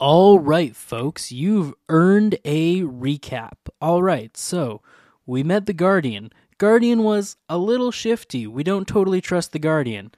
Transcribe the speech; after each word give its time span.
All 0.00 0.38
right, 0.38 0.76
folks, 0.76 1.32
you've 1.32 1.74
earned 1.88 2.38
a 2.44 2.82
recap. 2.82 3.54
All 3.80 4.00
right, 4.00 4.36
so 4.36 4.80
we 5.26 5.42
met 5.42 5.66
the 5.66 5.72
Guardian. 5.72 6.30
Guardian 6.56 7.02
was 7.02 7.36
a 7.48 7.58
little 7.58 7.90
shifty. 7.90 8.46
We 8.46 8.62
don't 8.62 8.86
totally 8.86 9.20
trust 9.20 9.50
the 9.50 9.58
Guardian. 9.58 10.12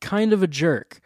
Kind 0.00 0.32
of 0.32 0.44
a 0.44 0.46
jerk. 0.46 1.00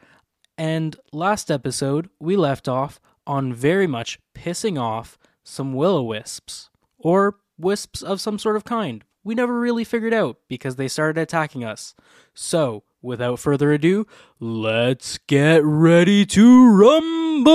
And 0.59 0.97
last 1.15 1.51
episode, 1.51 2.11
we 2.21 2.37
left 2.37 2.69
off 2.69 3.01
on 3.27 3.55
very 3.55 3.87
much 3.87 4.19
pissing 4.35 4.79
off 4.79 5.17
some 5.43 5.73
will 5.73 5.97
o 5.97 6.03
wisps. 6.03 6.69
Or 6.99 7.37
wisps 7.57 8.03
of 8.03 8.21
some 8.21 8.39
sort 8.39 8.57
of 8.57 8.65
kind. 8.65 9.03
We 9.25 9.35
never 9.35 9.59
really 9.59 9.85
figured 9.85 10.13
out 10.13 10.37
because 10.47 10.77
they 10.77 10.89
started 10.89 11.19
attacking 11.19 11.65
us. 11.65 11.95
So, 12.35 12.83
without 13.05 13.39
further 13.39 13.73
ado, 13.73 14.07
let's 14.41 15.19
get 15.19 15.63
ready 15.63 16.27
to 16.27 16.69
rumble! 16.69 17.55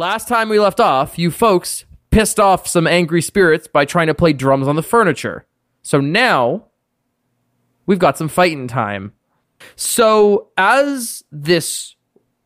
Last 0.00 0.28
time 0.28 0.48
we 0.48 0.58
left 0.58 0.80
off, 0.80 1.18
you 1.18 1.30
folks 1.30 1.84
pissed 2.10 2.40
off 2.40 2.66
some 2.66 2.86
angry 2.86 3.20
spirits 3.20 3.68
by 3.68 3.84
trying 3.84 4.06
to 4.06 4.14
play 4.14 4.32
drums 4.32 4.66
on 4.66 4.74
the 4.74 4.82
furniture. 4.82 5.44
So 5.82 6.00
now 6.00 6.68
we've 7.84 7.98
got 7.98 8.16
some 8.16 8.28
fighting 8.28 8.66
time. 8.66 9.12
So 9.76 10.48
as 10.56 11.22
this 11.30 11.96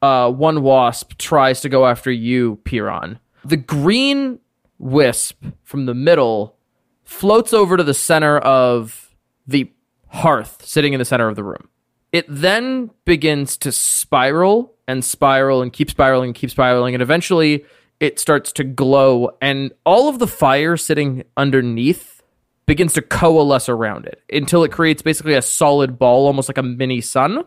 uh, 0.03 0.33
one 0.33 0.63
wasp 0.63 1.17
tries 1.17 1.61
to 1.61 1.69
go 1.69 1.87
after 1.87 2.11
you, 2.11 2.59
Piron, 2.65 3.21
the 3.45 3.57
green 3.57 4.41
wisp 4.81 5.45
from 5.63 5.87
the 5.87 5.95
middle 5.95 6.57
floats 7.05 7.53
over 7.53 7.77
to 7.77 7.85
the 7.85 7.95
center 7.95 8.37
of 8.39 9.15
the 9.47 9.71
hearth 10.09 10.67
sitting 10.67 10.93
in 10.93 10.99
the 10.99 11.05
center 11.05 11.29
of 11.29 11.37
the 11.37 11.45
room. 11.45 11.69
It 12.15 12.27
then 12.29 12.93
begins 13.05 13.57
to 13.57 13.73
spiral 13.73 14.73
and 14.87 15.05
spiral 15.05 15.63
and 15.63 15.73
keep 15.73 15.91
spiraling 15.91 16.29
and 16.29 16.35
keep 16.37 16.49
spiraling. 16.49 16.95
And 16.95 17.03
eventually 17.03 17.65
it 17.99 18.21
starts 18.21 18.53
to 18.53 18.63
glow. 18.63 19.37
And 19.43 19.73
all 19.85 20.09
of 20.09 20.21
the 20.21 20.29
fire 20.29 20.77
sitting 20.77 21.25
underneath 21.37 22.23
begins 22.67 22.93
to 22.93 23.03
coalesce 23.03 23.69
around 23.69 24.07
it 24.07 24.23
until 24.33 24.63
it 24.63 24.71
creates 24.71 25.03
basically 25.03 25.35
a 25.35 25.43
solid 25.43 25.99
ball, 25.99 26.29
almost 26.29 26.49
like 26.49 26.57
a 26.57 26.63
mini 26.63 27.01
sun. 27.01 27.47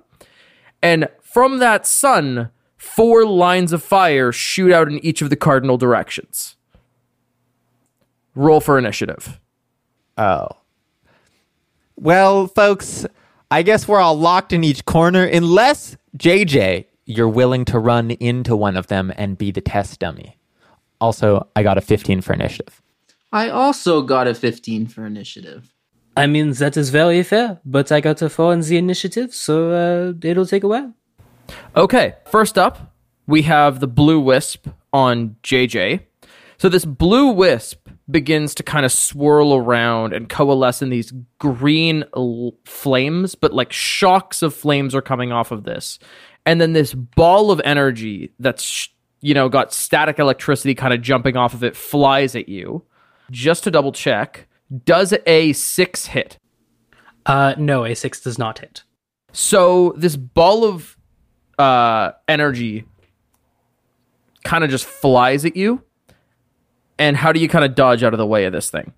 And 0.81 1.07
from 1.21 1.59
that 1.59 1.87
sun, 1.87 2.49
four 2.75 3.25
lines 3.25 3.71
of 3.71 3.81
fire 3.81 4.33
shoot 4.33 4.73
out 4.73 4.89
in 4.89 4.99
each 4.99 5.21
of 5.21 5.29
the 5.29 5.37
cardinal 5.37 5.77
directions. 5.77 6.57
Roll 8.35 8.59
for 8.59 8.77
initiative. 8.77 9.39
Oh. 10.17 10.49
Well, 11.95 12.47
folks, 12.47 13.07
I 13.49 13.61
guess 13.61 13.87
we're 13.87 13.99
all 13.99 14.17
locked 14.17 14.51
in 14.51 14.63
each 14.63 14.83
corner 14.83 15.23
unless 15.23 15.95
JJ, 16.17 16.85
you're 17.05 17.29
willing 17.29 17.63
to 17.65 17.79
run 17.79 18.11
into 18.11 18.57
one 18.57 18.75
of 18.75 18.87
them 18.87 19.13
and 19.15 19.37
be 19.37 19.51
the 19.51 19.61
test 19.61 19.99
dummy. 19.99 20.37
Also, 20.99 21.47
I 21.55 21.63
got 21.63 21.77
a 21.77 21.81
15 21.81 22.21
for 22.21 22.33
initiative. 22.33 22.81
I 23.31 23.49
also 23.49 24.01
got 24.01 24.27
a 24.27 24.33
15 24.33 24.87
for 24.87 25.05
initiative. 25.05 25.73
I 26.17 26.27
mean, 26.27 26.51
that 26.53 26.75
is 26.75 26.89
very 26.89 27.23
fair, 27.23 27.59
but 27.63 27.91
I 27.91 28.01
got 28.01 28.21
a 28.21 28.29
4 28.29 28.53
in 28.53 28.61
the 28.61 28.77
initiative, 28.77 29.33
so 29.33 29.71
uh, 29.71 30.13
it'll 30.27 30.45
take 30.45 30.63
a 30.63 30.67
while. 30.67 30.93
Okay, 31.75 32.15
first 32.25 32.57
up, 32.57 32.95
we 33.27 33.43
have 33.43 33.79
the 33.79 33.87
blue 33.87 34.19
wisp 34.19 34.67
on 34.91 35.37
JJ. 35.43 36.01
So 36.57 36.69
this 36.69 36.85
blue 36.85 37.27
wisp 37.27 37.87
begins 38.09 38.55
to 38.55 38.63
kind 38.63 38.85
of 38.85 38.91
swirl 38.91 39.53
around 39.53 40.13
and 40.13 40.27
coalesce 40.27 40.81
in 40.81 40.89
these 40.89 41.13
green 41.39 42.03
l- 42.15 42.53
flames, 42.65 43.35
but 43.35 43.53
like 43.53 43.71
shocks 43.71 44.41
of 44.41 44.55
flames 44.55 44.95
are 44.95 45.01
coming 45.01 45.31
off 45.31 45.51
of 45.51 45.63
this. 45.63 45.99
And 46.45 46.59
then 46.59 46.73
this 46.73 46.93
ball 46.93 47.51
of 47.51 47.61
energy 47.63 48.33
that's, 48.39 48.89
you 49.21 49.33
know, 49.33 49.49
got 49.49 49.73
static 49.73 50.17
electricity 50.17 50.73
kind 50.73 50.93
of 50.93 51.01
jumping 51.01 51.37
off 51.37 51.53
of 51.53 51.63
it 51.63 51.75
flies 51.75 52.35
at 52.35 52.49
you. 52.49 52.83
Just 53.29 53.65
to 53.65 53.71
double 53.71 53.91
check, 53.91 54.47
does 54.85 55.13
a 55.25 55.53
six 55.53 56.07
hit? 56.07 56.39
Uh, 57.27 57.53
no, 57.57 57.83
a 57.83 57.93
6 57.93 58.21
does 58.21 58.39
not 58.39 58.59
hit. 58.59 58.83
So 59.33 59.93
this 59.97 60.15
ball 60.15 60.63
of 60.63 60.97
uh, 61.59 62.13
energy 62.27 62.85
kind 64.45 64.63
of 64.63 64.69
just 64.69 64.85
flies 64.85 65.43
at 65.43 65.57
you. 65.57 65.83
And 66.99 67.17
how 67.17 67.31
do 67.31 67.39
you 67.39 67.47
kind 67.47 67.63
of 67.63 67.75
dodge 67.75 68.03
out 68.03 68.13
of 68.13 68.17
the 68.17 68.25
way 68.25 68.45
of 68.45 68.53
this 68.53 68.69
thing? 68.69 68.93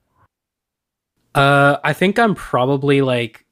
Uh, 1.36 1.78
I 1.84 1.94
think 1.94 2.18
I'm 2.18 2.36
probably 2.36 3.02
like 3.02 3.46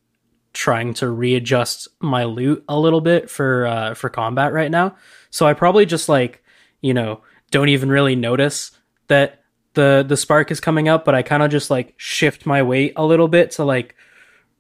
trying 0.54 0.94
to 0.96 1.10
readjust 1.10 1.88
my 2.02 2.24
lute 2.24 2.64
a 2.68 2.80
little 2.80 3.02
bit 3.02 3.30
for 3.30 3.68
uh 3.68 3.94
for 3.94 4.10
combat 4.10 4.52
right 4.52 4.72
now. 4.72 4.96
So 5.30 5.46
I 5.46 5.54
probably 5.54 5.86
just 5.86 6.10
like, 6.10 6.44
you 6.82 6.96
know, 6.96 7.22
don't 7.52 7.70
even 7.70 7.90
really 7.90 8.16
notice 8.16 8.72
that 9.08 9.44
the 9.76 10.04
the 10.08 10.18
spark 10.18 10.50
is 10.50 10.60
coming 10.60 10.90
up, 10.90 11.06
but 11.06 11.14
I 11.14 11.22
kind 11.22 11.44
of 11.44 11.52
just 11.52 11.70
like 11.70 11.94
shift 11.98 12.46
my 12.48 12.64
weight 12.64 12.94
a 12.96 13.06
little 13.06 13.28
bit 13.28 13.52
to 13.52 13.64
like, 13.64 13.96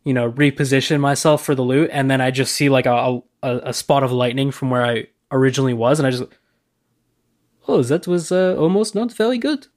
you 0.03 0.13
know, 0.13 0.31
reposition 0.31 0.99
myself 0.99 1.43
for 1.43 1.55
the 1.55 1.63
lute, 1.63 1.89
and 1.91 2.11
then 2.11 2.21
I 2.21 2.29
just 2.29 2.53
see 2.53 2.69
like 2.69 2.85
a 2.85 3.19
a, 3.41 3.57
a 3.63 3.73
spot 3.73 4.03
of 4.03 4.11
lightning 4.11 4.51
from 4.51 4.69
where 4.69 4.85
I 4.85 5.07
originally 5.31 5.73
was, 5.73 5.99
and 5.99 6.05
I 6.05 6.11
just, 6.11 6.23
oh, 7.67 7.81
that 7.81 8.07
was 8.07 8.31
uh, 8.31 8.55
almost 8.57 8.93
not 8.93 9.11
very 9.11 9.39
good. 9.39 9.67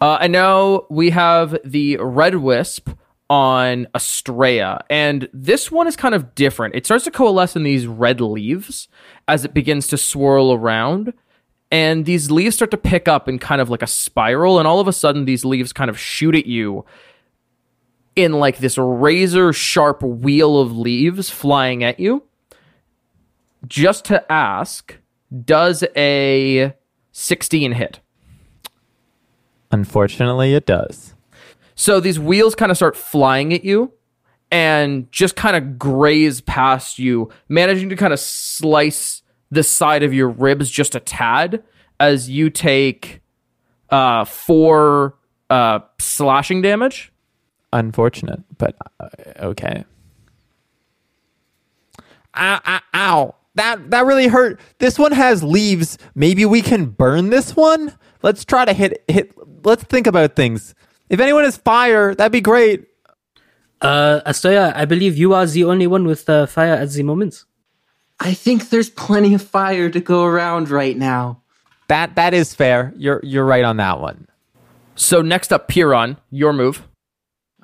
Uh, 0.00 0.18
and 0.20 0.32
now 0.32 0.86
we 0.88 1.10
have 1.10 1.58
the 1.64 1.96
red 1.96 2.36
wisp 2.36 2.90
on 3.30 3.86
Estrella, 3.94 4.84
and 4.88 5.28
this 5.32 5.70
one 5.70 5.86
is 5.86 5.96
kind 5.96 6.14
of 6.14 6.34
different. 6.34 6.74
It 6.74 6.86
starts 6.86 7.04
to 7.04 7.10
coalesce 7.10 7.56
in 7.56 7.62
these 7.62 7.86
red 7.86 8.20
leaves 8.20 8.88
as 9.26 9.44
it 9.44 9.52
begins 9.52 9.86
to 9.88 9.98
swirl 9.98 10.52
around, 10.52 11.12
and 11.70 12.06
these 12.06 12.30
leaves 12.30 12.56
start 12.56 12.70
to 12.70 12.78
pick 12.78 13.06
up 13.08 13.28
in 13.28 13.38
kind 13.38 13.60
of 13.60 13.68
like 13.68 13.82
a 13.82 13.86
spiral, 13.86 14.58
and 14.58 14.66
all 14.66 14.80
of 14.80 14.88
a 14.88 14.92
sudden 14.92 15.24
these 15.24 15.44
leaves 15.44 15.72
kind 15.72 15.90
of 15.90 15.98
shoot 15.98 16.34
at 16.34 16.46
you 16.46 16.84
in 18.16 18.32
like 18.32 18.58
this 18.58 18.78
razor 18.78 19.52
sharp 19.52 20.02
wheel 20.02 20.58
of 20.58 20.76
leaves 20.76 21.28
flying 21.30 21.84
at 21.84 22.00
you. 22.00 22.22
Just 23.66 24.04
to 24.06 24.32
ask, 24.32 24.96
does 25.44 25.84
a 25.96 26.72
16 27.12 27.72
hit? 27.72 28.00
Unfortunately, 29.70 30.54
it 30.54 30.66
does. 30.66 31.14
So 31.74 32.00
these 32.00 32.18
wheels 32.18 32.54
kind 32.54 32.70
of 32.70 32.76
start 32.76 32.96
flying 32.96 33.52
at 33.52 33.64
you 33.64 33.92
and 34.50 35.10
just 35.12 35.36
kind 35.36 35.56
of 35.56 35.78
graze 35.78 36.40
past 36.40 36.98
you, 36.98 37.30
managing 37.48 37.88
to 37.90 37.96
kind 37.96 38.12
of 38.12 38.20
slice 38.20 39.22
the 39.50 39.62
side 39.62 40.02
of 40.02 40.12
your 40.12 40.28
ribs 40.28 40.70
just 40.70 40.94
a 40.94 41.00
tad 41.00 41.62
as 42.00 42.28
you 42.30 42.50
take 42.50 43.20
uh, 43.90 44.24
four 44.24 45.16
uh, 45.50 45.80
slashing 45.98 46.62
damage. 46.62 47.12
Unfortunate, 47.72 48.40
but 48.56 48.74
uh, 48.98 49.08
okay. 49.40 49.84
Ow, 52.36 52.60
ow, 52.66 52.80
ow. 52.94 53.34
That, 53.54 53.90
that 53.90 54.06
really 54.06 54.28
hurt. 54.28 54.60
This 54.78 54.98
one 54.98 55.12
has 55.12 55.42
leaves. 55.42 55.98
Maybe 56.14 56.44
we 56.44 56.62
can 56.62 56.86
burn 56.86 57.30
this 57.30 57.56
one? 57.56 57.94
Let's 58.22 58.44
try 58.44 58.64
to 58.64 58.72
hit 58.72 59.04
hit 59.08 59.32
let's 59.64 59.84
think 59.84 60.06
about 60.06 60.36
things. 60.36 60.74
If 61.08 61.20
anyone 61.20 61.44
has 61.44 61.56
fire, 61.56 62.14
that'd 62.14 62.32
be 62.32 62.40
great. 62.40 62.86
Uh, 63.80 64.20
Astoya, 64.26 64.74
I 64.74 64.84
believe 64.84 65.16
you 65.16 65.34
are 65.34 65.46
the 65.46 65.64
only 65.64 65.86
one 65.86 66.04
with 66.04 66.28
uh, 66.28 66.46
fire 66.46 66.74
at 66.74 66.90
the 66.90 67.02
moment. 67.02 67.44
I 68.20 68.34
think 68.34 68.70
there's 68.70 68.90
plenty 68.90 69.34
of 69.34 69.42
fire 69.42 69.88
to 69.90 70.00
go 70.00 70.24
around 70.24 70.70
right 70.70 70.96
now. 70.96 71.42
That 71.86 72.16
that 72.16 72.34
is 72.34 72.54
fair. 72.54 72.92
You're 72.96 73.20
you're 73.22 73.44
right 73.44 73.64
on 73.64 73.76
that 73.78 74.00
one. 74.00 74.26
So 74.96 75.22
next 75.22 75.52
up, 75.52 75.68
Piron, 75.68 76.16
your 76.30 76.52
move. 76.52 76.86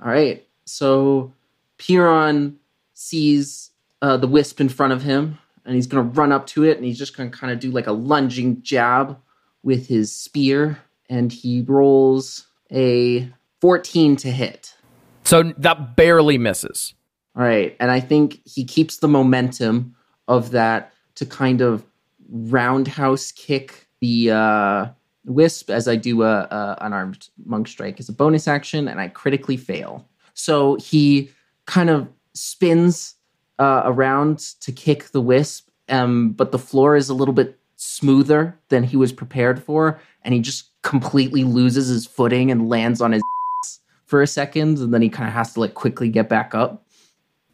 All 0.03 0.11
right. 0.11 0.47
So 0.65 1.33
Piron 1.79 2.59
sees 2.95 3.71
uh, 4.01 4.17
the 4.17 4.29
wisp 4.29 4.61
in 4.61 4.69
front 4.69 4.93
of 4.93 5.03
him, 5.03 5.39
and 5.65 5.75
he's 5.75 5.89
going 5.89 6.05
to 6.05 6.21
run 6.21 6.31
up 6.31 6.47
to 6.49 6.65
it, 6.65 6.77
and 6.77 6.87
he's 6.87 6.99
just 6.99 7.17
going 7.17 7.31
to 7.31 7.37
kind 7.37 7.53
of 7.53 7.59
do 7.59 7.71
like 7.71 7.89
a 7.89 7.93
lunging 7.93 8.63
jab 8.63 9.19
with 9.63 9.89
his 9.89 10.15
spear, 10.15 10.79
and 11.15 11.33
he 11.33 11.63
rolls 11.63 12.49
a 12.73 13.31
14 13.61 14.17
to 14.17 14.31
hit. 14.33 14.75
So 15.23 15.55
that 15.59 15.95
barely 15.95 16.39
misses. 16.39 16.93
All 17.37 17.45
right. 17.45 17.77
And 17.79 17.91
I 17.91 18.01
think 18.01 18.41
he 18.45 18.65
keeps 18.65 18.97
the 18.97 19.07
momentum 19.07 19.95
of 20.27 20.51
that 20.51 20.93
to 21.15 21.25
kind 21.25 21.61
of 21.61 21.85
roundhouse 22.29 23.31
kick 23.31 23.87
the 24.01 24.33
uh, 24.33 24.87
wisp 25.25 25.71
as 25.71 25.87
I 25.87 25.95
do 25.95 26.25
a, 26.25 26.41
a 26.51 26.79
unarmed 26.81 27.29
monk 27.47 27.69
strike 27.69 28.01
as 28.01 28.09
a 28.09 28.13
bonus 28.13 28.49
action, 28.49 28.89
and 28.89 29.01
I 29.01 29.07
critically 29.07 29.57
fail. 29.57 30.09
So 30.35 30.75
he 30.77 31.31
kind 31.67 31.91
of 31.91 32.09
spins 32.35 33.15
uh, 33.61 33.83
around 33.85 34.39
to 34.63 34.73
kick 34.73 35.11
the 35.13 35.21
wisp, 35.21 35.69
um, 35.89 36.33
but 36.33 36.51
the 36.51 36.59
floor 36.59 36.97
is 36.97 37.09
a 37.09 37.15
little 37.15 37.35
bit 37.35 37.59
smoother 37.77 38.59
than 38.69 38.83
he 38.83 38.97
was 38.97 39.13
prepared 39.13 39.63
for, 39.63 40.01
and 40.23 40.35
he 40.35 40.41
just 40.41 40.74
completely 40.85 41.43
loses 41.43 41.89
his 41.89 42.07
footing 42.07 42.53
and 42.53 42.69
lands 42.69 43.01
on 43.01 43.11
his 43.11 43.23
for 44.07 44.23
a 44.23 44.27
second, 44.29 44.79
and 44.79 44.95
then 44.95 45.03
he 45.03 45.09
kind 45.09 45.27
of 45.27 45.35
has 45.35 45.55
to 45.55 45.61
like 45.61 45.75
quickly 45.75 46.09
get 46.09 46.29
back 46.29 46.55
up. 46.55 46.87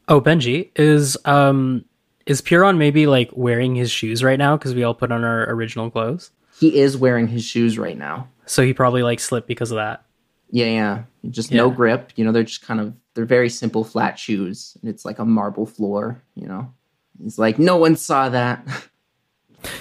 Oh, 0.09 0.21
Benji, 0.21 0.71
is 0.77 1.17
um 1.25 1.87
is 2.27 2.43
Piron 2.43 2.77
maybe 2.77 3.07
like 3.07 3.31
wearing 3.33 3.75
his 3.75 3.91
shoes 3.91 4.23
right 4.23 4.39
now 4.39 4.59
because 4.59 4.75
we 4.75 4.83
all 4.83 4.95
put 4.95 5.11
on 5.11 5.25
our 5.25 5.51
original 5.51 5.91
clothes? 5.91 6.31
He 6.59 6.79
is 6.79 6.97
wearing 6.97 7.29
his 7.29 7.45
shoes 7.45 7.79
right 7.79 7.97
now. 7.97 8.29
So 8.45 8.63
he 8.63 8.75
probably 8.75 9.03
like 9.03 9.21
slipped 9.21 9.49
because 9.49 9.71
of 9.71 9.77
that. 9.77 10.05
Yeah, 10.51 10.67
yeah. 10.67 11.03
Just 11.31 11.53
no 11.53 11.71
grip. 11.71 12.13
You 12.17 12.25
know, 12.25 12.33
they're 12.33 12.43
just 12.43 12.63
kind 12.63 12.81
of 12.81 12.93
they're 13.15 13.25
very 13.25 13.49
simple 13.49 13.85
flat 13.85 14.19
shoes. 14.19 14.77
And 14.81 14.91
it's 14.91 15.05
like 15.05 15.19
a 15.19 15.25
marble 15.25 15.67
floor, 15.67 16.23
you 16.35 16.47
know. 16.47 16.73
He's 17.23 17.39
like, 17.39 17.59
no 17.59 17.77
one 17.77 17.97
saw 17.97 18.29
that. 18.29 18.67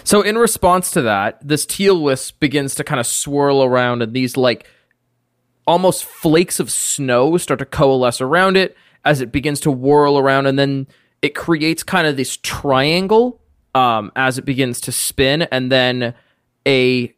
So 0.03 0.21
in 0.21 0.37
response 0.37 0.91
to 0.91 1.01
that, 1.03 1.39
this 1.47 1.65
teal 1.65 2.01
wisp 2.01 2.39
begins 2.39 2.75
to 2.75 2.83
kind 2.83 2.99
of 2.99 3.07
swirl 3.07 3.63
around, 3.63 4.01
and 4.01 4.13
these 4.13 4.37
like 4.37 4.67
almost 5.65 6.03
flakes 6.03 6.59
of 6.59 6.71
snow 6.71 7.37
start 7.37 7.59
to 7.59 7.65
coalesce 7.65 8.21
around 8.21 8.57
it 8.57 8.75
as 9.05 9.21
it 9.21 9.31
begins 9.31 9.59
to 9.61 9.71
whirl 9.71 10.17
around, 10.17 10.45
and 10.45 10.57
then 10.57 10.87
it 11.21 11.35
creates 11.35 11.83
kind 11.83 12.07
of 12.07 12.17
this 12.17 12.37
triangle 12.37 13.41
um, 13.75 14.11
as 14.15 14.37
it 14.37 14.45
begins 14.45 14.81
to 14.81 14.91
spin, 14.91 15.43
and 15.43 15.71
then 15.71 16.13
a 16.67 17.13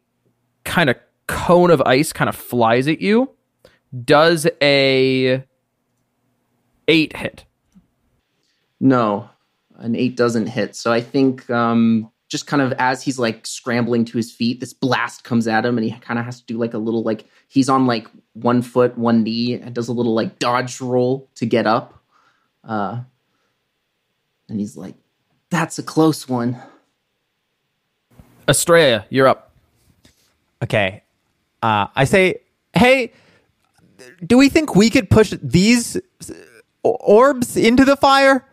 kind 0.64 0.90
of 0.90 0.96
cone 1.26 1.70
of 1.70 1.80
ice 1.82 2.12
kind 2.12 2.28
of 2.28 2.36
flies 2.36 2.86
at 2.88 3.00
you. 3.00 3.30
Does 4.04 4.46
a 4.62 5.44
eight 6.88 7.16
hit? 7.16 7.44
No, 8.80 9.30
an 9.76 9.94
eight 9.96 10.16
doesn't 10.16 10.46
hit. 10.46 10.76
So 10.76 10.92
I 10.92 11.00
think 11.00 11.48
um, 11.50 12.10
just 12.32 12.46
kind 12.46 12.62
of 12.62 12.72
as 12.78 13.02
he's 13.02 13.18
like 13.18 13.46
scrambling 13.46 14.06
to 14.06 14.16
his 14.16 14.32
feet, 14.32 14.58
this 14.58 14.72
blast 14.72 15.22
comes 15.22 15.46
at 15.46 15.66
him, 15.66 15.76
and 15.76 15.84
he 15.84 15.92
kind 16.00 16.18
of 16.18 16.24
has 16.24 16.40
to 16.40 16.46
do 16.46 16.56
like 16.56 16.72
a 16.72 16.78
little 16.78 17.02
like 17.02 17.26
he's 17.48 17.68
on 17.68 17.86
like 17.86 18.08
one 18.32 18.62
foot, 18.62 18.96
one 18.96 19.22
knee, 19.22 19.52
and 19.52 19.74
does 19.74 19.88
a 19.88 19.92
little 19.92 20.14
like 20.14 20.38
dodge 20.38 20.80
roll 20.80 21.28
to 21.34 21.44
get 21.44 21.66
up. 21.66 22.02
Uh, 22.64 23.02
and 24.48 24.58
he's 24.58 24.78
like, 24.78 24.94
"That's 25.50 25.78
a 25.78 25.82
close 25.82 26.26
one." 26.26 26.56
Estrella, 28.48 29.04
you're 29.10 29.28
up. 29.28 29.52
Okay. 30.62 31.02
Uh, 31.62 31.88
I 31.94 32.04
say, 32.04 32.40
hey, 32.72 33.12
do 34.26 34.38
we 34.38 34.48
think 34.48 34.74
we 34.74 34.88
could 34.88 35.10
push 35.10 35.34
these 35.42 35.96
uh, 35.96 36.32
orbs 36.82 37.58
into 37.58 37.84
the 37.84 37.96
fire? 37.96 38.48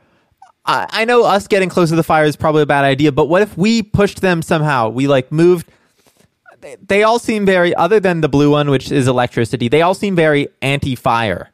I, 0.70 0.88
I 1.02 1.06
know 1.06 1.24
us 1.24 1.48
getting 1.48 1.70
close 1.70 1.90
to 1.90 1.96
the 1.96 2.04
fire 2.04 2.26
is 2.26 2.36
probably 2.36 2.62
a 2.62 2.66
bad 2.68 2.86
idea, 2.86 3.12
but 3.12 3.26
what 3.26 3.42
if 3.42 3.58
we 3.58 3.82
pushed 3.82 4.22
them 4.22 4.42
somehow? 4.42 4.90
We 4.90 5.08
like 5.08 5.32
moved. 5.32 5.68
They, 6.62 6.78
they 6.86 7.04
all 7.04 7.20
seem 7.20 7.46
very, 7.46 7.74
other 7.76 8.00
than 8.00 8.22
the 8.22 8.30
blue 8.30 8.52
one, 8.52 8.70
which 8.70 8.92
is 8.92 9.08
electricity, 9.08 9.68
they 9.68 9.82
all 9.82 9.94
seem 9.96 10.16
very 10.16 10.50
anti 10.62 10.96
fire. 10.96 11.52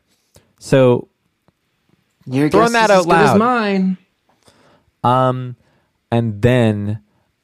So, 0.60 1.08
Your 2.26 2.50
Throwing 2.50 2.74
that 2.74 2.90
out 2.92 3.06
good 3.06 3.16
as 3.16 3.30
loud. 3.32 3.38
mine. 3.40 3.98
um, 5.04 5.56
and 6.12 6.42
then 6.42 7.02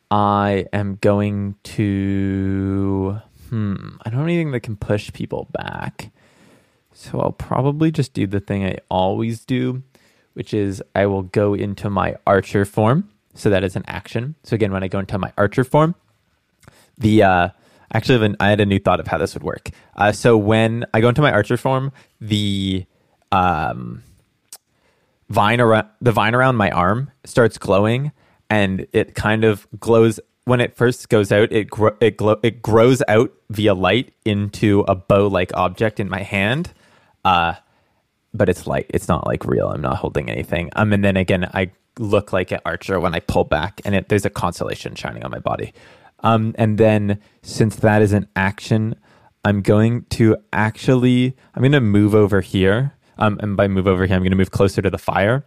I 0.09 0.65
am 0.73 0.97
going 1.01 1.55
to. 1.63 3.19
Hmm. 3.49 3.75
I 4.03 4.09
don't 4.09 4.19
have 4.19 4.27
anything 4.27 4.51
that 4.51 4.61
can 4.61 4.75
push 4.75 5.11
people 5.13 5.47
back. 5.51 6.11
So 6.93 7.19
I'll 7.19 7.31
probably 7.31 7.91
just 7.91 8.13
do 8.13 8.27
the 8.27 8.39
thing 8.39 8.65
I 8.65 8.77
always 8.89 9.45
do, 9.45 9.83
which 10.33 10.53
is 10.53 10.81
I 10.95 11.05
will 11.05 11.23
go 11.23 11.53
into 11.53 11.89
my 11.89 12.15
archer 12.25 12.65
form. 12.65 13.09
So 13.33 13.49
that 13.49 13.63
is 13.63 13.75
an 13.75 13.83
action. 13.87 14.35
So 14.43 14.55
again, 14.55 14.71
when 14.71 14.83
I 14.83 14.87
go 14.87 14.99
into 14.99 15.17
my 15.17 15.31
archer 15.37 15.63
form, 15.63 15.95
the 16.97 17.23
uh, 17.23 17.49
actually 17.93 18.25
an- 18.25 18.35
I 18.39 18.49
had 18.49 18.59
a 18.59 18.65
new 18.65 18.79
thought 18.79 18.99
of 18.99 19.07
how 19.07 19.17
this 19.17 19.33
would 19.33 19.43
work. 19.43 19.69
Uh, 19.95 20.11
so 20.11 20.37
when 20.37 20.85
I 20.93 21.01
go 21.01 21.09
into 21.09 21.21
my 21.21 21.31
archer 21.31 21.57
form, 21.57 21.91
the 22.19 22.85
um, 23.31 24.03
vine 25.29 25.61
around 25.61 25.87
the 26.01 26.11
vine 26.11 26.35
around 26.35 26.55
my 26.57 26.69
arm 26.71 27.11
starts 27.23 27.57
glowing, 27.57 28.11
and 28.49 28.85
it 28.91 29.15
kind 29.15 29.43
of 29.43 29.67
glows 29.79 30.19
when 30.45 30.59
it 30.59 30.75
first 30.75 31.07
goes 31.09 31.31
out. 31.31 31.51
It 31.51 31.69
gro- 31.69 31.95
it 32.01 32.17
glow 32.17 32.37
it 32.43 32.61
grows 32.61 33.01
out 33.07 33.31
via 33.49 33.73
light 33.73 34.13
into 34.25 34.81
a 34.87 34.95
bow 34.95 35.27
like 35.27 35.53
object 35.53 35.99
in 35.99 36.09
my 36.09 36.23
hand. 36.23 36.73
Uh, 37.23 37.53
but 38.33 38.49
it's 38.49 38.67
like 38.67 38.87
It's 38.89 39.07
not 39.07 39.27
like 39.27 39.45
real. 39.45 39.67
I'm 39.69 39.81
not 39.81 39.97
holding 39.97 40.29
anything. 40.29 40.69
Um, 40.75 40.93
and 40.93 41.03
then 41.03 41.17
again, 41.17 41.49
I 41.53 41.71
look 41.99 42.31
like 42.31 42.51
an 42.51 42.59
archer 42.65 42.99
when 42.99 43.13
I 43.13 43.19
pull 43.19 43.43
back, 43.43 43.81
and 43.85 43.95
it, 43.95 44.09
there's 44.09 44.25
a 44.25 44.29
constellation 44.29 44.95
shining 44.95 45.23
on 45.23 45.31
my 45.31 45.39
body. 45.39 45.73
Um, 46.21 46.53
and 46.57 46.77
then 46.77 47.19
since 47.41 47.75
that 47.77 48.01
is 48.01 48.13
an 48.13 48.27
action, 48.35 48.95
I'm 49.43 49.61
going 49.61 50.03
to 50.11 50.37
actually 50.53 51.35
I'm 51.55 51.61
going 51.61 51.71
to 51.71 51.81
move 51.81 52.13
over 52.15 52.41
here. 52.41 52.93
Um, 53.17 53.39
and 53.41 53.57
by 53.57 53.67
move 53.67 53.87
over 53.87 54.05
here, 54.05 54.15
I'm 54.15 54.21
going 54.21 54.31
to 54.31 54.37
move 54.37 54.51
closer 54.51 54.81
to 54.81 54.89
the 54.89 54.97
fire. 54.97 55.45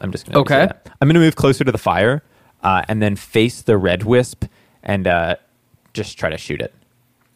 I'm 0.00 0.12
just 0.12 0.24
going 0.26 0.34
to 0.34 0.38
Okay. 0.40 0.68
I'm 1.00 1.08
going 1.08 1.14
to 1.14 1.20
move 1.20 1.36
closer 1.36 1.64
to 1.64 1.72
the 1.72 1.78
fire, 1.78 2.22
uh, 2.62 2.82
and 2.88 3.02
then 3.02 3.16
face 3.16 3.62
the 3.62 3.76
red 3.76 4.04
wisp 4.04 4.44
and 4.82 5.06
uh, 5.06 5.36
just 5.92 6.18
try 6.18 6.30
to 6.30 6.38
shoot 6.38 6.60
it. 6.60 6.72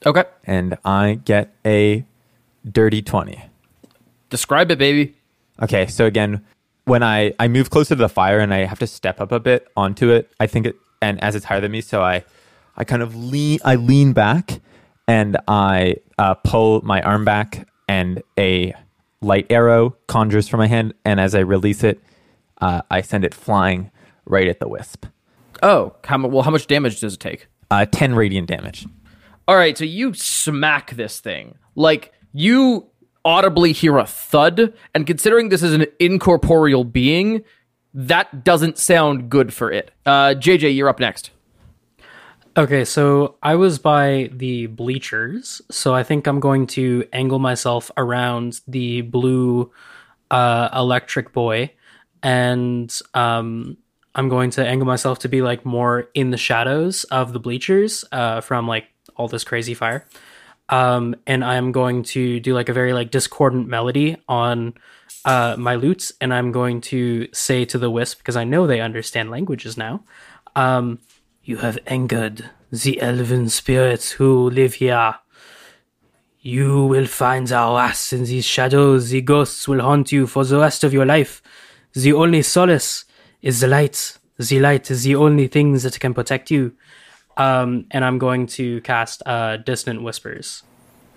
Okay. 0.04 0.24
And 0.44 0.78
I 0.84 1.20
get 1.24 1.52
a 1.64 2.04
dirty 2.70 3.02
twenty. 3.02 3.42
Describe 4.30 4.70
it, 4.70 4.78
baby. 4.78 5.14
Okay, 5.62 5.86
so 5.86 6.04
again, 6.04 6.44
when 6.84 7.02
I 7.02 7.32
I 7.38 7.48
move 7.48 7.70
closer 7.70 7.94
to 7.94 8.00
the 8.00 8.08
fire 8.08 8.38
and 8.38 8.52
I 8.52 8.64
have 8.64 8.78
to 8.80 8.86
step 8.86 9.20
up 9.20 9.32
a 9.32 9.40
bit 9.40 9.68
onto 9.76 10.10
it, 10.10 10.30
I 10.40 10.46
think 10.46 10.66
it 10.66 10.76
and 11.02 11.22
as 11.22 11.34
it's 11.34 11.44
higher 11.44 11.60
than 11.60 11.72
me, 11.72 11.80
so 11.80 12.02
I 12.02 12.24
I 12.76 12.84
kind 12.84 13.02
of 13.02 13.14
lean 13.14 13.58
I 13.64 13.76
lean 13.76 14.12
back 14.12 14.60
and 15.08 15.36
I 15.48 15.96
uh, 16.18 16.34
pull 16.34 16.82
my 16.84 17.00
arm 17.02 17.24
back 17.24 17.68
and 17.88 18.22
a 18.38 18.74
light 19.20 19.46
arrow 19.50 19.96
conjures 20.08 20.48
from 20.48 20.58
my 20.58 20.66
hand 20.66 20.94
and 21.04 21.20
as 21.20 21.34
I 21.34 21.40
release 21.40 21.82
it, 21.84 22.00
uh, 22.60 22.82
I 22.90 23.00
send 23.00 23.24
it 23.24 23.34
flying 23.34 23.90
right 24.24 24.48
at 24.48 24.60
the 24.60 24.68
wisp. 24.68 25.06
Oh, 25.62 25.94
how 26.04 26.26
well? 26.26 26.42
How 26.42 26.50
much 26.50 26.66
damage 26.66 27.00
does 27.00 27.14
it 27.14 27.20
take? 27.20 27.48
Uh, 27.70 27.86
Ten 27.86 28.14
radiant 28.14 28.48
damage. 28.48 28.86
All 29.48 29.56
right, 29.56 29.76
so 29.78 29.84
you 29.84 30.12
smack 30.14 30.92
this 30.96 31.20
thing. 31.20 31.56
Like 31.74 32.12
you 32.32 32.86
audibly 33.26 33.72
hear 33.72 33.98
a 33.98 34.06
thud, 34.06 34.72
and 34.94 35.06
considering 35.06 35.48
this 35.48 35.62
is 35.62 35.74
an 35.74 35.86
incorporeal 35.98 36.84
being, 36.84 37.42
that 37.92 38.44
doesn't 38.44 38.78
sound 38.78 39.28
good 39.28 39.52
for 39.52 39.70
it. 39.72 39.90
Uh, 40.06 40.34
JJ, 40.34 40.76
you're 40.76 40.88
up 40.88 41.00
next. 41.00 41.30
Okay, 42.56 42.86
so 42.86 43.34
I 43.42 43.56
was 43.56 43.78
by 43.78 44.30
the 44.32 44.66
bleachers, 44.66 45.60
so 45.70 45.94
I 45.94 46.04
think 46.04 46.26
I'm 46.26 46.40
going 46.40 46.68
to 46.68 47.04
angle 47.12 47.38
myself 47.38 47.90
around 47.98 48.60
the 48.66 49.02
blue 49.02 49.72
uh, 50.30 50.70
electric 50.72 51.32
boy, 51.32 51.72
and 52.22 52.96
um, 53.12 53.76
I'm 54.14 54.28
going 54.30 54.50
to 54.52 54.66
angle 54.66 54.86
myself 54.86 55.18
to 55.20 55.28
be 55.28 55.42
like 55.42 55.66
more 55.66 56.08
in 56.14 56.30
the 56.30 56.38
shadows 56.38 57.04
of 57.04 57.32
the 57.32 57.40
bleachers 57.40 58.04
uh, 58.12 58.40
from 58.40 58.66
like 58.66 58.86
all 59.16 59.28
this 59.28 59.44
crazy 59.44 59.74
fire. 59.74 60.06
Um, 60.68 61.14
and 61.26 61.44
I'm 61.44 61.70
going 61.72 62.02
to 62.04 62.40
do 62.40 62.54
like 62.54 62.68
a 62.68 62.72
very 62.72 62.92
like 62.92 63.10
discordant 63.10 63.68
melody 63.68 64.16
on 64.28 64.74
uh, 65.24 65.56
my 65.58 65.74
lutes, 65.74 66.12
and 66.20 66.32
I'm 66.32 66.52
going 66.52 66.80
to 66.82 67.28
say 67.32 67.64
to 67.66 67.78
the 67.78 67.90
wisp 67.90 68.18
because 68.18 68.36
I 68.36 68.44
know 68.44 68.66
they 68.66 68.80
understand 68.80 69.30
languages 69.30 69.76
now. 69.76 70.04
Um, 70.54 70.98
you 71.44 71.58
have 71.58 71.78
angered 71.86 72.50
the 72.72 73.00
elven 73.00 73.48
spirits 73.48 74.12
who 74.12 74.50
live 74.50 74.74
here. 74.74 75.16
You 76.40 76.86
will 76.86 77.06
find 77.06 77.50
our 77.52 77.80
ass 77.80 78.12
in 78.12 78.24
these 78.24 78.44
shadows. 78.44 79.10
The 79.10 79.20
ghosts 79.20 79.66
will 79.66 79.80
haunt 79.80 80.12
you 80.12 80.26
for 80.26 80.44
the 80.44 80.58
rest 80.58 80.84
of 80.84 80.92
your 80.92 81.06
life. 81.06 81.42
The 81.92 82.12
only 82.12 82.42
solace 82.42 83.04
is 83.42 83.60
the 83.60 83.68
light. 83.68 84.18
The 84.38 84.60
light 84.60 84.90
is 84.90 85.04
the 85.04 85.16
only 85.16 85.48
thing 85.48 85.72
that 85.74 85.98
can 85.98 86.14
protect 86.14 86.50
you. 86.50 86.74
Um, 87.36 87.86
and 87.90 88.04
I'm 88.04 88.18
going 88.18 88.46
to 88.48 88.80
cast 88.82 89.22
uh, 89.26 89.58
Dissonant 89.58 90.02
Whispers. 90.02 90.62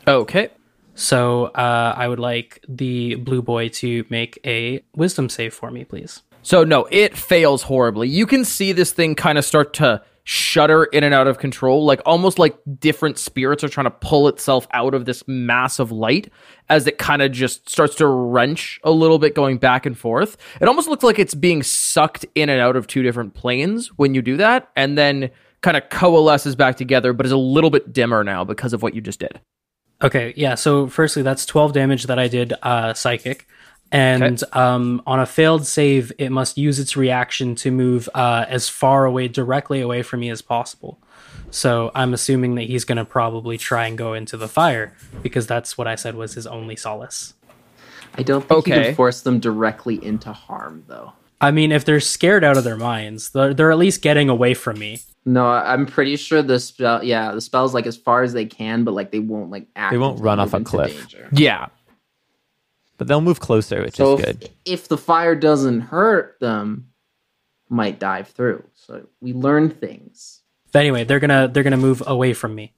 Okay. 0.07 0.49
So 0.95 1.45
uh, 1.45 1.93
I 1.95 2.07
would 2.07 2.19
like 2.19 2.63
the 2.67 3.15
blue 3.15 3.41
boy 3.41 3.69
to 3.69 4.05
make 4.09 4.38
a 4.45 4.83
wisdom 4.95 5.29
save 5.29 5.53
for 5.53 5.71
me, 5.71 5.85
please. 5.85 6.23
So 6.41 6.63
no, 6.63 6.88
it 6.91 7.15
fails 7.15 7.63
horribly. 7.63 8.09
You 8.09 8.25
can 8.25 8.43
see 8.43 8.71
this 8.71 8.91
thing 8.91 9.15
kind 9.15 9.38
of 9.38 9.45
start 9.45 9.73
to 9.75 10.01
shudder 10.23 10.83
in 10.83 11.03
and 11.03 11.13
out 11.13 11.27
of 11.27 11.39
control, 11.39 11.85
like 11.85 12.01
almost 12.05 12.38
like 12.38 12.55
different 12.79 13.17
spirits 13.17 13.63
are 13.63 13.69
trying 13.69 13.85
to 13.85 13.91
pull 13.91 14.27
itself 14.27 14.67
out 14.73 14.93
of 14.93 15.05
this 15.05 15.23
mass 15.27 15.79
of 15.79 15.91
light 15.91 16.31
as 16.69 16.85
it 16.85 16.97
kind 16.97 17.21
of 17.21 17.31
just 17.31 17.67
starts 17.67 17.95
to 17.95 18.05
wrench 18.05 18.79
a 18.83 18.91
little 18.91 19.17
bit 19.17 19.33
going 19.33 19.57
back 19.57 19.85
and 19.85 19.97
forth. 19.97 20.38
It 20.61 20.67
almost 20.67 20.88
looks 20.88 21.03
like 21.03 21.17
it's 21.17 21.33
being 21.33 21.63
sucked 21.63 22.25
in 22.35 22.49
and 22.49 22.61
out 22.61 22.75
of 22.75 22.85
two 22.85 23.01
different 23.01 23.33
planes 23.33 23.88
when 23.97 24.13
you 24.13 24.21
do 24.21 24.38
that 24.38 24.69
and 24.75 24.97
then 24.97 25.31
kind 25.61 25.75
of 25.77 25.89
coalesces 25.89 26.55
back 26.55 26.77
together 26.77 27.13
but 27.13 27.25
is 27.25 27.31
a 27.31 27.37
little 27.37 27.69
bit 27.69 27.91
dimmer 27.93 28.23
now 28.23 28.43
because 28.43 28.73
of 28.73 28.81
what 28.81 28.93
you 28.93 29.01
just 29.01 29.19
did. 29.19 29.39
Okay, 30.01 30.33
yeah. 30.37 30.55
So 30.55 30.87
firstly, 30.87 31.21
that's 31.23 31.45
twelve 31.45 31.73
damage 31.73 32.03
that 32.05 32.17
I 32.17 32.27
did 32.29 32.53
uh, 32.63 32.93
psychic, 32.93 33.45
and 33.91 34.41
um, 34.53 35.01
on 35.05 35.19
a 35.19 35.25
failed 35.25 35.65
save, 35.67 36.13
it 36.17 36.29
must 36.31 36.57
use 36.57 36.79
its 36.79 36.95
reaction 36.95 37.53
to 37.55 37.71
move 37.71 38.07
uh, 38.13 38.45
as 38.47 38.69
far 38.69 39.03
away, 39.05 39.27
directly 39.27 39.81
away 39.81 40.01
from 40.01 40.21
me 40.21 40.29
as 40.29 40.41
possible. 40.41 40.97
So 41.51 41.91
I'm 41.95 42.13
assuming 42.13 42.55
that 42.55 42.63
he's 42.63 42.85
going 42.85 42.97
to 42.99 43.03
probably 43.05 43.57
try 43.57 43.87
and 43.87 43.97
go 43.97 44.13
into 44.13 44.37
the 44.37 44.47
fire 44.47 44.95
because 45.21 45.47
that's 45.47 45.77
what 45.77 45.87
I 45.87 45.95
said 45.95 46.15
was 46.15 46.35
his 46.35 46.47
only 46.47 46.75
solace. 46.77 47.33
I 48.15 48.23
don't 48.23 48.41
think 48.47 48.67
you 48.67 48.73
Okay. 48.73 48.83
can 48.85 48.95
force 48.95 49.21
them 49.21 49.39
directly 49.39 50.03
into 50.03 50.31
harm, 50.31 50.83
though. 50.87 51.13
I 51.41 51.51
mean, 51.51 51.71
if 51.71 51.85
they're 51.85 51.99
scared 51.99 52.43
out 52.43 52.55
of 52.57 52.63
their 52.63 52.77
minds, 52.77 53.31
they're, 53.31 53.53
they're 53.53 53.71
at 53.71 53.77
least 53.77 54.01
getting 54.01 54.29
away 54.29 54.53
from 54.53 54.77
me. 54.77 54.99
No, 55.29 55.48
I- 55.48 55.74
I'm 55.74 55.86
pretty 55.86 56.15
sure 56.15 56.41
the 56.41 56.59
spell. 56.59 57.03
Yeah, 57.03 57.31
the 57.33 57.41
spell's 57.41 57.74
like 57.74 57.86
as 57.86 57.95
far 57.98 58.24
as 58.24 58.33
they 58.33 58.45
can, 58.45 58.83
but 58.83 58.93
like 58.93 59.12
they 59.12 59.19
won't 59.19 59.51
like 59.51 59.67
act. 59.75 59.91
They 59.91 59.98
won't 59.98 60.19
run 60.21 60.39
off 60.39 60.53
a 60.53 60.62
cliff. 60.62 60.98
danger. 60.98 61.29
Yeah. 61.31 61.67
But 62.98 63.07
they'll 63.07 63.21
move 63.21 63.39
closer, 63.39 63.81
which 63.81 63.95
So 63.95 64.15
is 64.15 64.19
if, 64.19 64.25
good. 64.25 64.50
if 64.65 64.88
the 64.88 64.98
fire 64.98 65.36
doesn't 65.36 65.81
hurt 65.81 66.38
them, 66.39 66.88
might 67.69 68.00
dive 68.00 68.29
through. 68.29 68.63
So 68.75 69.07
we 69.21 69.33
learn 69.33 69.69
things. 69.69 70.41
But 70.71 70.79
anyway, 70.79 71.03
they're 71.03 71.19
gonna 71.19 71.48
they're 71.48 71.63
gonna 71.63 71.77
move 71.77 72.03
away 72.05 72.33
from 72.33 72.55
me. 72.55 72.74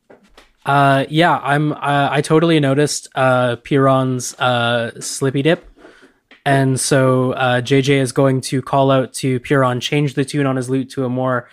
Uh, 0.65 1.05
yeah, 1.09 1.37
I'm. 1.39 1.71
Uh, 1.73 2.09
I 2.11 2.21
totally 2.21 2.59
noticed 2.59 3.07
uh, 3.15 3.55
Piron's 3.57 4.35
uh, 4.39 4.91
slippy 5.01 5.41
dip, 5.41 5.65
and 6.45 6.79
so 6.79 7.31
uh, 7.31 7.61
JJ 7.61 7.95
is 7.99 8.11
going 8.11 8.41
to 8.41 8.61
call 8.61 8.91
out 8.91 9.11
to 9.15 9.39
Piron, 9.39 9.79
change 9.79 10.13
the 10.13 10.23
tune 10.23 10.45
on 10.45 10.55
his 10.57 10.69
lute 10.69 10.89
to 10.91 11.03
a 11.05 11.09
more, 11.09 11.49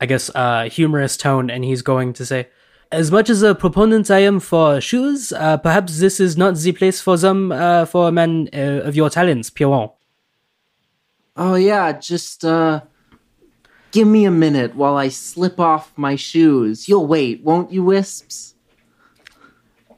I 0.00 0.06
guess, 0.06 0.30
uh, 0.34 0.68
humorous 0.70 1.16
tone, 1.16 1.50
and 1.50 1.64
he's 1.64 1.82
going 1.82 2.12
to 2.14 2.26
say, 2.26 2.48
"As 2.92 3.10
much 3.10 3.28
as 3.28 3.42
a 3.42 3.54
proponent 3.54 4.10
I 4.10 4.20
am 4.20 4.40
for 4.40 4.80
shoes, 4.80 5.32
uh, 5.32 5.56
perhaps 5.56 5.98
this 5.98 6.20
is 6.20 6.36
not 6.36 6.56
the 6.56 6.72
place 6.72 7.00
for 7.00 7.16
them 7.16 7.52
uh, 7.52 7.84
for 7.84 8.08
a 8.08 8.12
man 8.12 8.48
uh, 8.52 8.82
of 8.84 8.94
your 8.96 9.10
talents, 9.10 9.50
Piron." 9.50 9.90
Oh 11.36 11.54
yeah, 11.54 11.92
just 11.92 12.44
uh 12.44 12.80
give 13.92 14.08
me 14.08 14.24
a 14.24 14.30
minute 14.30 14.74
while 14.74 14.96
I 14.96 15.08
slip 15.08 15.58
off 15.60 15.92
my 15.96 16.16
shoes. 16.16 16.88
You'll 16.88 17.06
wait, 17.06 17.42
won't 17.42 17.72
you, 17.72 17.84
Wisps? 17.84 18.54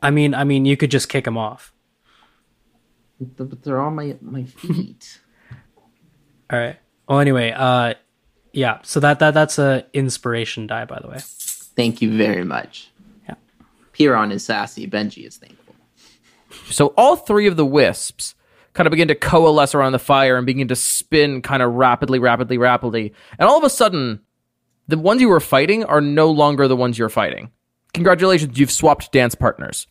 I 0.02 0.10
mean, 0.10 0.34
I 0.34 0.44
mean, 0.44 0.64
you 0.64 0.76
could 0.76 0.90
just 0.90 1.08
kick 1.08 1.26
him 1.26 1.36
off. 1.36 1.72
But 3.18 3.62
they're 3.62 3.80
on 3.80 3.94
my 3.94 4.16
my 4.20 4.44
feet. 4.44 5.20
All 6.50 6.58
right. 6.58 6.78
Well, 7.08 7.20
anyway, 7.20 7.52
uh, 7.52 7.94
yeah. 8.52 8.78
So 8.82 9.00
that 9.00 9.18
that 9.20 9.34
that's 9.34 9.58
a 9.58 9.86
inspiration 9.92 10.66
die, 10.66 10.84
by 10.84 10.98
the 11.00 11.08
way. 11.08 11.18
Thank 11.20 12.02
you 12.02 12.16
very 12.16 12.44
much. 12.44 12.90
Yeah. 13.28 13.36
Piron 13.92 14.32
is 14.32 14.44
sassy. 14.44 14.86
Benji 14.86 15.26
is 15.26 15.36
thankful. 15.36 15.74
So 16.70 16.88
all 16.96 17.16
three 17.16 17.46
of 17.46 17.56
the 17.56 17.66
wisps 17.66 18.34
kind 18.72 18.86
of 18.86 18.90
begin 18.90 19.08
to 19.08 19.14
coalesce 19.14 19.74
around 19.74 19.92
the 19.92 19.98
fire 19.98 20.36
and 20.36 20.46
begin 20.46 20.68
to 20.68 20.76
spin 20.76 21.42
kind 21.42 21.62
of 21.62 21.72
rapidly, 21.72 22.18
rapidly, 22.18 22.58
rapidly. 22.58 23.14
And 23.38 23.48
all 23.48 23.58
of 23.58 23.64
a 23.64 23.70
sudden, 23.70 24.20
the 24.88 24.98
ones 24.98 25.20
you 25.20 25.28
were 25.28 25.40
fighting 25.40 25.84
are 25.84 26.00
no 26.00 26.30
longer 26.30 26.68
the 26.68 26.76
ones 26.76 26.98
you're 26.98 27.08
fighting. 27.08 27.50
Congratulations, 27.94 28.58
you've 28.58 28.70
swapped 28.70 29.10
dance 29.12 29.34
partners. 29.34 29.86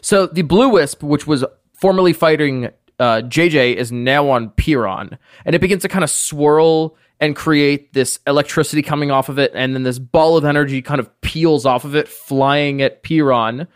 So 0.00 0.26
the 0.26 0.42
blue 0.42 0.70
wisp, 0.70 1.02
which 1.02 1.26
was 1.26 1.44
formerly 1.74 2.12
fighting 2.12 2.66
uh, 2.98 3.22
JJ, 3.22 3.74
is 3.76 3.92
now 3.92 4.30
on 4.30 4.50
Piron, 4.50 5.18
and 5.44 5.54
it 5.54 5.60
begins 5.60 5.82
to 5.82 5.88
kind 5.88 6.04
of 6.04 6.10
swirl 6.10 6.96
and 7.24 7.34
create 7.34 7.92
this 7.92 8.18
electricity 8.26 8.82
coming 8.82 9.10
off 9.10 9.28
of 9.28 9.38
it, 9.38 9.52
and 9.54 9.74
then 9.74 9.82
this 9.82 9.98
ball 9.98 10.36
of 10.36 10.44
energy 10.44 10.80
kind 10.82 11.00
of 11.00 11.20
peels 11.20 11.66
off 11.66 11.84
of 11.84 11.94
it, 11.96 12.08
flying 12.08 12.80
at 12.82 13.02
Piron. 13.02 13.66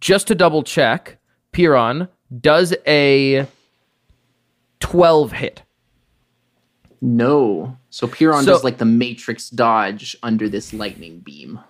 Just 0.00 0.28
to 0.28 0.34
double 0.34 0.62
check, 0.62 1.18
Piron 1.52 2.08
does 2.40 2.74
a 2.86 3.46
12 4.80 5.32
hit. 5.32 5.62
No. 7.00 7.76
So 7.90 8.06
Piron 8.06 8.44
So- 8.44 8.52
does 8.52 8.64
like 8.64 8.78
the 8.78 8.84
Matrix 8.84 9.50
dodge 9.50 10.16
under 10.22 10.48
this 10.48 10.72
lightning 10.72 11.20
beam. 11.20 11.60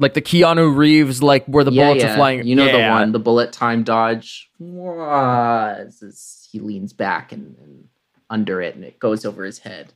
Like 0.00 0.14
the 0.14 0.22
Keanu 0.22 0.76
Reeves, 0.76 1.22
like 1.24 1.44
where 1.46 1.64
the 1.64 1.72
yeah, 1.72 1.86
bullets 1.86 2.04
yeah. 2.04 2.12
are 2.12 2.16
flying. 2.16 2.46
You 2.46 2.54
know 2.54 2.70
the 2.70 2.88
one, 2.88 3.10
the 3.10 3.18
bullet 3.18 3.52
time 3.52 3.82
dodge. 3.82 4.48
Wah, 4.60 5.74
as- 5.76 6.02
as 6.02 6.48
he 6.52 6.60
leans 6.60 6.92
back 6.92 7.32
and, 7.32 7.56
and 7.58 7.87
under 8.30 8.60
it, 8.60 8.74
and 8.74 8.84
it 8.84 8.98
goes 8.98 9.24
over 9.24 9.44
his 9.44 9.60
head. 9.60 9.92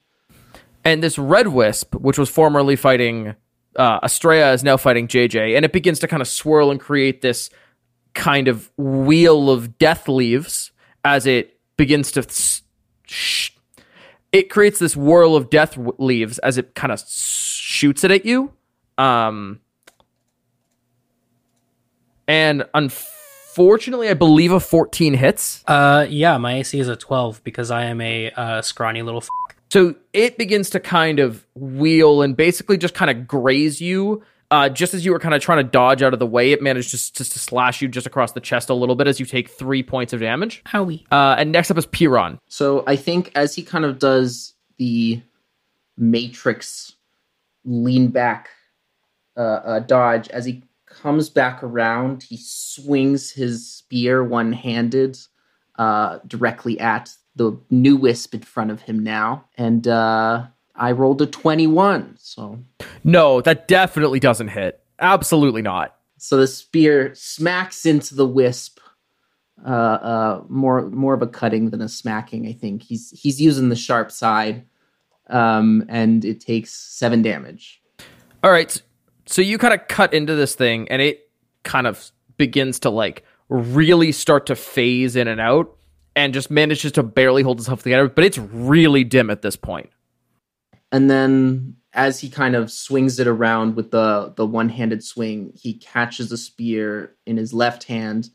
And 0.84 1.02
this 1.02 1.18
red 1.18 1.48
wisp, 1.48 1.94
which 1.94 2.18
was 2.18 2.28
formerly 2.28 2.76
fighting 2.76 3.34
uh, 3.76 4.00
Estrella, 4.02 4.52
is 4.52 4.64
now 4.64 4.76
fighting 4.76 5.06
JJ, 5.08 5.54
and 5.56 5.64
it 5.64 5.72
begins 5.72 5.98
to 6.00 6.08
kind 6.08 6.20
of 6.20 6.28
swirl 6.28 6.70
and 6.70 6.80
create 6.80 7.22
this 7.22 7.50
kind 8.14 8.48
of 8.48 8.70
wheel 8.76 9.48
of 9.50 9.78
death 9.78 10.08
leaves 10.08 10.70
as 11.04 11.26
it 11.26 11.58
begins 11.76 12.10
to. 12.12 12.20
s- 12.20 12.62
Sh- 13.06 13.50
it 14.32 14.48
creates 14.48 14.78
this 14.78 14.96
whirl 14.96 15.36
of 15.36 15.50
death 15.50 15.76
leaves 15.98 16.38
as 16.38 16.56
it 16.56 16.74
kind 16.74 16.90
of 16.92 17.00
shoots 17.06 18.02
it 18.04 18.10
at 18.10 18.24
you. 18.24 18.50
Um, 18.96 19.60
and 22.26 22.64
unfortunately, 22.74 23.11
I 23.56 24.14
believe 24.14 24.52
a 24.52 24.60
14 24.60 25.14
hits. 25.14 25.62
Uh, 25.66 26.06
yeah, 26.08 26.38
my 26.38 26.54
AC 26.58 26.78
is 26.78 26.88
a 26.88 26.96
twelve 26.96 27.42
because 27.44 27.70
I 27.70 27.84
am 27.84 28.00
a 28.00 28.30
uh, 28.30 28.62
scrawny 28.62 29.02
little. 29.02 29.20
F- 29.22 29.28
So 29.70 29.94
it 30.12 30.38
begins 30.38 30.70
to 30.70 30.80
kind 30.80 31.18
of 31.18 31.44
wheel 31.54 32.22
and 32.22 32.36
basically 32.36 32.76
just 32.78 32.94
kind 32.94 33.10
of 33.10 33.26
graze 33.26 33.80
you. 33.80 34.22
Uh, 34.50 34.68
just 34.68 34.92
as 34.92 35.02
you 35.02 35.12
were 35.12 35.18
kind 35.18 35.34
of 35.34 35.40
trying 35.40 35.56
to 35.64 35.70
dodge 35.70 36.02
out 36.02 36.12
of 36.12 36.18
the 36.18 36.26
way, 36.26 36.52
it 36.52 36.60
managed 36.60 36.90
just, 36.90 37.16
just 37.16 37.32
to 37.32 37.38
slash 37.38 37.80
you 37.80 37.88
just 37.88 38.06
across 38.06 38.32
the 38.32 38.40
chest 38.40 38.68
a 38.68 38.74
little 38.74 38.94
bit 38.94 39.06
as 39.06 39.18
you 39.18 39.24
take 39.24 39.48
three 39.48 39.82
points 39.82 40.12
of 40.12 40.20
damage. 40.20 40.60
Howie. 40.66 41.06
Uh, 41.10 41.36
and 41.38 41.50
next 41.52 41.70
up 41.70 41.78
is 41.78 41.86
Piron. 41.86 42.38
So 42.48 42.84
I 42.86 42.96
think 42.96 43.32
as 43.34 43.54
he 43.54 43.62
kind 43.62 43.86
of 43.86 43.98
does 43.98 44.52
the 44.76 45.22
Matrix 45.96 46.96
lean 47.64 48.08
back 48.08 48.50
uh, 49.36 49.40
uh, 49.40 49.78
dodge, 49.80 50.28
as 50.28 50.44
he 50.44 50.62
comes 50.92 51.30
back 51.30 51.62
around, 51.62 52.22
he 52.22 52.36
swings 52.40 53.30
his 53.30 53.68
spear 53.68 54.22
one 54.22 54.52
handed 54.52 55.18
uh, 55.78 56.18
directly 56.26 56.78
at 56.78 57.10
the 57.34 57.58
new 57.70 57.96
wisp 57.96 58.34
in 58.34 58.40
front 58.42 58.70
of 58.70 58.82
him 58.82 59.02
now. 59.02 59.44
And 59.56 59.88
uh, 59.88 60.46
I 60.76 60.92
rolled 60.92 61.22
a 61.22 61.26
21. 61.26 62.16
So, 62.18 62.62
No, 63.04 63.40
that 63.40 63.68
definitely 63.68 64.20
doesn't 64.20 64.48
hit. 64.48 64.80
Absolutely 64.98 65.62
not. 65.62 65.96
so 66.18 66.36
the 66.36 66.46
spear 66.46 67.14
smacks 67.14 67.86
into 67.86 68.14
the 68.14 68.26
wisp. 68.26 68.78
Uh, 69.64 69.68
uh, 69.68 70.42
more 70.48 70.88
more 70.90 71.14
of 71.14 71.22
a 71.22 71.26
cutting 71.26 71.70
than 71.70 71.80
a 71.80 71.88
smacking. 71.88 72.48
I 72.48 72.52
think 72.52 72.82
he's 72.82 73.10
he's 73.10 73.40
using 73.40 73.68
the 73.68 73.76
sharp 73.76 74.10
side, 74.10 74.64
um, 75.28 75.84
and 75.88 76.24
it 76.24 76.40
takes 76.40 76.72
seven 76.72 77.22
damage. 77.22 77.80
All 78.42 78.50
right. 78.50 78.82
So 79.26 79.42
you 79.42 79.58
kind 79.58 79.74
of 79.74 79.86
cut 79.88 80.14
into 80.14 80.34
this 80.34 80.54
thing 80.54 80.88
and 80.88 81.00
it 81.00 81.30
kind 81.62 81.86
of 81.86 82.10
begins 82.36 82.80
to 82.80 82.90
like 82.90 83.24
really 83.48 84.12
start 84.12 84.46
to 84.46 84.56
phase 84.56 85.16
in 85.16 85.28
and 85.28 85.40
out 85.40 85.76
and 86.16 86.34
just 86.34 86.50
manages 86.50 86.92
to 86.92 87.02
barely 87.02 87.42
hold 87.42 87.60
itself 87.60 87.82
together, 87.82 88.08
but 88.08 88.24
it's 88.24 88.38
really 88.38 89.04
dim 89.04 89.30
at 89.30 89.42
this 89.42 89.56
point. 89.56 89.90
And 90.90 91.10
then 91.10 91.76
as 91.94 92.20
he 92.20 92.28
kind 92.28 92.54
of 92.54 92.70
swings 92.70 93.18
it 93.18 93.26
around 93.26 93.76
with 93.76 93.90
the 93.90 94.32
the 94.36 94.46
one 94.46 94.68
handed 94.68 95.04
swing, 95.04 95.52
he 95.54 95.74
catches 95.74 96.32
a 96.32 96.36
spear 96.36 97.14
in 97.26 97.36
his 97.36 97.52
left 97.52 97.84
hand, 97.84 98.30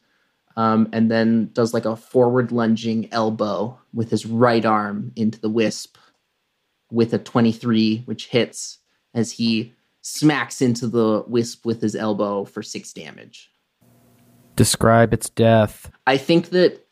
um, 0.56 0.89
and 0.91 1.10
then 1.12 1.50
does 1.53 1.74
like 1.74 1.86
a 1.86 1.96
forward 1.96 2.51
lunging 2.51 3.10
elbow 3.12 3.79
with 3.94 4.10
his 4.10 4.25
right 4.25 4.65
arm 4.65 5.12
into 5.15 5.39
the 5.39 5.50
wisp 5.50 5.98
with 6.91 7.13
a 7.13 7.20
twenty 7.20 7.51
three, 7.51 8.03
which 8.06 8.27
hits 8.27 8.79
as 9.13 9.34
he 9.34 9.74
smacks 10.07 10.61
into 10.61 10.87
the 10.87 11.21
wisp 11.27 11.65
with 11.65 11.81
his 11.81 11.93
elbow 11.93 12.45
for 12.45 12.63
six 12.63 12.93
damage. 12.93 13.51
Describe 14.55 15.13
its 15.13 15.29
death. 15.29 15.91
I 16.07 16.15
think 16.15 16.51
that 16.51 16.87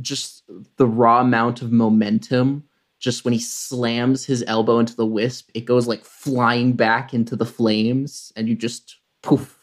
just 0.00 0.44
the 0.76 0.86
raw 0.86 1.20
amount 1.20 1.62
of 1.62 1.72
momentum, 1.72 2.62
just 3.00 3.24
when 3.24 3.34
he 3.34 3.40
slams 3.40 4.24
his 4.24 4.44
elbow 4.46 4.78
into 4.78 4.94
the 4.94 5.04
wisp, 5.04 5.50
it 5.52 5.64
goes 5.64 5.88
like 5.88 6.04
flying 6.04 6.74
back 6.74 7.12
into 7.12 7.34
the 7.34 7.44
flames, 7.44 8.32
and 8.36 8.48
you 8.48 8.54
just 8.54 8.98
poof, 9.22 9.58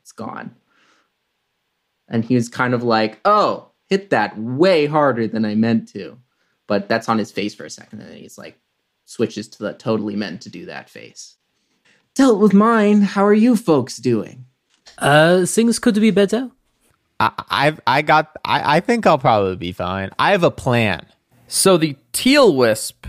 it's 0.00 0.12
gone. 0.12 0.56
And 2.08 2.24
he 2.24 2.34
was 2.34 2.48
kind 2.48 2.74
of 2.74 2.82
like, 2.82 3.20
oh, 3.24 3.70
hit 3.86 4.10
that 4.10 4.36
way 4.36 4.86
harder 4.86 5.28
than 5.28 5.44
I 5.44 5.54
meant 5.54 5.88
to. 5.90 6.18
But 6.66 6.88
that's 6.88 7.08
on 7.08 7.18
his 7.18 7.30
face 7.30 7.54
for 7.54 7.64
a 7.64 7.70
second, 7.70 8.00
and 8.00 8.10
then 8.10 8.18
he's 8.18 8.36
like, 8.36 8.58
switches 9.04 9.46
to 9.50 9.62
the 9.62 9.72
totally 9.74 10.16
meant 10.16 10.42
to 10.42 10.50
do 10.50 10.66
that 10.66 10.90
face. 10.90 11.36
Dealt 12.14 12.40
with 12.40 12.52
mine. 12.52 13.02
How 13.02 13.24
are 13.24 13.32
you 13.32 13.56
folks 13.56 13.96
doing? 13.96 14.44
Uh, 14.98 15.46
things 15.46 15.78
could 15.78 15.94
be 15.94 16.10
better. 16.10 16.50
I, 17.18 17.32
I've 17.48 17.80
I 17.86 18.02
got 18.02 18.36
I, 18.44 18.76
I 18.76 18.80
think 18.80 19.06
I'll 19.06 19.18
probably 19.18 19.56
be 19.56 19.72
fine. 19.72 20.10
I 20.18 20.32
have 20.32 20.42
a 20.42 20.50
plan. 20.50 21.06
So 21.48 21.76
the 21.76 21.96
teal 22.12 22.54
wisp, 22.54 23.06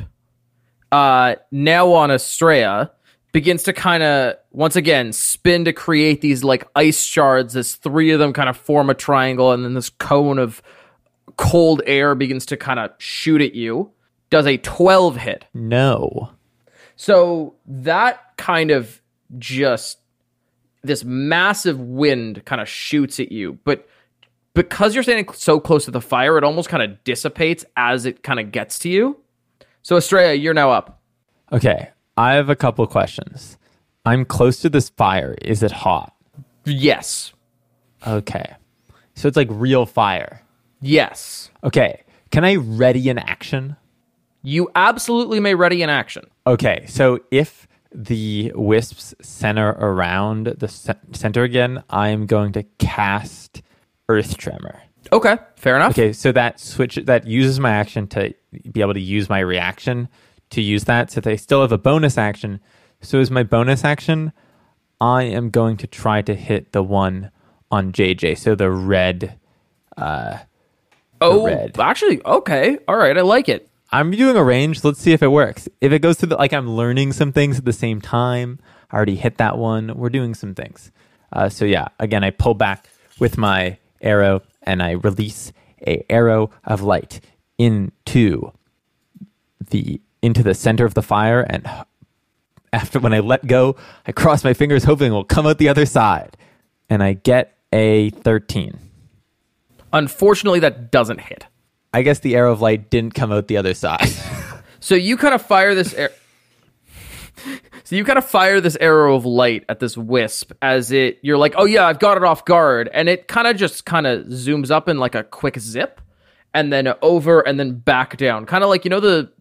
uh, 0.92 1.36
now 1.52 1.92
on 1.92 2.12
Estrella, 2.12 2.92
begins 3.32 3.64
to 3.64 3.74
kind 3.74 4.04
of 4.04 4.36
once 4.52 4.76
again 4.76 5.12
spin 5.12 5.66
to 5.66 5.74
create 5.74 6.22
these 6.22 6.44
like 6.44 6.68
ice 6.76 7.02
shards. 7.02 7.56
As 7.58 7.76
three 7.76 8.12
of 8.12 8.20
them 8.20 8.32
kind 8.32 8.48
of 8.48 8.56
form 8.56 8.90
a 8.90 8.94
triangle, 8.94 9.52
and 9.52 9.66
then 9.66 9.74
this 9.74 9.90
cone 9.90 10.40
of 10.40 10.62
cold 11.36 11.82
air 11.86 12.16
begins 12.16 12.46
to 12.46 12.58
kind 12.58 12.80
of 12.80 12.92
shoot 13.00 13.42
at 13.42 13.54
you. 13.54 13.92
Does 14.30 14.48
a 14.48 14.58
twelve 14.58 15.18
hit? 15.18 15.46
No. 15.54 16.32
So 16.96 17.56
that 17.66 18.38
kind 18.38 18.72
of 18.72 19.02
just 19.38 20.00
this 20.84 21.04
massive 21.04 21.80
wind 21.80 22.46
kind 22.46 22.62
of 22.62 22.68
shoots 22.68 23.20
at 23.20 23.32
you, 23.32 23.58
but 23.64 23.88
because 24.54 24.94
you're 24.94 25.04
standing 25.04 25.32
so 25.34 25.60
close 25.60 25.86
to 25.86 25.92
the 25.92 26.02
fire, 26.02 26.38
it 26.38 26.44
almost 26.44 26.70
kind 26.70 26.84
of 26.84 27.04
dissipates 27.04 27.66
as 27.76 28.06
it 28.06 28.22
kind 28.24 28.40
of 28.40 28.52
gets 28.52 28.80
to 28.80 28.90
you. 28.90 29.18
So 29.82 29.98
Estrella, 29.98 30.34
you're 30.34 30.54
now 30.54 30.72
up. 30.72 31.02
Okay. 31.52 31.90
I 32.18 32.34
have 32.34 32.50
a 32.50 32.56
couple 32.56 32.86
questions. 32.86 33.58
I'm 34.06 34.26
close 34.26 34.60
to 34.62 34.70
this 34.70 34.90
fire. 34.90 35.36
Is 35.42 35.64
it 35.64 35.72
hot? 35.72 36.14
Yes. 36.66 37.34
Okay. 38.06 38.54
So 39.16 39.28
it's 39.28 39.38
like 39.38 39.48
real 39.50 39.86
fire. 39.86 40.42
Yes. 40.82 41.50
Okay. 41.64 42.04
Can 42.32 42.44
I 42.44 42.56
ready 42.56 43.10
an 43.10 43.18
action? 43.18 43.76
You 44.44 44.70
absolutely 44.76 45.40
may 45.40 45.56
ready 45.56 45.82
an 45.82 45.90
action. 45.90 46.26
Okay. 46.46 46.86
So 46.88 47.20
if 47.32 47.68
the 47.94 48.52
wisps 48.56 49.14
center 49.22 49.70
around 49.70 50.48
the 50.48 50.68
ce- 50.68 51.18
center 51.18 51.44
again, 51.44 51.84
I'm 51.90 52.26
going 52.26 52.52
to 52.54 52.64
cast 52.78 53.62
Earth 54.10 54.38
Tremor. 54.38 54.82
Okay, 55.12 55.38
fair 55.56 55.76
enough. 55.76 55.92
Okay, 55.92 56.14
so 56.14 56.32
that 56.32 56.60
switch 56.60 56.96
that 56.96 57.28
uses 57.28 57.60
my 57.60 57.72
action 57.72 58.08
to 58.08 58.34
be 58.72 58.82
able 58.82 58.94
to 58.94 59.02
use 59.02 59.30
my 59.30 59.40
reaction 59.40 60.10
to 60.52 60.62
use 60.62 60.86
that. 60.86 61.12
So 61.12 61.22
they 61.22 61.38
still 61.38 61.62
have 61.62 61.72
a 61.72 61.78
bonus 61.78 62.18
action. 62.18 62.60
So 63.02 63.20
as 63.20 63.30
my 63.30 63.44
bonus 63.44 63.84
action, 63.84 64.32
I 65.00 65.24
am 65.24 65.50
going 65.50 65.78
to 65.78 65.88
try 65.88 66.22
to 66.24 66.34
hit 66.34 66.72
the 66.72 66.82
one 66.82 67.32
on 67.70 67.92
JJ. 67.92 68.38
So 68.38 68.56
the 68.56 68.72
red. 68.72 69.38
Uh, 69.98 70.40
oh, 71.22 71.46
red. 71.46 71.78
actually, 71.80 72.24
okay. 72.26 72.80
All 72.88 72.96
right, 72.96 73.18
I 73.18 73.22
like 73.22 73.50
it. 73.50 73.70
I'm 73.94 74.10
doing 74.10 74.36
a 74.36 74.44
range. 74.44 74.84
Let's 74.84 75.00
see 75.00 75.12
if 75.12 75.22
it 75.22 75.28
works. 75.28 75.70
If 75.80 75.92
it 75.92 76.00
goes 76.00 76.18
to 76.18 76.26
the 76.26 76.36
like, 76.36 76.52
I'm 76.52 76.68
learning 76.68 77.14
some 77.14 77.32
things 77.32 77.60
at 77.60 77.66
the 77.66 77.72
same 77.72 78.02
time. 78.02 78.58
I 78.90 78.96
already 78.96 79.16
hit 79.16 79.38
that 79.38 79.60
one. 79.60 79.96
We're 79.96 80.10
doing 80.10 80.34
some 80.34 80.56
things. 80.56 80.92
Uh, 81.32 81.48
so 81.48 81.64
yeah, 81.64 81.90
again, 82.00 82.24
I 82.24 82.32
pull 82.32 82.56
back 82.56 82.90
with 83.20 83.38
my 83.38 83.78
arrow 84.02 84.42
and 84.64 84.82
I 84.82 84.94
release 84.94 85.54
a 85.86 86.04
arrow 86.12 86.50
of 86.64 86.82
light 86.82 87.22
into 87.60 88.52
the 89.70 90.02
into 90.24 90.42
the 90.42 90.56
center 90.56 90.86
of 90.86 90.96
the 90.96 91.04
fire. 91.04 91.42
And 91.42 91.70
after 92.74 93.00
when 93.00 93.14
I 93.14 93.20
let 93.20 93.46
go, 93.46 93.76
I 94.08 94.12
cross 94.12 94.44
my 94.44 94.56
fingers, 94.56 94.86
hoping 94.86 95.12
it 95.12 95.16
will 95.16 95.24
come 95.24 95.46
out 95.46 95.60
the 95.60 95.70
other 95.70 95.86
side. 95.86 96.36
And 96.90 97.04
I 97.04 97.14
get 97.14 97.56
a 97.72 98.10
13. 98.10 98.80
Unfortunately, 99.92 100.62
that 100.62 100.90
doesn't 100.90 101.22
hit. 101.22 101.46
I 101.94 102.02
guess 102.02 102.20
the 102.20 102.36
arrow 102.36 102.52
of 102.52 102.62
light 102.62 102.90
didn't 102.90 103.14
come 103.14 103.32
out 103.32 103.48
the 103.48 103.58
other 103.58 103.74
side. 103.74 104.08
So 104.80 104.96
you 104.96 105.16
kind 105.16 105.34
of 105.34 105.42
fire 105.42 105.74
this 105.76 105.94
air. 105.94 106.12
So 107.86 107.96
you 107.98 108.06
kind 108.06 108.18
of 108.18 108.26
fire 108.26 108.62
this 108.62 108.78
arrow 108.80 109.16
of 109.16 109.26
light 109.26 109.66
at 109.68 109.80
this 109.80 109.98
wisp 109.98 110.54
as 110.62 110.92
it 110.92 111.20
you're 111.22 111.38
like, 111.38 111.54
"Oh 111.58 111.66
yeah, 111.66 111.86
I've 111.86 112.00
got 112.00 112.16
it 112.18 112.24
off 112.24 112.46
guard." 112.46 112.90
And 112.94 113.10
it 113.10 113.28
kind 113.28 113.46
of 113.48 113.58
just 113.58 113.86
kind 113.86 114.08
of 114.08 114.26
zooms 114.28 114.72
up 114.72 114.88
in 114.88 114.98
like 115.00 115.16
a 115.16 115.24
quick 115.24 115.60
zip 115.60 116.00
and 116.54 116.72
then 116.72 116.94
over 117.02 117.42
and 117.42 117.60
then 117.60 117.74
back 117.76 118.16
down. 118.18 118.46
Kind 118.46 118.64
of 118.64 118.70
like, 118.70 118.86
you 118.86 118.90
know 118.90 119.02
the 119.02 119.32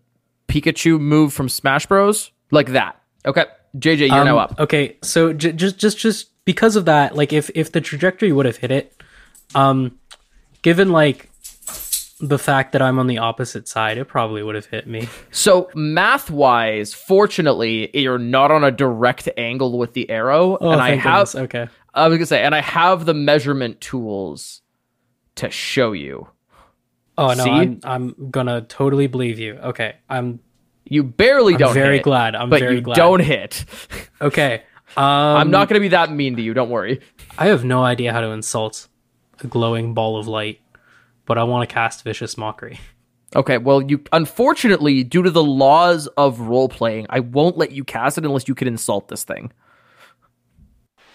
Pikachu 0.48 0.98
move 1.00 1.32
from 1.32 1.48
Smash 1.48 1.86
Bros? 1.86 2.30
Like 2.50 2.72
that. 2.72 3.00
Okay. 3.24 3.44
JJ, 3.78 3.98
you're 4.08 4.24
now 4.24 4.38
Um, 4.38 4.44
up. 4.44 4.60
Okay, 4.60 4.96
so 5.02 5.32
j- 5.32 5.52
just 5.52 5.78
just 5.78 5.98
just 5.98 6.44
because 6.44 6.74
of 6.76 6.84
that, 6.86 7.14
like 7.16 7.32
if 7.32 7.48
if 7.54 7.70
the 7.72 7.80
trajectory 7.80 8.32
would 8.32 8.46
have 8.46 8.56
hit 8.58 8.70
it, 8.72 8.92
um, 9.54 9.98
given 10.62 10.90
like 10.90 11.30
the 12.22 12.38
fact 12.38 12.72
that 12.72 12.80
I'm 12.80 12.98
on 13.00 13.08
the 13.08 13.18
opposite 13.18 13.66
side, 13.68 13.98
it 13.98 14.06
probably 14.06 14.42
would 14.42 14.54
have 14.54 14.66
hit 14.66 14.87
me. 14.87 15.08
So 15.32 15.68
math 15.74 16.30
wise, 16.30 16.94
fortunately, 16.94 17.90
you're 17.98 18.18
not 18.18 18.50
on 18.50 18.62
a 18.64 18.70
direct 18.70 19.28
angle 19.37 19.76
with 19.78 19.92
the 19.92 20.08
arrow, 20.08 20.56
Oh, 20.61 20.70
and 20.70 20.80
I 20.80 20.94
have 20.94 21.32
goodness. 21.32 21.44
okay. 21.54 21.68
I 21.94 22.08
was 22.08 22.16
gonna 22.18 22.26
say, 22.26 22.42
and 22.42 22.54
I 22.54 22.61
have 22.61 23.04
the 23.06 23.12
measurement 23.14 23.80
tools 23.80 24.62
to 25.37 25.50
show 25.50 25.92
you. 25.92 26.28
Oh 27.18 27.35
no, 27.35 27.44
See? 27.44 27.50
I'm 27.50 27.80
I'm 27.85 28.30
gonna 28.30 28.62
totally 28.62 29.06
believe 29.08 29.38
you. 29.38 29.54
Okay, 29.56 29.96
I'm 30.08 30.40
You 30.85 31.02
barely 31.02 31.54
I'm 31.54 31.58
don't. 31.61 31.74
very 31.74 31.96
hit, 31.96 32.04
glad. 32.04 32.35
I'm 32.35 32.48
but 32.50 32.61
very 32.61 32.76
you 32.76 32.80
glad. 32.82 32.96
don't 32.96 33.20
hit. 33.20 33.64
okay. 34.20 34.62
Um, 34.96 35.04
I'm 35.04 35.50
not 35.50 35.68
gonna 35.68 35.80
be 35.80 35.88
that 35.88 36.11
mean 36.12 36.37
to 36.37 36.42
you. 36.42 36.54
Don't 36.54 36.70
worry. 36.70 37.00
I 37.37 37.46
have 37.48 37.64
no 37.64 37.82
idea 37.82 38.12
how 38.12 38.20
to 38.20 38.28
insult 38.28 38.88
a 39.42 39.46
glowing 39.46 39.92
ball 39.94 40.18
of 40.18 40.28
light, 40.28 40.61
but 41.26 41.38
I 41.38 41.44
want 41.44 41.68
to 41.68 41.72
cast 41.72 42.04
vicious 42.04 42.37
mockery. 42.37 42.80
Okay. 43.35 43.58
Well, 43.58 43.82
you 43.82 44.02
unfortunately, 44.12 45.04
due 45.04 45.22
to 45.22 45.30
the 45.30 45.42
laws 45.42 46.06
of 46.18 46.40
role 46.40 46.68
playing, 46.68 47.06
I 47.08 47.20
won't 47.20 47.56
let 47.56 47.72
you 47.72 47.85
cast 47.85 48.18
it 48.18 48.24
unless 48.24 48.46
you 48.46 48.54
can 48.54 48.68
insult 48.68 49.08
this 49.08 49.24
thing. 49.24 49.52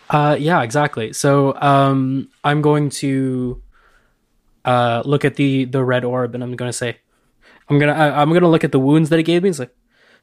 Uh, 0.10 0.36
yeah, 0.40 0.62
exactly. 0.64 1.14
So, 1.14 1.54
um, 1.62 2.30
I'm 2.44 2.62
going 2.62 2.90
to 3.02 3.62
uh 4.66 5.02
look 5.06 5.26
at 5.26 5.36
the 5.36 5.66
the 5.66 5.84
red 5.84 6.04
orb, 6.04 6.34
and 6.34 6.44
I'm 6.44 6.56
gonna 6.56 6.74
say, 6.74 6.98
I'm 7.70 7.78
gonna 7.78 7.94
I, 7.94 8.22
I'm 8.22 8.34
gonna 8.34 8.50
look 8.50 8.64
at 8.64 8.72
the 8.72 8.80
wounds 8.80 9.10
that 9.10 9.20
it 9.20 9.24
gave 9.24 9.44
me. 9.44 9.50
It's 9.50 9.60
like, 9.60 9.76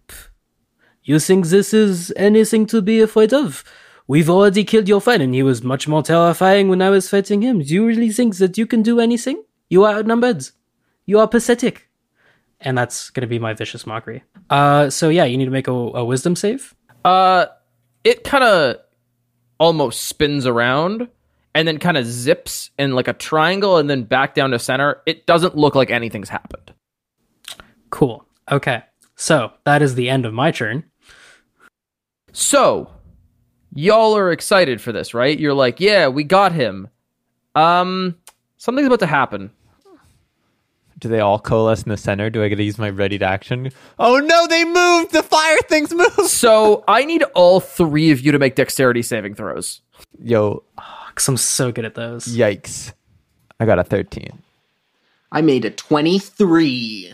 "Pff, 0.08 0.28
you 1.02 1.18
think 1.18 1.46
this 1.46 1.72
is 1.72 2.12
anything 2.16 2.66
to 2.66 2.82
be 2.82 3.00
afraid 3.00 3.32
of? 3.32 3.62
We've 4.06 4.28
already 4.28 4.64
killed 4.64 4.88
your 4.88 5.00
friend, 5.00 5.22
and 5.22 5.34
he 5.34 5.42
was 5.42 5.62
much 5.62 5.88
more 5.88 6.02
terrifying 6.02 6.68
when 6.68 6.82
I 6.82 6.90
was 6.90 7.08
fighting 7.08 7.40
him. 7.40 7.60
Do 7.60 7.72
you 7.72 7.86
really 7.86 8.10
think 8.10 8.36
that 8.36 8.58
you 8.58 8.66
can 8.66 8.82
do 8.82 9.00
anything? 9.00 9.42
You 9.68 9.84
are 9.84 9.94
outnumbered. 9.94 10.48
You 11.06 11.18
are 11.20 11.28
pathetic. 11.28 11.88
And 12.60 12.78
that's 12.78 13.10
gonna 13.10 13.26
be 13.26 13.38
my 13.38 13.54
vicious 13.54 13.86
mockery. 13.86 14.22
Uh, 14.50 14.90
so 14.90 15.08
yeah, 15.08 15.24
you 15.24 15.36
need 15.36 15.44
to 15.46 15.50
make 15.50 15.68
a, 15.68 15.72
a 15.72 16.04
wisdom 16.04 16.36
save. 16.36 16.74
Uh, 17.04 17.46
it 18.04 18.24
kind 18.24 18.44
of 18.44 18.76
almost 19.58 20.04
spins 20.04 20.46
around 20.46 21.08
and 21.54 21.68
then 21.68 21.78
kind 21.78 21.96
of 21.96 22.06
zips 22.06 22.70
in 22.78 22.92
like 22.92 23.08
a 23.08 23.12
triangle 23.12 23.78
and 23.78 23.88
then 23.88 24.02
back 24.02 24.34
down 24.34 24.50
to 24.50 24.58
center. 24.58 25.02
It 25.06 25.26
doesn't 25.26 25.56
look 25.56 25.74
like 25.74 25.90
anything's 25.90 26.28
happened. 26.28 26.72
Cool. 27.90 28.26
Okay. 28.50 28.82
So 29.16 29.52
that 29.64 29.82
is 29.82 29.94
the 29.94 30.10
end 30.10 30.26
of 30.26 30.34
my 30.34 30.50
turn. 30.50 30.84
So, 32.32 32.90
y'all 33.72 34.16
are 34.16 34.32
excited 34.32 34.80
for 34.80 34.90
this, 34.90 35.14
right? 35.14 35.38
You're 35.38 35.54
like, 35.54 35.78
yeah, 35.78 36.08
we 36.08 36.24
got 36.24 36.50
him. 36.50 36.88
Um, 37.54 38.16
something's 38.64 38.86
about 38.86 39.00
to 39.00 39.06
happen. 39.06 39.50
Do 40.98 41.08
they 41.08 41.20
all 41.20 41.38
coalesce 41.38 41.82
in 41.82 41.90
the 41.90 41.96
center? 41.96 42.30
Do 42.30 42.42
I 42.42 42.48
get 42.48 42.56
to 42.56 42.62
use 42.62 42.78
my 42.78 42.88
ready 42.88 43.18
to 43.18 43.24
action? 43.24 43.70
Oh 43.98 44.18
no, 44.18 44.46
they 44.46 44.64
moved! 44.64 45.12
The 45.12 45.22
fire 45.22 45.58
things 45.68 45.92
moved! 45.92 46.14
So, 46.30 46.82
I 46.88 47.04
need 47.04 47.22
all 47.34 47.60
three 47.60 48.10
of 48.10 48.20
you 48.20 48.32
to 48.32 48.38
make 48.38 48.54
dexterity 48.54 49.02
saving 49.02 49.34
throws. 49.34 49.80
Yo, 50.22 50.62
Because 51.08 51.28
I'm 51.28 51.36
so 51.36 51.72
good 51.72 51.84
at 51.84 51.94
those. 51.94 52.26
yikes. 52.26 52.92
I 53.60 53.66
got 53.66 53.78
a 53.78 53.84
13. 53.84 54.42
I 55.32 55.42
made 55.42 55.64
a 55.64 55.70
23. 55.70 57.12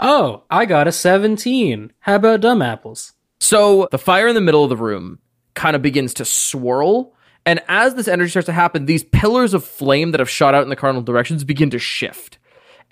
Oh, 0.00 0.42
I 0.50 0.66
got 0.66 0.88
a 0.88 0.92
17. 0.92 1.92
How 2.00 2.16
about 2.16 2.40
dumb 2.40 2.62
apples? 2.62 3.12
So, 3.38 3.88
the 3.90 3.98
fire 3.98 4.28
in 4.28 4.34
the 4.34 4.40
middle 4.40 4.64
of 4.64 4.70
the 4.70 4.76
room 4.76 5.18
kind 5.54 5.76
of 5.76 5.82
begins 5.82 6.14
to 6.14 6.24
swirl. 6.24 7.14
And 7.50 7.60
as 7.66 7.96
this 7.96 8.06
energy 8.06 8.30
starts 8.30 8.46
to 8.46 8.52
happen, 8.52 8.86
these 8.86 9.02
pillars 9.02 9.54
of 9.54 9.64
flame 9.64 10.12
that 10.12 10.20
have 10.20 10.30
shot 10.30 10.54
out 10.54 10.62
in 10.62 10.68
the 10.68 10.76
cardinal 10.76 11.02
directions 11.02 11.42
begin 11.42 11.68
to 11.70 11.80
shift. 11.80 12.38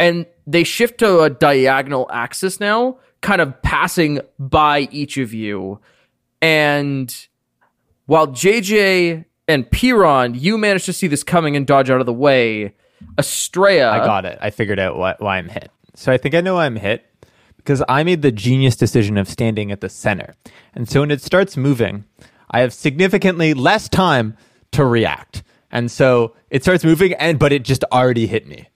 And 0.01 0.27
they 0.49 0.64
shift 0.64 0.99
to 0.99 1.21
a 1.21 1.31
diagonal 1.31 2.11
axis 2.12 2.59
now, 2.59 2.99
kind 3.21 3.40
of 3.40 3.62
passing 3.62 4.18
by 4.37 4.88
each 4.90 5.16
of 5.16 5.33
you. 5.33 5.79
And 6.42 7.14
while 8.07 8.27
JJ 8.27 9.27
and 9.47 9.71
Piron, 9.71 10.35
you 10.35 10.59
managed 10.59 10.87
to 10.87 10.92
see 10.92 11.07
this 11.07 11.23
coming 11.23 11.55
and 11.55 11.64
dodge 11.64 11.88
out 11.88 12.01
of 12.01 12.07
the 12.07 12.12
way. 12.12 12.75
Estrella, 13.16 13.92
I 13.92 14.05
got 14.05 14.25
it. 14.25 14.40
I 14.42 14.51
figured 14.51 14.81
out 14.81 14.99
why, 14.99 15.14
why 15.21 15.37
I'm 15.37 15.49
hit. 15.49 15.71
So 15.94 16.11
I 16.11 16.16
think 16.16 16.35
I 16.35 16.40
know 16.40 16.57
why 16.57 16.66
I'm 16.66 16.75
hit 16.75 17.07
because 17.59 17.81
I 17.88 18.03
made 18.03 18.23
the 18.23 18.33
genius 18.33 18.75
decision 18.75 19.18
of 19.18 19.29
standing 19.29 19.71
at 19.71 19.83
the 19.83 19.88
center. 19.88 20.35
And 20.75 20.88
so 20.88 20.99
when 20.99 21.12
it 21.12 21.23
starts 21.23 21.57
moving, 21.57 22.07
I 22.51 22.59
have 22.59 22.73
significantly 22.73 23.55
less 23.55 23.88
time 23.88 24.37
to 24.73 24.85
react. 24.85 25.43
And 25.71 25.91
so 25.91 26.35
it 26.51 26.63
starts 26.63 26.85
moving 26.85 27.15
and 27.15 27.39
but 27.39 27.53
it 27.53 27.63
just 27.63 27.85
already 27.93 28.27
hit 28.27 28.47
me. 28.47 28.69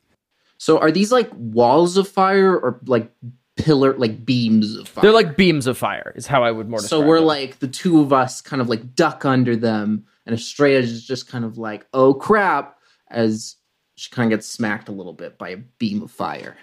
So 0.58 0.78
are 0.78 0.92
these 0.92 1.10
like 1.10 1.30
walls 1.34 1.96
of 1.96 2.06
fire 2.06 2.56
or 2.56 2.78
like 2.86 3.10
pillar 3.56 3.94
like 3.94 4.24
beams 4.24 4.76
of 4.76 4.88
fire? 4.88 5.02
They're 5.02 5.12
like 5.12 5.36
beams 5.36 5.66
of 5.66 5.76
fire, 5.76 6.12
is 6.14 6.26
how 6.26 6.44
I 6.44 6.50
would 6.50 6.68
more 6.68 6.80
so 6.80 7.00
we're 7.00 7.16
them. 7.16 7.26
like 7.26 7.58
the 7.58 7.68
two 7.68 8.00
of 8.00 8.12
us 8.12 8.40
kind 8.40 8.62
of 8.62 8.68
like 8.68 8.94
duck 8.94 9.24
under 9.24 9.56
them, 9.56 10.06
and 10.26 10.34
Estrella 10.34 10.78
is 10.78 11.04
just 11.04 11.28
kind 11.28 11.44
of 11.44 11.58
like, 11.58 11.86
oh 11.92 12.14
crap, 12.14 12.78
as 13.10 13.56
she 13.96 14.10
kind 14.10 14.32
of 14.32 14.38
gets 14.38 14.46
smacked 14.46 14.88
a 14.88 14.92
little 14.92 15.12
bit 15.12 15.36
by 15.38 15.50
a 15.50 15.56
beam 15.56 16.02
of 16.02 16.10
fire. 16.10 16.56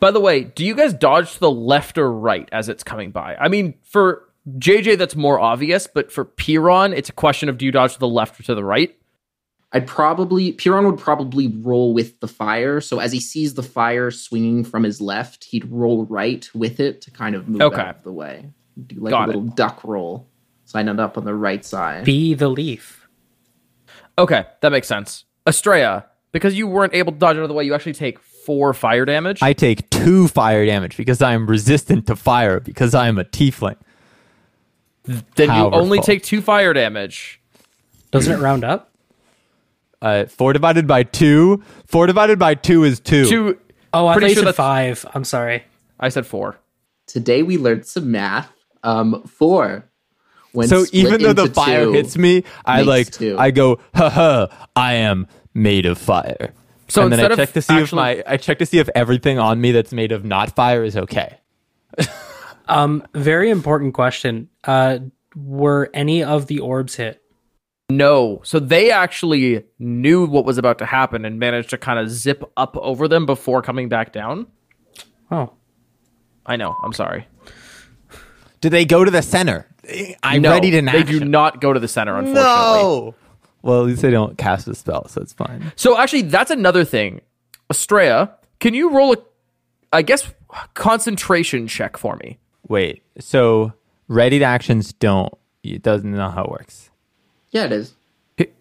By 0.00 0.10
the 0.10 0.20
way, 0.20 0.44
do 0.44 0.64
you 0.64 0.74
guys 0.74 0.92
dodge 0.92 1.32
to 1.34 1.40
the 1.40 1.50
left 1.50 1.98
or 1.98 2.12
right 2.12 2.48
as 2.52 2.68
it's 2.68 2.82
coming 2.82 3.10
by? 3.10 3.36
I 3.36 3.48
mean, 3.48 3.74
for 3.82 4.28
JJ, 4.58 4.98
that's 4.98 5.16
more 5.16 5.40
obvious, 5.40 5.86
but 5.86 6.12
for 6.12 6.24
Piron, 6.24 6.92
it's 6.92 7.08
a 7.08 7.12
question 7.12 7.48
of 7.48 7.56
do 7.58 7.64
you 7.64 7.72
dodge 7.72 7.94
to 7.94 7.98
the 7.98 8.08
left 8.08 8.38
or 8.38 8.42
to 8.44 8.54
the 8.54 8.64
right? 8.64 8.94
I'd 9.72 9.86
probably 9.86 10.52
Piron 10.52 10.84
would 10.86 10.98
probably 10.98 11.48
roll 11.48 11.94
with 11.94 12.20
the 12.20 12.28
fire. 12.28 12.80
So 12.80 13.00
as 13.00 13.10
he 13.10 13.20
sees 13.20 13.54
the 13.54 13.62
fire 13.62 14.10
swinging 14.10 14.62
from 14.64 14.82
his 14.84 15.00
left, 15.00 15.44
he'd 15.44 15.64
roll 15.70 16.04
right 16.06 16.48
with 16.54 16.78
it 16.78 17.00
to 17.02 17.10
kind 17.10 17.34
of 17.34 17.48
move 17.48 17.62
Okay. 17.62 17.80
out 17.80 17.96
of 17.96 18.02
the 18.04 18.12
way. 18.12 18.50
Do 18.86 18.96
like 19.00 19.10
Got 19.10 19.20
a 19.20 19.24
it. 19.24 19.26
little 19.36 19.42
duck 19.54 19.82
roll. 19.82 20.28
So 20.66 20.78
I 20.78 20.82
end 20.82 21.00
up 21.00 21.18
on 21.18 21.24
the 21.24 21.34
right 21.34 21.64
side. 21.64 22.04
Be 22.04 22.34
the 22.34 22.48
leaf. 22.48 23.08
Okay, 24.18 24.44
that 24.60 24.70
makes 24.70 24.86
sense. 24.86 25.24
Estrella, 25.46 26.06
because 26.32 26.54
you 26.56 26.66
weren't 26.68 26.94
able 26.94 27.12
to 27.12 27.18
dodge 27.18 27.36
out 27.36 27.42
of 27.42 27.48
the 27.48 27.54
way, 27.54 27.64
you 27.64 27.74
actually 27.74 27.92
take 27.94 28.18
four 28.20 28.72
fire 28.74 29.04
damage. 29.04 29.42
I 29.42 29.52
take 29.54 29.90
two 29.90 30.28
fire 30.28 30.64
damage 30.64 30.96
because 30.96 31.20
I 31.20 31.32
am 31.32 31.46
resistant 31.48 32.06
to 32.06 32.14
fire 32.16 32.60
because 32.60 32.94
I 32.94 33.08
am 33.08 33.18
a 33.18 33.24
tiefling. 33.24 33.76
Then 35.04 35.48
you 35.50 35.70
only 35.70 36.00
take 36.00 36.22
two 36.22 36.40
fire 36.40 36.72
damage. 36.72 37.40
Doesn't 38.10 38.32
it 38.38 38.42
round 38.42 38.64
up? 38.64 38.90
Uh, 40.00 40.26
four 40.26 40.52
divided 40.52 40.86
by 40.86 41.02
two. 41.02 41.62
Four 41.86 42.06
divided 42.06 42.38
by 42.38 42.54
two 42.54 42.84
is 42.84 43.00
two. 43.00 43.24
Two. 43.28 43.58
Oh, 43.92 44.06
I 44.06 44.14
Pretty 44.14 44.26
thought 44.26 44.28
you 44.28 44.34
sure 44.34 44.42
said 44.42 44.48
that's- 44.48 45.02
five. 45.02 45.10
I'm 45.14 45.24
sorry. 45.24 45.64
I 45.98 46.08
said 46.10 46.26
four. 46.26 46.58
Today 47.06 47.42
we 47.42 47.56
learned 47.58 47.86
some 47.86 48.10
math. 48.10 48.50
Um, 48.82 49.22
four. 49.24 49.84
When 50.52 50.68
So 50.68 50.84
split 50.84 51.06
even 51.06 51.22
though 51.22 51.32
the 51.32 51.42
into 51.42 51.54
fire 51.54 51.84
two- 51.86 51.92
hits 51.92 52.16
me, 52.16 52.44
I 52.64 52.78
makes 52.78 52.86
like 52.88 53.10
two. 53.12 53.36
I 53.38 53.50
go, 53.50 53.80
ha 53.94 54.10
ha, 54.10 54.68
I 54.76 54.94
am 54.94 55.26
made 55.54 55.86
of 55.86 55.98
fire. 55.98 56.52
So 56.88 57.02
and 57.02 57.12
then 57.12 57.20
I 57.20 57.22
instead 57.24 57.32
of 57.32 57.38
check 57.38 57.52
to 57.54 57.62
see 57.62 57.74
if 57.76 57.82
actually- 57.84 57.96
my 57.96 58.22
I 58.26 58.36
check 58.36 58.58
to 58.58 58.66
see 58.66 58.78
if 58.78 58.88
everything 58.94 59.38
on 59.38 59.60
me 59.60 59.72
that's 59.72 59.92
made 59.92 60.12
of 60.12 60.24
not 60.24 60.54
fire 60.54 60.84
is 60.84 60.96
okay. 60.96 61.38
Um, 62.66 63.06
very 63.14 63.50
important 63.50 63.94
question. 63.94 64.48
Uh, 64.64 64.98
were 65.36 65.90
any 65.92 66.22
of 66.22 66.46
the 66.46 66.60
orbs 66.60 66.94
hit? 66.96 67.20
No. 67.90 68.40
So 68.44 68.58
they 68.58 68.90
actually 68.90 69.64
knew 69.78 70.24
what 70.26 70.44
was 70.44 70.56
about 70.58 70.78
to 70.78 70.86
happen 70.86 71.24
and 71.24 71.38
managed 71.38 71.70
to 71.70 71.78
kind 71.78 71.98
of 71.98 72.08
zip 72.08 72.42
up 72.56 72.76
over 72.78 73.08
them 73.08 73.26
before 73.26 73.60
coming 73.62 73.88
back 73.88 74.12
down. 74.12 74.46
Oh, 75.30 75.52
I 76.46 76.56
know. 76.56 76.76
I'm 76.82 76.92
sorry. 76.92 77.26
Do 78.60 78.70
they 78.70 78.84
go 78.86 79.04
to 79.04 79.10
the 79.10 79.20
center? 79.22 79.66
I'm 80.22 80.40
no, 80.40 80.50
ready 80.50 80.70
to 80.70 80.80
They 80.80 80.88
action. 81.00 81.18
do 81.18 81.24
not 81.26 81.60
go 81.60 81.74
to 81.74 81.80
the 81.80 81.88
center, 81.88 82.16
unfortunately. 82.16 82.42
No. 82.42 83.14
Well, 83.60 83.80
at 83.80 83.86
least 83.86 84.02
they 84.02 84.10
don't 84.10 84.38
cast 84.38 84.66
a 84.68 84.74
spell, 84.74 85.08
so 85.08 85.20
it's 85.20 85.32
fine. 85.34 85.72
So 85.76 85.98
actually, 85.98 86.22
that's 86.22 86.50
another 86.50 86.84
thing. 86.84 87.20
Estrella, 87.70 88.34
can 88.60 88.72
you 88.72 88.90
roll 88.90 89.12
a, 89.14 89.16
I 89.92 90.02
guess, 90.02 90.32
concentration 90.72 91.66
check 91.66 91.96
for 91.98 92.16
me? 92.16 92.38
Wait. 92.68 93.02
So 93.18 93.72
ready 94.08 94.38
to 94.38 94.44
actions 94.44 94.92
don't. 94.92 95.32
It 95.62 95.82
doesn't 95.82 96.10
know 96.10 96.30
how 96.30 96.44
it 96.44 96.50
works. 96.50 96.90
Yeah, 97.50 97.64
it 97.64 97.72
is. 97.72 97.94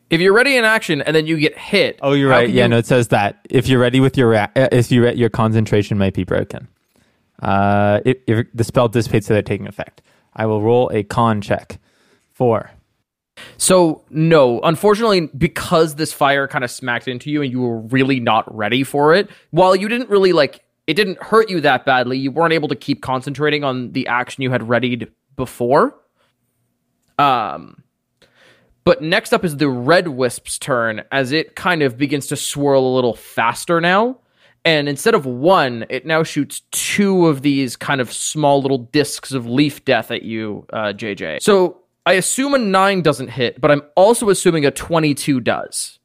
If 0.10 0.22
you're 0.22 0.34
ready 0.34 0.56
in 0.58 0.64
action 0.64 1.02
and 1.02 1.16
then 1.16 1.26
you 1.26 1.38
get 1.38 1.58
hit. 1.58 1.98
Oh, 2.04 2.14
you're 2.14 2.30
right. 2.30 2.48
Yeah, 2.50 2.64
you- 2.66 2.70
no, 2.70 2.78
it 2.78 2.86
says 2.86 3.08
that 3.08 3.40
if 3.50 3.68
you're 3.68 3.80
ready 3.80 4.00
with 4.00 4.16
your 4.16 4.30
ra- 4.30 4.48
uh, 4.56 4.68
if 4.72 4.92
you 4.92 5.04
re- 5.06 5.16
your 5.16 5.30
concentration 5.30 5.98
might 5.98 6.14
be 6.14 6.24
broken. 6.24 6.68
Uh, 7.42 8.00
if, 8.06 8.18
if 8.28 8.48
the 8.54 8.64
spell 8.64 8.88
dissipates 8.88 9.28
without 9.28 9.46
taking 9.46 9.68
effect, 9.68 10.02
I 10.36 10.46
will 10.46 10.62
roll 10.62 10.90
a 10.94 11.02
con 11.04 11.42
check. 11.42 11.80
Four. 12.32 12.70
So 13.58 14.04
no, 14.12 14.62
unfortunately, 14.62 15.22
because 15.36 15.96
this 15.96 16.14
fire 16.14 16.48
kind 16.48 16.64
of 16.64 16.70
smacked 16.70 17.08
into 17.08 17.32
you 17.32 17.42
and 17.42 17.52
you 17.52 17.62
were 17.62 17.80
really 17.80 18.20
not 18.20 18.56
ready 18.56 18.84
for 18.84 19.16
it. 19.16 19.30
While 19.50 19.76
you 19.76 19.88
didn't 19.90 20.10
really 20.10 20.32
like, 20.32 20.64
it 20.88 20.96
didn't 20.96 21.22
hurt 21.22 21.50
you 21.50 21.62
that 21.62 21.86
badly. 21.86 22.18
You 22.18 22.32
weren't 22.32 22.54
able 22.54 22.68
to 22.68 22.76
keep 22.76 23.02
concentrating 23.02 23.64
on 23.64 23.92
the 23.94 24.08
action 24.08 24.44
you 24.44 24.52
had 24.52 24.68
readied 24.68 25.10
before. 25.36 25.96
Um, 27.18 27.84
but 28.84 29.02
next 29.02 29.34
up 29.34 29.46
is 29.46 29.58
the 29.58 29.70
red 29.70 30.10
wisp's 30.10 30.60
turn 30.60 31.04
as 31.12 31.32
it 31.32 31.56
kind 31.56 31.82
of 31.84 31.98
begins 31.98 32.28
to 32.28 32.36
swirl 32.36 32.86
a 32.86 32.94
little 32.96 33.16
faster 33.16 33.80
now. 33.80 34.18
And 34.66 34.88
instead 34.88 35.14
of 35.14 35.26
one, 35.26 35.86
it 35.90 36.06
now 36.06 36.24
shoots 36.24 36.62
two 36.72 37.28
of 37.28 37.42
these 37.42 37.76
kind 37.76 38.00
of 38.00 38.12
small 38.12 38.62
little 38.62 38.78
discs 38.78 39.32
of 39.32 39.46
leaf 39.46 39.84
death 39.84 40.10
at 40.10 40.24
you, 40.24 40.66
uh, 40.72 40.94
JJ. 40.94 41.42
So 41.42 41.82
I 42.06 42.14
assume 42.14 42.54
a 42.54 42.58
nine 42.58 43.02
doesn't 43.02 43.30
hit, 43.30 43.60
but 43.60 43.72
I'm 43.72 43.82
also 43.96 44.30
assuming 44.30 44.66
a 44.66 44.72
22 44.72 45.42
does. 45.42 46.00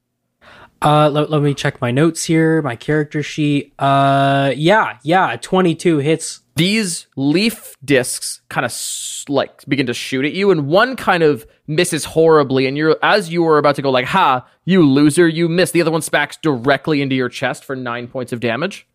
Uh, 0.82 1.10
let, 1.10 1.30
let 1.30 1.42
me 1.42 1.54
check 1.54 1.80
my 1.80 1.90
notes 1.90 2.24
here, 2.24 2.62
my 2.62 2.76
character 2.76 3.22
sheet. 3.22 3.72
Uh, 3.78 4.52
yeah, 4.56 4.98
yeah, 5.02 5.36
22 5.40 5.98
hits. 5.98 6.40
These 6.56 7.06
leaf 7.16 7.76
discs 7.84 8.40
kind 8.48 8.64
of 8.64 8.70
s- 8.70 9.24
like 9.28 9.64
begin 9.66 9.86
to 9.86 9.94
shoot 9.94 10.24
at 10.24 10.32
you, 10.32 10.50
and 10.50 10.66
one 10.66 10.96
kind 10.96 11.22
of 11.22 11.46
misses 11.68 12.04
horribly. 12.04 12.66
And 12.66 12.76
you're 12.76 12.96
as 13.02 13.30
you 13.30 13.42
were 13.44 13.58
about 13.58 13.76
to 13.76 13.82
go 13.82 13.90
like, 13.90 14.06
"Ha, 14.06 14.44
you 14.64 14.82
loser!" 14.82 15.28
You 15.28 15.48
miss. 15.48 15.70
The 15.70 15.80
other 15.80 15.92
one 15.92 16.02
smacks 16.02 16.36
directly 16.36 17.00
into 17.00 17.14
your 17.14 17.28
chest 17.28 17.64
for 17.64 17.76
nine 17.76 18.08
points 18.08 18.32
of 18.32 18.40
damage. 18.40 18.88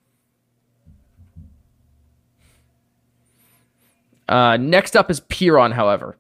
Uh, 4.28 4.58
next 4.58 4.96
up 4.96 5.10
is 5.12 5.19
Piron, 5.22 5.72
however. 5.72 6.17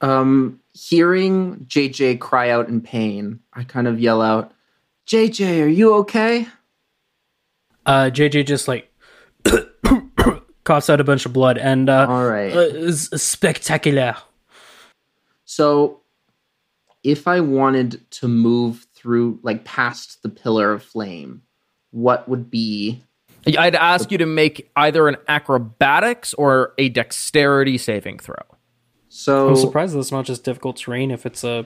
Um, 0.00 0.60
hearing 0.76 1.64
JJ 1.66 2.20
cry 2.20 2.50
out 2.50 2.68
in 2.68 2.80
pain, 2.80 3.40
I 3.54 3.64
kind 3.64 3.86
of 3.88 3.98
yell 3.98 4.20
out, 4.20 4.52
"JJ, 5.06 5.62
are 5.62 5.68
you 5.68 5.94
okay?" 5.94 6.46
Uh, 7.86 8.10
JJ 8.12 8.46
just 8.46 8.68
like 8.68 8.92
coughs 10.64 10.90
out 10.90 11.00
a 11.00 11.04
bunch 11.04 11.24
of 11.24 11.32
blood 11.32 11.56
and 11.56 11.88
uh, 11.88 12.06
All 12.08 12.26
right. 12.28 12.52
uh, 12.52 12.60
is 12.60 13.08
spectacular. 13.14 14.16
So, 15.44 16.00
if 17.04 17.28
I 17.28 17.40
wanted 17.40 18.08
to 18.12 18.28
move 18.28 18.86
through, 18.94 19.38
like 19.42 19.64
past 19.64 20.22
the 20.22 20.28
pillar 20.28 20.72
of 20.72 20.82
flame, 20.82 21.42
what 21.92 22.28
would 22.28 22.50
be? 22.50 23.02
I'd 23.46 23.76
ask 23.76 24.10
you 24.10 24.18
to 24.18 24.26
make 24.26 24.68
either 24.74 25.06
an 25.06 25.16
acrobatics 25.28 26.34
or 26.34 26.74
a 26.78 26.88
dexterity 26.88 27.78
saving 27.78 28.18
throw. 28.18 28.34
So, 29.16 29.48
I'm 29.48 29.56
surprised 29.56 29.96
that's 29.96 30.12
not 30.12 30.26
just 30.26 30.44
difficult 30.44 30.76
terrain 30.76 31.10
if 31.10 31.24
it's 31.24 31.42
a 31.42 31.64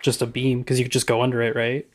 just 0.00 0.22
a 0.22 0.26
beam 0.26 0.60
because 0.60 0.78
you 0.78 0.84
could 0.86 0.92
just 0.92 1.06
go 1.06 1.20
under 1.22 1.42
it, 1.42 1.54
right? 1.54 1.86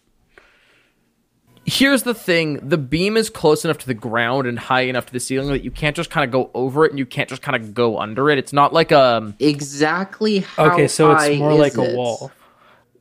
Here's 1.65 2.03
the 2.03 2.13
thing 2.13 2.59
the 2.67 2.77
beam 2.77 3.17
is 3.17 3.29
close 3.29 3.65
enough 3.65 3.79
to 3.79 3.87
the 3.87 3.93
ground 3.93 4.47
and 4.47 4.57
high 4.57 4.81
enough 4.81 5.07
to 5.07 5.13
the 5.13 5.19
ceiling 5.19 5.49
that 5.49 5.63
you 5.63 5.71
can't 5.71 5.95
just 5.95 6.09
kind 6.09 6.23
of 6.23 6.31
go 6.31 6.49
over 6.53 6.85
it 6.85 6.91
and 6.91 6.99
you 6.99 7.05
can't 7.05 7.27
just 7.27 7.41
kind 7.41 7.55
of 7.61 7.73
go 7.73 7.97
under 7.99 8.29
it. 8.29 8.37
It's 8.37 8.53
not 8.53 8.71
like 8.71 8.91
um 8.91 9.35
exactly 9.39 10.39
how 10.39 10.71
Okay, 10.73 10.87
so 10.87 11.13
high 11.13 11.31
it's 11.31 11.39
more 11.39 11.51
is 11.53 11.57
like 11.57 11.75
a 11.75 11.95
wall. 11.95 12.31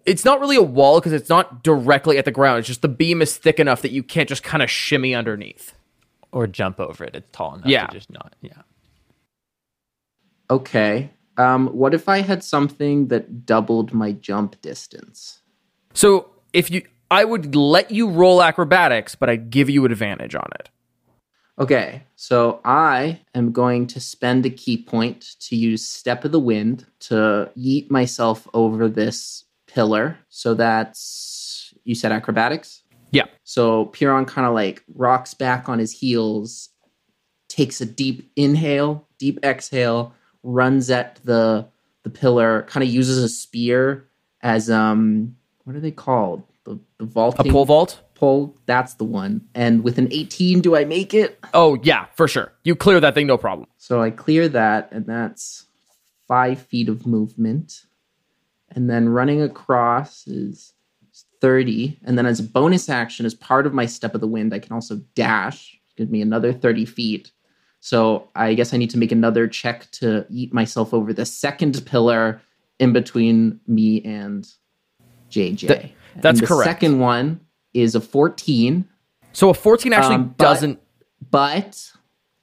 it's 0.04 0.24
not 0.24 0.40
really 0.40 0.56
a 0.56 0.62
wall 0.62 0.98
because 0.98 1.12
it's 1.12 1.28
not 1.28 1.62
directly 1.62 2.16
at 2.18 2.24
the 2.24 2.32
ground. 2.32 2.58
It's 2.60 2.66
just 2.68 2.82
the 2.82 2.88
beam 2.88 3.20
is 3.22 3.36
thick 3.36 3.60
enough 3.60 3.82
that 3.82 3.92
you 3.92 4.02
can't 4.02 4.28
just 4.28 4.42
kind 4.42 4.62
of 4.62 4.70
shimmy 4.70 5.14
underneath. 5.14 5.74
Or 6.32 6.46
jump 6.48 6.80
over 6.80 7.04
it. 7.04 7.14
It's 7.14 7.28
tall 7.32 7.54
enough 7.54 7.66
Yeah. 7.68 7.86
to 7.86 7.92
just 7.92 8.10
not. 8.10 8.34
Yeah. 8.40 8.62
Okay. 10.50 11.10
Um, 11.38 11.68
what 11.68 11.94
if 11.94 12.08
I 12.08 12.22
had 12.22 12.42
something 12.42 13.08
that 13.08 13.44
doubled 13.44 13.92
my 13.92 14.12
jump 14.12 14.60
distance? 14.62 15.40
So 15.92 16.30
if 16.52 16.70
you 16.70 16.82
I 17.10 17.24
would 17.24 17.54
let 17.54 17.90
you 17.90 18.08
roll 18.08 18.42
acrobatics, 18.42 19.14
but 19.14 19.30
I'd 19.30 19.50
give 19.50 19.70
you 19.70 19.84
advantage 19.84 20.34
on 20.34 20.48
it. 20.58 20.70
Okay, 21.58 22.02
so 22.16 22.60
I 22.64 23.20
am 23.34 23.52
going 23.52 23.86
to 23.88 24.00
spend 24.00 24.44
a 24.44 24.50
ki 24.50 24.82
point 24.82 25.36
to 25.40 25.56
use 25.56 25.86
Step 25.86 26.24
of 26.24 26.32
the 26.32 26.40
Wind 26.40 26.84
to 27.00 27.50
yeet 27.56 27.90
myself 27.90 28.46
over 28.52 28.88
this 28.88 29.44
pillar. 29.66 30.18
So 30.28 30.52
that's, 30.54 31.72
you 31.84 31.94
said 31.94 32.12
acrobatics? 32.12 32.82
Yeah. 33.10 33.24
So 33.44 33.86
Piron 33.86 34.26
kind 34.26 34.46
of 34.46 34.52
like 34.52 34.82
rocks 34.94 35.32
back 35.32 35.68
on 35.68 35.78
his 35.78 35.92
heels, 35.92 36.70
takes 37.48 37.80
a 37.80 37.86
deep 37.86 38.30
inhale, 38.36 39.06
deep 39.18 39.38
exhale, 39.42 40.12
runs 40.46 40.90
at 40.90 41.16
the 41.24 41.66
the 42.04 42.10
pillar, 42.10 42.62
kind 42.68 42.84
of 42.84 42.88
uses 42.88 43.22
a 43.22 43.28
spear 43.28 44.08
as 44.42 44.70
um 44.70 45.36
what 45.64 45.74
are 45.74 45.80
they 45.80 45.90
called? 45.90 46.42
The 46.64 46.78
the 46.98 47.04
A 47.04 47.44
pole 47.44 47.64
vault? 47.64 48.00
pole. 48.14 48.56
That's 48.66 48.94
the 48.94 49.04
one. 49.04 49.42
And 49.54 49.84
with 49.84 49.98
an 49.98 50.08
18, 50.10 50.60
do 50.60 50.74
I 50.74 50.84
make 50.84 51.12
it? 51.12 51.38
Oh, 51.52 51.78
yeah, 51.82 52.06
for 52.14 52.26
sure. 52.26 52.52
You 52.64 52.74
clear 52.74 52.98
that 53.00 53.14
thing, 53.14 53.26
no 53.26 53.36
problem. 53.36 53.68
So 53.76 54.00
I 54.00 54.10
clear 54.10 54.48
that, 54.48 54.90
and 54.90 55.04
that's 55.04 55.66
five 56.26 56.60
feet 56.60 56.88
of 56.88 57.06
movement. 57.06 57.82
And 58.70 58.88
then 58.88 59.08
running 59.10 59.42
across 59.42 60.26
is 60.26 60.72
30. 61.40 61.98
And 62.04 62.16
then 62.16 62.24
as 62.26 62.40
a 62.40 62.44
bonus 62.44 62.88
action, 62.88 63.26
as 63.26 63.34
part 63.34 63.66
of 63.66 63.74
my 63.74 63.84
step 63.86 64.14
of 64.14 64.20
the 64.22 64.26
wind, 64.26 64.54
I 64.54 64.58
can 64.60 64.72
also 64.72 64.96
dash, 65.14 65.78
give 65.96 66.10
me 66.10 66.22
another 66.22 66.52
30 66.52 66.84
feet. 66.86 67.32
So 67.80 68.28
I 68.34 68.54
guess 68.54 68.74
I 68.74 68.76
need 68.78 68.90
to 68.90 68.98
make 68.98 69.12
another 69.12 69.46
check 69.46 69.90
to 69.92 70.26
eat 70.30 70.52
myself 70.52 70.92
over 70.92 71.12
the 71.12 71.24
second 71.26 71.84
pillar 71.86 72.40
in 72.78 72.92
between 72.92 73.60
me 73.66 74.02
and 74.04 74.46
JJ. 75.30 75.58
Th- 75.68 75.92
that's 76.16 76.38
And 76.38 76.40
the 76.40 76.46
correct. 76.46 76.64
second 76.68 76.98
one 76.98 77.40
is 77.74 77.94
a 77.94 78.00
14. 78.00 78.84
So 79.32 79.50
a 79.50 79.54
14 79.54 79.92
actually 79.92 80.14
Um, 80.16 80.28
but- 80.36 80.44
doesn't. 80.44 80.80
but 81.30 81.92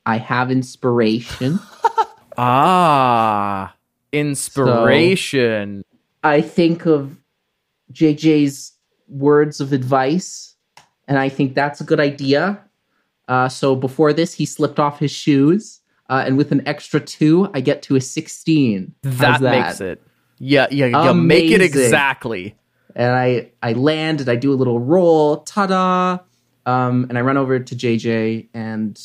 I 0.05 0.17
have 0.17 0.51
inspiration. 0.51 1.59
Ah, 2.35 3.75
inspiration. 4.11 5.83
I 6.23 6.41
think 6.41 6.85
of 6.87 7.15
JJ's 7.91 8.73
words 9.07 9.61
of 9.61 9.71
advice, 9.71 10.55
and 11.07 11.19
I 11.19 11.29
think 11.29 11.53
that's 11.53 11.79
a 11.79 11.83
good 11.83 11.99
idea. 11.99 12.59
Uh, 13.27 13.47
so 13.49 13.75
before 13.75 14.13
this, 14.13 14.33
he 14.33 14.45
slipped 14.45 14.79
off 14.79 14.99
his 14.99 15.11
shoes, 15.11 15.81
uh, 16.09 16.23
and 16.25 16.37
with 16.37 16.51
an 16.51 16.61
extra 16.67 16.99
two, 16.99 17.49
I 17.53 17.61
get 17.61 17.81
to 17.83 17.95
a 17.95 18.01
16. 18.01 18.93
How's 19.03 19.39
that, 19.39 19.41
makes 19.41 19.81
it. 19.81 20.01
Yeah, 20.39 20.67
yeah, 20.71 21.05
you 21.05 21.13
make 21.13 21.51
it 21.51 21.61
exactly. 21.61 22.55
And 22.95 23.13
I, 23.13 23.51
I 23.61 23.73
land 23.73 24.19
and 24.19 24.29
I 24.29 24.35
do 24.35 24.51
a 24.53 24.55
little 24.55 24.79
roll, 24.79 25.37
ta 25.37 25.67
da! 25.67 26.19
Um, 26.65 27.07
and 27.09 27.17
I 27.17 27.21
run 27.21 27.37
over 27.37 27.59
to 27.59 27.75
JJ, 27.75 28.49
and 28.53 28.99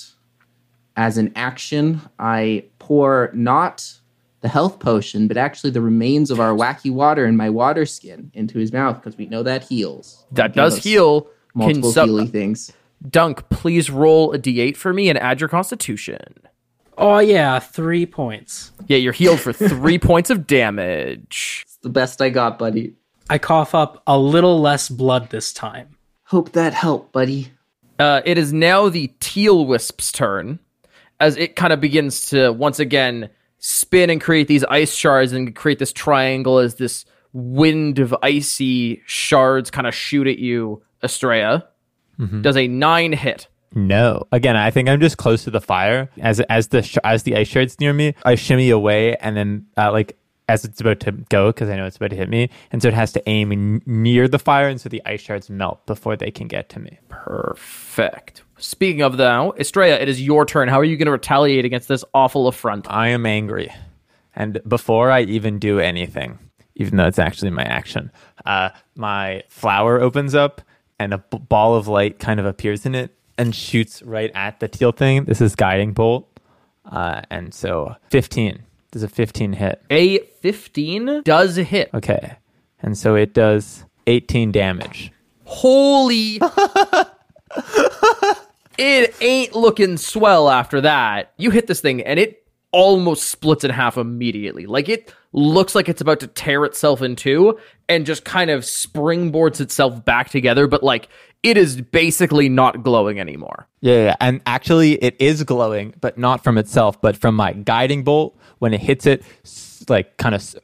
as 0.97 1.17
an 1.17 1.33
action, 1.37 2.01
I 2.19 2.65
pour 2.79 3.31
not 3.33 3.99
the 4.41 4.49
health 4.49 4.79
potion, 4.79 5.29
but 5.29 5.37
actually 5.37 5.71
the 5.71 5.81
remains 5.81 6.31
of 6.31 6.41
our 6.41 6.53
wacky 6.53 6.93
water 6.93 7.27
in 7.27 7.37
my 7.37 7.51
water 7.51 7.87
skin 7.87 8.31
into 8.35 8.59
his 8.59 8.73
mouth 8.73 8.97
because 8.97 9.17
we 9.17 9.27
know 9.27 9.43
that 9.43 9.65
heals. 9.65 10.25
That 10.33 10.55
does 10.55 10.83
heal. 10.83 11.29
Multiple 11.55 11.93
healing 11.93 12.29
things. 12.29 12.73
Dunk, 13.07 13.49
please 13.51 13.91
roll 13.91 14.33
a 14.33 14.39
d8 14.39 14.77
for 14.77 14.93
me 14.93 15.09
and 15.09 15.19
add 15.19 15.41
your 15.41 15.49
constitution. 15.49 16.35
Oh 16.97 17.21
yeah, 17.21 17.61
three 17.61 18.07
points. 18.07 18.73
Yeah, 18.89 18.97
you're 18.97 19.13
healed 19.13 19.41
for 19.41 19.53
three 19.53 19.99
points 20.01 20.31
of 20.31 20.47
damage. 20.47 21.63
It's 21.67 21.77
the 21.77 21.89
best 21.89 22.21
I 22.21 22.31
got, 22.31 22.59
buddy. 22.59 22.95
I 23.31 23.39
cough 23.39 23.75
up 23.75 24.03
a 24.07 24.19
little 24.19 24.61
less 24.61 24.89
blood 24.89 25.31
this 25.31 25.53
time. 25.53 25.97
Hope 26.25 26.53
that 26.53 26.75
helped, 26.75 27.13
buddy. 27.13 27.53
Uh, 27.99 28.23
it 28.25 28.37
is 28.39 28.53
now 28.53 28.89
the 28.89 29.13
teal 29.21 29.67
wisp's 29.67 30.11
turn 30.11 30.59
as 31.21 31.37
it 31.37 31.57
kind 31.57 31.73
of 31.73 31.81
begins 31.81 32.31
to 32.31 32.51
once 32.53 32.79
again 32.79 33.29
spin 33.59 34.11
and 34.11 34.21
create 34.21 34.49
these 34.49 34.65
ice 34.65 34.95
shards 34.95 35.33
and 35.33 35.55
create 35.55 35.79
this 35.79 35.93
triangle 35.93 36.59
as 36.59 36.77
this 36.77 37.05
wind 37.33 37.99
of 37.99 38.15
icy 38.23 39.03
shards 39.07 39.71
kind 39.71 39.87
of 39.87 39.95
shoot 39.95 40.27
at 40.27 40.39
you, 40.39 40.83
Estrella. 41.03 41.67
Does 42.43 42.57
a 42.57 42.67
nine 42.69 43.13
hit? 43.13 43.47
No. 43.75 44.27
Again, 44.33 44.57
I 44.57 44.71
think 44.71 44.89
I'm 44.89 45.01
just 45.01 45.19
close 45.19 45.45
to 45.45 45.51
the 45.51 45.61
fire. 45.61 46.11
As 46.21 46.41
as 46.41 46.69
the 46.69 46.83
sh- 46.83 46.97
as 47.05 47.23
the 47.23 47.37
ice 47.37 47.49
shards 47.49 47.79
near 47.79 47.93
me, 47.93 48.15
I 48.25 48.35
shimmy 48.35 48.71
away, 48.71 49.15
and 49.17 49.37
then 49.37 49.67
uh, 49.77 49.93
like 49.93 50.17
as 50.49 50.65
it's 50.65 50.81
about 50.81 50.99
to 51.01 51.13
go, 51.13 51.51
because 51.51 51.69
I 51.69 51.77
know 51.77 51.85
it's 51.85 51.97
about 51.99 52.09
to 52.11 52.17
hit 52.17 52.31
me, 52.31 52.49
and 52.73 52.81
so 52.81 52.89
it 52.89 52.95
has 52.95 53.13
to 53.13 53.29
aim 53.29 53.53
n- 53.53 53.83
near 53.85 54.27
the 54.27 54.39
fire, 54.39 54.67
and 54.69 54.81
so 54.81 54.89
the 54.89 55.03
ice 55.05 55.21
shards 55.21 55.51
melt 55.51 55.85
before 55.87 56.17
they 56.17 56.31
can 56.31 56.49
get 56.49 56.71
to 56.71 56.81
me. 56.81 56.99
Perfect. 57.11 58.43
Speaking 58.57 59.03
of 59.03 59.17
though, 59.17 59.55
Estrella, 59.59 59.97
it 59.97 60.09
is 60.09 60.21
your 60.23 60.45
turn. 60.47 60.69
How 60.69 60.81
are 60.81 60.85
you 60.85 60.97
going 60.97 61.07
to 61.07 61.13
retaliate 61.13 61.65
against 61.65 61.89
this 61.89 62.05
awful 62.15 62.49
affront? 62.49 62.91
I 62.91 63.09
am 63.09 63.27
angry, 63.27 63.71
and 64.35 64.61
before 64.67 65.11
I 65.11 65.21
even 65.23 65.59
do 65.59 65.79
anything, 65.79 66.39
even 66.75 66.97
though 66.97 67.07
it's 67.07 67.19
actually 67.19 67.51
my 67.51 67.65
action, 67.65 68.11
uh, 68.47 68.71
my 68.97 69.43
flower 69.49 70.01
opens 70.01 70.35
up, 70.35 70.63
and 70.99 71.15
a 71.15 71.19
b- 71.19 71.39
ball 71.39 71.75
of 71.75 71.89
light 71.89 72.19
kind 72.19 72.41
of 72.41 72.47
appears 72.47 72.87
in 72.87 72.95
it 72.95 73.15
and 73.37 73.55
shoots 73.55 74.03
right 74.03 74.31
at 74.35 74.61
the 74.61 74.69
teal 74.69 74.93
thing. 74.93 75.25
This 75.25 75.41
is 75.41 75.55
guiding 75.55 75.93
bolt, 75.93 76.29
uh, 76.85 77.23
and 77.31 77.55
so 77.55 77.97
15. 78.11 78.61
Does 78.91 79.03
a 79.03 79.09
15 79.09 79.53
hit? 79.53 79.83
A 79.91 80.19
15 80.19 81.23
does 81.23 81.57
hit. 81.57 81.91
Okay. 81.93 82.37
And 82.81 82.97
so 82.97 83.17
it 83.17 83.35
does 83.35 83.85
18 84.07 84.51
damage. 84.51 85.13
Holy. 85.45 86.41
it 88.79 89.15
ain't 89.21 89.55
looking 89.55 89.99
swell 89.99 90.49
after 90.49 90.81
that. 90.81 91.33
You 91.37 91.51
hit 91.51 91.67
this 91.67 91.81
thing 91.81 92.03
and 92.03 92.19
it 92.19 92.48
almost 92.73 93.31
splits 93.31 93.65
in 93.65 93.71
half 93.71 93.97
immediately. 93.97 94.67
Like 94.67 94.89
it 94.89 95.15
looks 95.33 95.75
like 95.75 95.89
it's 95.89 96.01
about 96.01 96.21
to 96.21 96.27
tear 96.27 96.65
itself 96.65 97.03
in 97.03 97.17
two 97.17 97.59
and 97.89 98.07
just 98.07 98.25
kind 98.25 98.51
of 98.51 98.63
springboards 98.63 99.61
itself 99.61 100.05
back 100.05 100.31
together, 100.31 100.67
but 100.67 100.83
like 100.83 101.09
it 101.43 101.57
is 101.57 101.81
basically 101.81 102.49
not 102.49 102.83
glowing 102.83 103.21
anymore. 103.21 103.67
Yeah, 103.81 104.05
yeah. 104.05 104.17
And 104.21 104.41
actually, 104.47 104.95
it 104.95 105.17
is 105.21 105.45
glowing, 105.45 105.95
but 106.01 106.19
not 106.19 106.43
from 106.43 106.59
itself, 106.59 107.01
but 107.01 107.17
from 107.17 107.37
my 107.37 107.53
guiding 107.53 108.03
bolt. 108.03 108.37
When 108.59 108.75
it 108.75 108.81
hits 108.81 109.07
it, 109.07 109.23
like 109.89 110.17
kind 110.17 110.35
of 110.35 110.57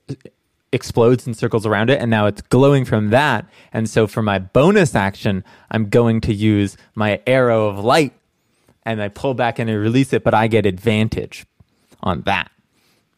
explodes 0.72 1.26
and 1.26 1.36
circles 1.36 1.64
around 1.64 1.90
it. 1.90 2.00
And 2.00 2.10
now 2.10 2.26
it's 2.26 2.42
glowing 2.42 2.84
from 2.84 3.10
that. 3.10 3.46
And 3.72 3.88
so 3.88 4.08
for 4.08 4.20
my 4.20 4.40
bonus 4.40 4.96
action, 4.96 5.44
I'm 5.70 5.88
going 5.88 6.20
to 6.22 6.34
use 6.34 6.76
my 6.96 7.20
arrow 7.26 7.68
of 7.68 7.78
light 7.84 8.12
and 8.84 9.00
I 9.00 9.08
pull 9.08 9.34
back 9.34 9.60
and 9.60 9.70
I 9.70 9.74
release 9.74 10.12
it, 10.12 10.24
but 10.24 10.34
I 10.34 10.48
get 10.48 10.66
advantage 10.66 11.46
on 12.04 12.22
that 12.22 12.52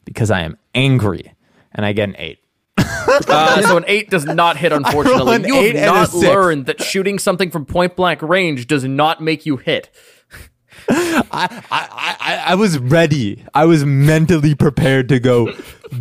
because 0.07 0.31
I 0.31 0.41
am 0.41 0.57
angry 0.75 1.35
and 1.73 1.85
I 1.85 1.93
get 1.93 2.09
an 2.09 2.17
eight. 2.19 2.39
Uh, 2.79 3.63
so 3.63 3.77
an 3.77 3.85
eight 3.87 4.11
does 4.11 4.25
not 4.25 4.57
hit, 4.57 4.73
unfortunately. 4.73 5.47
You 5.47 5.77
have 5.77 6.13
not 6.13 6.15
learned 6.15 6.67
that 6.67 6.83
shooting 6.83 7.19
something 7.19 7.51
from 7.51 7.67
point 7.67 7.97
blank 7.97 8.23
range 8.23 8.67
does 8.67 8.85
not 8.85 9.21
make 9.21 9.45
you 9.45 9.59
hit. 9.59 9.91
I, 10.89 11.63
I, 11.71 12.17
I, 12.21 12.45
I 12.49 12.55
was 12.55 12.79
ready. 12.79 13.45
I 13.55 13.65
was 13.65 13.85
mentally 13.85 14.55
prepared 14.55 15.09
to 15.09 15.19
go 15.19 15.53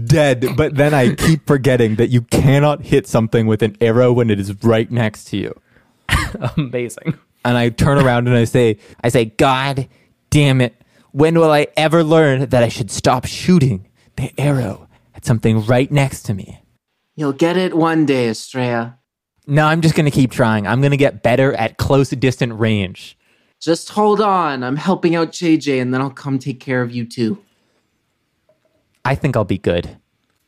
dead, 0.06 0.46
but 0.56 0.76
then 0.76 0.94
I 0.94 1.16
keep 1.16 1.48
forgetting 1.48 1.96
that 1.96 2.10
you 2.10 2.22
cannot 2.22 2.82
hit 2.82 3.08
something 3.08 3.48
with 3.48 3.64
an 3.64 3.78
arrow 3.82 4.12
when 4.12 4.30
it 4.30 4.40
is 4.40 4.54
right 4.64 4.90
next 4.92 5.26
to 5.26 5.38
you. 5.38 5.60
Amazing. 6.58 7.18
And 7.44 7.58
I 7.58 7.70
turn 7.70 7.98
around 7.98 8.28
and 8.28 8.36
I 8.36 8.44
say, 8.44 8.78
I 9.04 9.10
say, 9.10 9.26
God 9.26 9.88
damn 10.30 10.62
it. 10.62 10.76
When 11.16 11.40
will 11.40 11.50
I 11.50 11.68
ever 11.78 12.04
learn 12.04 12.50
that 12.50 12.62
I 12.62 12.68
should 12.68 12.92
stop 12.92 13.24
shooting 13.24 13.88
the 14.18 14.34
arrow 14.38 14.90
at 15.14 15.24
something 15.24 15.66
right 15.66 15.90
next 15.90 16.24
to 16.24 16.34
me? 16.34 16.62
You'll 17.16 17.32
get 17.32 17.56
it 17.56 17.74
one 17.74 18.06
day, 18.06 18.28
Estrella. 18.28 19.00
No, 19.48 19.66
I'm 19.66 19.80
just 19.80 19.96
going 19.96 20.08
to 20.08 20.12
keep 20.12 20.30
trying. 20.30 20.68
I'm 20.68 20.82
going 20.82 20.92
to 20.92 20.98
get 20.98 21.24
better 21.24 21.54
at 21.54 21.78
close 21.78 22.10
distant 22.10 22.60
range. 22.60 23.18
Just 23.62 23.92
hold 23.92 24.20
on. 24.20 24.62
I'm 24.62 24.76
helping 24.76 25.16
out 25.16 25.32
JJ, 25.32 25.82
and 25.82 25.94
then 25.94 26.02
I'll 26.02 26.10
come 26.10 26.38
take 26.38 26.60
care 26.60 26.82
of 26.82 26.94
you 26.94 27.06
too. 27.06 27.42
I 29.06 29.16
think 29.16 29.38
I'll 29.38 29.46
be 29.46 29.58
good. 29.58 29.98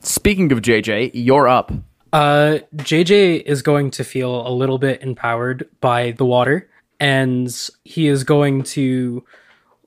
Speaking 0.01 0.51
of 0.51 0.59
JJ, 0.59 1.11
you're 1.13 1.47
up. 1.47 1.71
Uh, 2.11 2.59
JJ 2.75 3.43
is 3.43 3.61
going 3.61 3.89
to 3.91 4.03
feel 4.03 4.45
a 4.45 4.51
little 4.51 4.79
bit 4.79 5.01
empowered 5.01 5.69
by 5.79 6.11
the 6.11 6.25
water, 6.25 6.69
and 6.99 7.49
he 7.85 8.07
is 8.07 8.25
going 8.25 8.63
to 8.63 9.23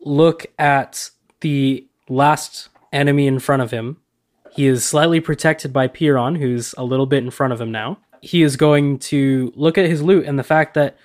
look 0.01 0.47
at 0.59 1.11
the 1.41 1.87
last 2.09 2.69
enemy 2.93 3.27
in 3.27 3.39
front 3.39 3.63
of 3.63 3.71
him. 3.71 3.99
He 4.53 4.67
is 4.67 4.85
slightly 4.85 5.21
protected 5.21 5.73
by 5.73 5.87
Piron, 5.87 6.35
who's 6.37 6.75
a 6.77 6.85
little 6.85 7.07
bit 7.07 7.23
in 7.23 7.31
front 7.31 7.53
of 7.53 7.61
him 7.61 7.71
now. 7.71 7.99
He 8.21 8.43
is 8.43 8.57
going 8.57 8.99
to 8.99 9.53
look 9.55 9.79
at 9.79 9.89
his 9.89 10.03
lute 10.03 10.27
and 10.27 10.39
the 10.39 10.45
fact 10.45 10.75
that 10.75 10.97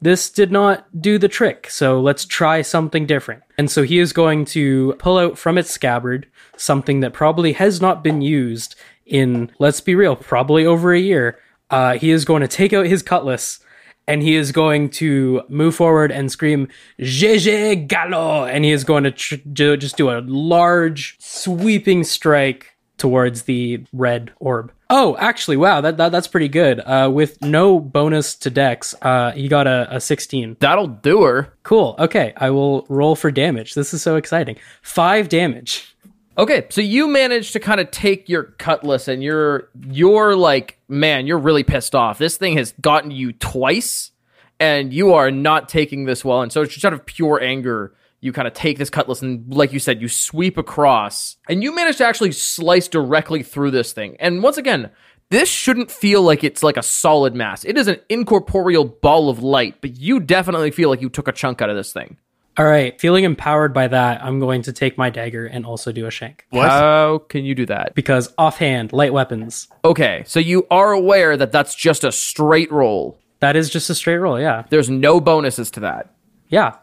this 0.00 0.30
did 0.30 0.52
not 0.52 0.86
do 1.00 1.18
the 1.18 1.28
trick, 1.28 1.70
so 1.70 2.00
let's 2.00 2.26
try 2.26 2.60
something 2.62 3.06
different. 3.06 3.42
And 3.56 3.70
so 3.70 3.82
he 3.82 3.98
is 3.98 4.12
going 4.12 4.44
to 4.46 4.94
pull 4.98 5.16
out 5.16 5.38
from 5.38 5.56
its 5.56 5.70
scabbard 5.70 6.26
something 6.56 7.00
that 7.00 7.14
probably 7.14 7.54
has 7.54 7.80
not 7.80 8.04
been 8.04 8.20
used 8.20 8.76
in, 9.06 9.50
let's 9.58 9.80
be 9.80 9.94
real, 9.94 10.14
probably 10.14 10.66
over 10.66 10.92
a 10.92 11.00
year. 11.00 11.38
Uh, 11.70 11.96
he 11.96 12.10
is 12.10 12.24
going 12.24 12.42
to 12.42 12.48
take 12.48 12.72
out 12.72 12.86
his 12.86 13.02
cutlass 13.02 13.60
and 14.06 14.22
he 14.22 14.34
is 14.34 14.52
going 14.52 14.90
to 14.90 15.42
move 15.48 15.74
forward 15.74 16.12
and 16.12 16.30
scream 16.30 16.68
"GG 17.00 17.88
Gallo!" 17.88 18.44
and 18.44 18.64
he 18.64 18.72
is 18.72 18.84
going 18.84 19.04
to 19.04 19.10
tr- 19.10 19.36
ju- 19.52 19.76
just 19.76 19.96
do 19.96 20.10
a 20.10 20.20
large 20.26 21.16
sweeping 21.18 22.04
strike 22.04 22.74
towards 22.98 23.42
the 23.42 23.84
red 23.92 24.32
orb. 24.40 24.72
Oh, 24.90 25.16
actually, 25.18 25.56
wow, 25.56 25.80
that, 25.80 25.96
that 25.96 26.12
that's 26.12 26.28
pretty 26.28 26.48
good. 26.48 26.80
Uh, 26.80 27.10
with 27.12 27.40
no 27.42 27.80
bonus 27.80 28.34
to 28.36 28.50
Dex, 28.50 28.94
uh, 29.02 29.32
he 29.32 29.48
got 29.48 29.66
a, 29.66 29.88
a 29.90 30.00
16. 30.00 30.58
That'll 30.60 30.86
do 30.86 31.22
her. 31.22 31.52
Cool. 31.62 31.96
Okay, 31.98 32.32
I 32.36 32.50
will 32.50 32.86
roll 32.88 33.16
for 33.16 33.30
damage. 33.30 33.74
This 33.74 33.92
is 33.94 34.02
so 34.02 34.16
exciting. 34.16 34.56
Five 34.82 35.28
damage. 35.28 35.93
Okay, 36.36 36.66
so 36.68 36.80
you 36.80 37.06
managed 37.06 37.52
to 37.52 37.60
kind 37.60 37.80
of 37.80 37.92
take 37.92 38.28
your 38.28 38.42
cutlass 38.44 39.06
and 39.06 39.22
you're 39.22 39.68
you're 39.86 40.34
like, 40.34 40.78
man, 40.88 41.26
you're 41.26 41.38
really 41.38 41.62
pissed 41.62 41.94
off. 41.94 42.18
This 42.18 42.36
thing 42.36 42.56
has 42.56 42.74
gotten 42.80 43.12
you 43.12 43.32
twice 43.32 44.10
and 44.58 44.92
you 44.92 45.14
are 45.14 45.30
not 45.30 45.68
taking 45.68 46.06
this 46.06 46.24
well. 46.24 46.42
And 46.42 46.50
so 46.50 46.62
it's 46.62 46.74
just 46.74 46.84
out 46.84 46.92
of 46.92 47.06
pure 47.06 47.40
anger, 47.40 47.94
you 48.20 48.32
kind 48.32 48.48
of 48.48 48.54
take 48.54 48.78
this 48.78 48.90
cutlass 48.90 49.22
and 49.22 49.52
like 49.54 49.72
you 49.72 49.78
said, 49.78 50.02
you 50.02 50.08
sweep 50.08 50.58
across 50.58 51.36
and 51.48 51.62
you 51.62 51.72
manage 51.72 51.98
to 51.98 52.06
actually 52.06 52.32
slice 52.32 52.88
directly 52.88 53.44
through 53.44 53.70
this 53.70 53.92
thing. 53.92 54.16
And 54.18 54.42
once 54.42 54.56
again, 54.56 54.90
this 55.30 55.48
shouldn't 55.48 55.90
feel 55.90 56.22
like 56.22 56.42
it's 56.42 56.64
like 56.64 56.76
a 56.76 56.82
solid 56.82 57.34
mass. 57.36 57.64
It 57.64 57.78
is 57.78 57.86
an 57.86 58.00
incorporeal 58.08 58.84
ball 58.84 59.30
of 59.30 59.42
light, 59.42 59.80
but 59.80 59.96
you 59.98 60.18
definitely 60.18 60.72
feel 60.72 60.88
like 60.88 61.00
you 61.00 61.08
took 61.08 61.28
a 61.28 61.32
chunk 61.32 61.62
out 61.62 61.70
of 61.70 61.76
this 61.76 61.92
thing. 61.92 62.18
All 62.56 62.64
right, 62.64 62.98
feeling 63.00 63.24
empowered 63.24 63.74
by 63.74 63.88
that, 63.88 64.24
I'm 64.24 64.38
going 64.38 64.62
to 64.62 64.72
take 64.72 64.96
my 64.96 65.10
dagger 65.10 65.44
and 65.46 65.66
also 65.66 65.90
do 65.90 66.06
a 66.06 66.10
shank. 66.10 66.46
What? 66.50 66.68
How 66.70 67.18
can 67.28 67.44
you 67.44 67.54
do 67.54 67.66
that? 67.66 67.94
Because 67.96 68.32
offhand, 68.38 68.92
light 68.92 69.12
weapons. 69.12 69.66
Okay, 69.84 70.22
so 70.26 70.38
you 70.38 70.66
are 70.70 70.92
aware 70.92 71.36
that 71.36 71.50
that's 71.50 71.74
just 71.74 72.04
a 72.04 72.12
straight 72.12 72.70
roll. 72.70 73.18
That 73.40 73.56
is 73.56 73.70
just 73.70 73.90
a 73.90 73.94
straight 73.94 74.18
roll, 74.18 74.40
yeah. 74.40 74.64
There's 74.70 74.88
no 74.88 75.20
bonuses 75.20 75.70
to 75.72 75.80
that. 75.80 76.14
Yeah. 76.48 76.76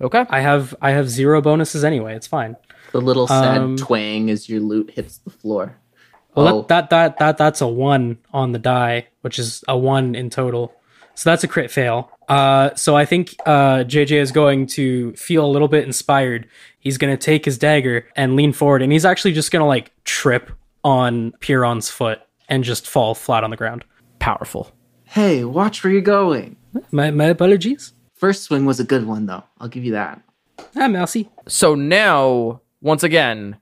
Okay. 0.00 0.24
I 0.28 0.40
have 0.40 0.74
I 0.82 0.90
have 0.90 1.08
zero 1.08 1.40
bonuses 1.40 1.84
anyway. 1.84 2.16
It's 2.16 2.26
fine. 2.26 2.56
The 2.90 3.00
little 3.00 3.28
sad 3.28 3.58
Um, 3.58 3.76
twang 3.76 4.28
as 4.30 4.48
your 4.48 4.60
lute 4.60 4.90
hits 4.90 5.18
the 5.18 5.30
floor. 5.30 5.76
Well, 6.34 6.48
Oh. 6.48 6.62
that, 6.62 6.90
that 6.90 6.90
that 6.90 7.18
that 7.18 7.38
that's 7.38 7.60
a 7.60 7.68
one 7.68 8.18
on 8.32 8.50
the 8.50 8.58
die, 8.58 9.06
which 9.20 9.38
is 9.38 9.62
a 9.68 9.78
one 9.78 10.14
in 10.16 10.28
total. 10.28 10.74
So 11.14 11.30
that's 11.30 11.44
a 11.44 11.48
crit 11.48 11.70
fail. 11.70 12.10
Uh, 12.28 12.74
so 12.74 12.96
I 12.96 13.04
think 13.04 13.34
uh, 13.46 13.84
JJ 13.84 14.12
is 14.12 14.32
going 14.32 14.66
to 14.68 15.12
feel 15.14 15.44
a 15.44 15.50
little 15.50 15.68
bit 15.68 15.84
inspired. 15.84 16.48
He's 16.78 16.98
going 16.98 17.16
to 17.16 17.22
take 17.22 17.44
his 17.44 17.58
dagger 17.58 18.06
and 18.16 18.36
lean 18.36 18.52
forward, 18.52 18.82
and 18.82 18.92
he's 18.92 19.04
actually 19.04 19.32
just 19.32 19.50
going 19.50 19.60
to 19.60 19.66
like 19.66 19.92
trip 20.04 20.50
on 20.84 21.32
Piron's 21.40 21.88
foot 21.90 22.20
and 22.48 22.64
just 22.64 22.86
fall 22.86 23.14
flat 23.14 23.44
on 23.44 23.50
the 23.50 23.56
ground. 23.56 23.84
Powerful. 24.18 24.72
Hey, 25.04 25.44
watch 25.44 25.84
where 25.84 25.92
you're 25.92 26.02
going. 26.02 26.56
My 26.90 27.10
my 27.10 27.26
apologies. 27.26 27.92
First 28.14 28.44
swing 28.44 28.64
was 28.64 28.80
a 28.80 28.84
good 28.84 29.06
one, 29.06 29.26
though. 29.26 29.44
I'll 29.58 29.68
give 29.68 29.84
you 29.84 29.92
that. 29.92 30.22
Ah, 30.76 30.88
merci. 30.88 31.28
So 31.48 31.74
now, 31.74 32.60
once 32.80 33.02
again, 33.02 33.56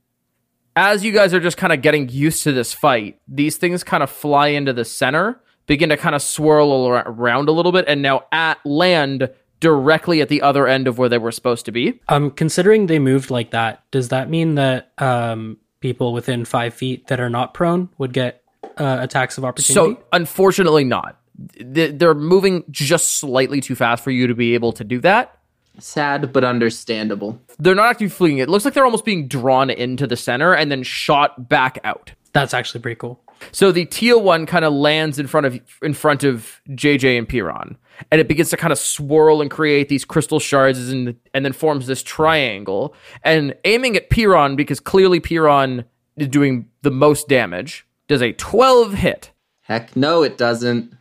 as 0.76 1.04
you 1.04 1.12
guys 1.12 1.34
are 1.34 1.40
just 1.40 1.56
kind 1.56 1.72
of 1.72 1.82
getting 1.82 2.08
used 2.08 2.42
to 2.44 2.52
this 2.52 2.72
fight, 2.72 3.18
these 3.26 3.56
things 3.56 3.82
kind 3.82 4.02
of 4.02 4.10
fly 4.10 4.48
into 4.48 4.72
the 4.72 4.84
center, 4.84 5.40
begin 5.66 5.88
to 5.90 5.96
kind 5.96 6.14
of 6.14 6.22
swirl 6.22 6.88
around 6.88 7.48
a 7.48 7.52
little 7.52 7.72
bit, 7.72 7.84
and 7.88 8.02
now 8.02 8.24
at 8.32 8.58
land 8.64 9.30
directly 9.60 10.20
at 10.20 10.28
the 10.28 10.42
other 10.42 10.66
end 10.66 10.88
of 10.88 10.98
where 10.98 11.08
they 11.08 11.18
were 11.18 11.32
supposed 11.32 11.66
to 11.66 11.72
be. 11.72 12.00
Um, 12.08 12.30
considering 12.30 12.86
they 12.86 12.98
moved 12.98 13.30
like 13.30 13.50
that, 13.50 13.84
does 13.90 14.08
that 14.08 14.30
mean 14.30 14.54
that 14.54 14.92
um 14.98 15.58
people 15.80 16.12
within 16.12 16.44
five 16.44 16.74
feet 16.74 17.06
that 17.08 17.20
are 17.20 17.30
not 17.30 17.54
prone 17.54 17.88
would 17.98 18.12
get 18.12 18.42
uh, 18.76 18.98
attacks 19.00 19.38
of 19.38 19.44
opportunity? 19.44 19.94
So, 19.96 20.02
unfortunately, 20.12 20.84
not. 20.84 21.18
They're 21.58 22.14
moving 22.14 22.64
just 22.70 23.16
slightly 23.16 23.60
too 23.60 23.74
fast 23.74 24.04
for 24.04 24.10
you 24.10 24.26
to 24.26 24.34
be 24.34 24.54
able 24.54 24.72
to 24.72 24.84
do 24.84 25.00
that. 25.00 25.38
Sad 25.78 26.32
but 26.32 26.44
understandable. 26.44 27.40
They're 27.58 27.74
not 27.74 27.88
actually 27.90 28.08
fleeing. 28.08 28.38
It 28.38 28.48
looks 28.48 28.64
like 28.64 28.74
they're 28.74 28.84
almost 28.84 29.04
being 29.04 29.28
drawn 29.28 29.70
into 29.70 30.06
the 30.06 30.16
center 30.16 30.54
and 30.54 30.70
then 30.70 30.82
shot 30.82 31.48
back 31.48 31.78
out. 31.84 32.12
that's 32.32 32.52
actually 32.54 32.80
pretty 32.80 32.96
cool. 32.98 33.20
So 33.52 33.72
the 33.72 33.86
teal 33.86 34.20
one 34.20 34.44
kind 34.44 34.66
of 34.66 34.72
lands 34.74 35.18
in 35.18 35.26
front 35.26 35.46
of 35.46 35.58
in 35.80 35.94
front 35.94 36.24
of 36.24 36.60
JJ 36.68 37.16
and 37.16 37.26
Piron, 37.26 37.78
and 38.10 38.20
it 38.20 38.28
begins 38.28 38.50
to 38.50 38.58
kind 38.58 38.70
of 38.70 38.78
swirl 38.78 39.40
and 39.40 39.50
create 39.50 39.88
these 39.88 40.04
crystal 40.04 40.38
shards, 40.38 40.90
and 40.90 41.16
and 41.32 41.42
then 41.44 41.54
forms 41.54 41.86
this 41.86 42.02
triangle. 42.02 42.94
And 43.24 43.54
aiming 43.64 43.96
at 43.96 44.10
Piron 44.10 44.56
because 44.56 44.78
clearly 44.78 45.20
Piron 45.20 45.86
is 46.18 46.28
doing 46.28 46.68
the 46.82 46.90
most 46.90 47.28
damage. 47.28 47.86
Does 48.08 48.20
a 48.20 48.32
twelve 48.34 48.92
hit? 48.92 49.30
Heck 49.62 49.96
no, 49.96 50.22
it 50.22 50.36
doesn't. 50.36 50.94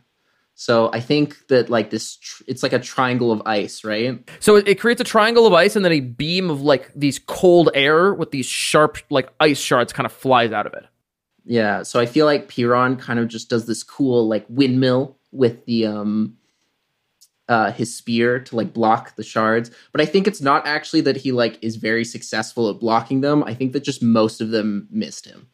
So 0.60 0.90
I 0.92 1.00
think 1.00 1.48
that 1.48 1.70
like 1.70 1.88
this, 1.88 2.16
tr- 2.16 2.42
it's 2.46 2.62
like 2.62 2.74
a 2.74 2.78
triangle 2.78 3.32
of 3.32 3.40
ice, 3.46 3.82
right? 3.82 4.22
So 4.40 4.56
it, 4.56 4.68
it 4.68 4.78
creates 4.78 5.00
a 5.00 5.04
triangle 5.04 5.46
of 5.46 5.54
ice, 5.54 5.74
and 5.74 5.82
then 5.82 5.92
a 5.92 6.00
beam 6.00 6.50
of 6.50 6.60
like 6.60 6.92
these 6.94 7.18
cold 7.18 7.70
air 7.72 8.12
with 8.12 8.30
these 8.30 8.44
sharp 8.44 8.98
like 9.08 9.32
ice 9.40 9.58
shards 9.58 9.94
kind 9.94 10.04
of 10.04 10.12
flies 10.12 10.52
out 10.52 10.66
of 10.66 10.74
it. 10.74 10.84
Yeah. 11.46 11.82
So 11.82 11.98
I 11.98 12.04
feel 12.04 12.26
like 12.26 12.48
Piron 12.48 12.98
kind 12.98 13.18
of 13.18 13.28
just 13.28 13.48
does 13.48 13.64
this 13.64 13.82
cool 13.82 14.28
like 14.28 14.44
windmill 14.50 15.16
with 15.32 15.64
the 15.64 15.86
um 15.86 16.36
uh 17.48 17.72
his 17.72 17.96
spear 17.96 18.38
to 18.40 18.54
like 18.54 18.74
block 18.74 19.16
the 19.16 19.22
shards. 19.22 19.70
But 19.92 20.02
I 20.02 20.04
think 20.04 20.26
it's 20.26 20.42
not 20.42 20.66
actually 20.66 21.00
that 21.00 21.16
he 21.16 21.32
like 21.32 21.58
is 21.62 21.76
very 21.76 22.04
successful 22.04 22.68
at 22.68 22.80
blocking 22.80 23.22
them. 23.22 23.42
I 23.44 23.54
think 23.54 23.72
that 23.72 23.82
just 23.82 24.02
most 24.02 24.42
of 24.42 24.50
them 24.50 24.88
missed 24.90 25.24
him. 25.24 25.48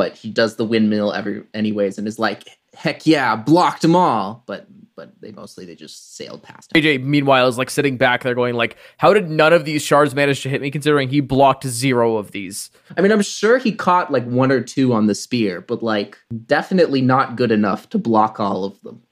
But 0.00 0.14
he 0.16 0.30
does 0.30 0.56
the 0.56 0.64
windmill 0.64 1.12
every 1.12 1.42
anyways 1.52 1.98
and 1.98 2.08
is 2.08 2.18
like, 2.18 2.44
heck 2.72 3.06
yeah, 3.06 3.36
blocked 3.36 3.82
them 3.82 3.94
all. 3.94 4.42
But 4.46 4.66
but 4.96 5.12
they 5.20 5.30
mostly 5.30 5.66
they 5.66 5.74
just 5.74 6.16
sailed 6.16 6.42
past 6.42 6.74
him. 6.74 6.82
AJ, 6.82 7.02
meanwhile, 7.04 7.46
is 7.48 7.58
like 7.58 7.68
sitting 7.68 7.98
back 7.98 8.22
there 8.22 8.34
going 8.34 8.54
like, 8.54 8.78
"How 8.96 9.12
did 9.12 9.28
none 9.28 9.52
of 9.52 9.66
these 9.66 9.82
shards 9.82 10.14
manage 10.14 10.40
to 10.44 10.48
hit 10.48 10.62
me? 10.62 10.70
Considering 10.70 11.10
he 11.10 11.20
blocked 11.20 11.66
zero 11.66 12.16
of 12.16 12.30
these." 12.30 12.70
I 12.96 13.02
mean, 13.02 13.12
I'm 13.12 13.20
sure 13.20 13.58
he 13.58 13.72
caught 13.72 14.10
like 14.10 14.24
one 14.24 14.50
or 14.50 14.62
two 14.62 14.94
on 14.94 15.04
the 15.04 15.14
spear, 15.14 15.60
but 15.60 15.82
like 15.82 16.16
definitely 16.46 17.02
not 17.02 17.36
good 17.36 17.52
enough 17.52 17.90
to 17.90 17.98
block 17.98 18.40
all 18.40 18.64
of 18.64 18.80
them. 18.80 19.02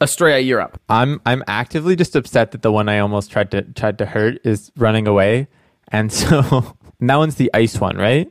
Estrella, 0.00 0.38
you're 0.38 0.60
up. 0.60 0.80
I'm 0.88 1.20
I'm 1.26 1.42
actively 1.48 1.96
just 1.96 2.14
upset 2.14 2.52
that 2.52 2.62
the 2.62 2.70
one 2.70 2.88
I 2.88 3.00
almost 3.00 3.32
tried 3.32 3.50
to 3.50 3.62
tried 3.62 3.98
to 3.98 4.06
hurt 4.06 4.38
is 4.46 4.70
running 4.76 5.08
away, 5.08 5.48
and 5.88 6.12
so 6.12 6.76
and 7.00 7.10
that 7.10 7.16
one's 7.16 7.34
the 7.34 7.50
ice 7.52 7.80
one, 7.80 7.96
right? 7.96 8.30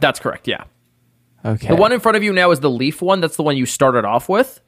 That's 0.00 0.18
correct. 0.18 0.48
Yeah. 0.48 0.64
Okay. 1.46 1.68
The 1.68 1.76
one 1.76 1.92
in 1.92 2.00
front 2.00 2.16
of 2.16 2.22
you 2.24 2.32
now 2.32 2.50
is 2.50 2.60
the 2.60 2.70
leaf 2.70 3.00
one. 3.00 3.20
That's 3.20 3.36
the 3.36 3.42
one 3.42 3.56
you 3.56 3.66
started 3.66 4.04
off 4.04 4.28
with, 4.28 4.60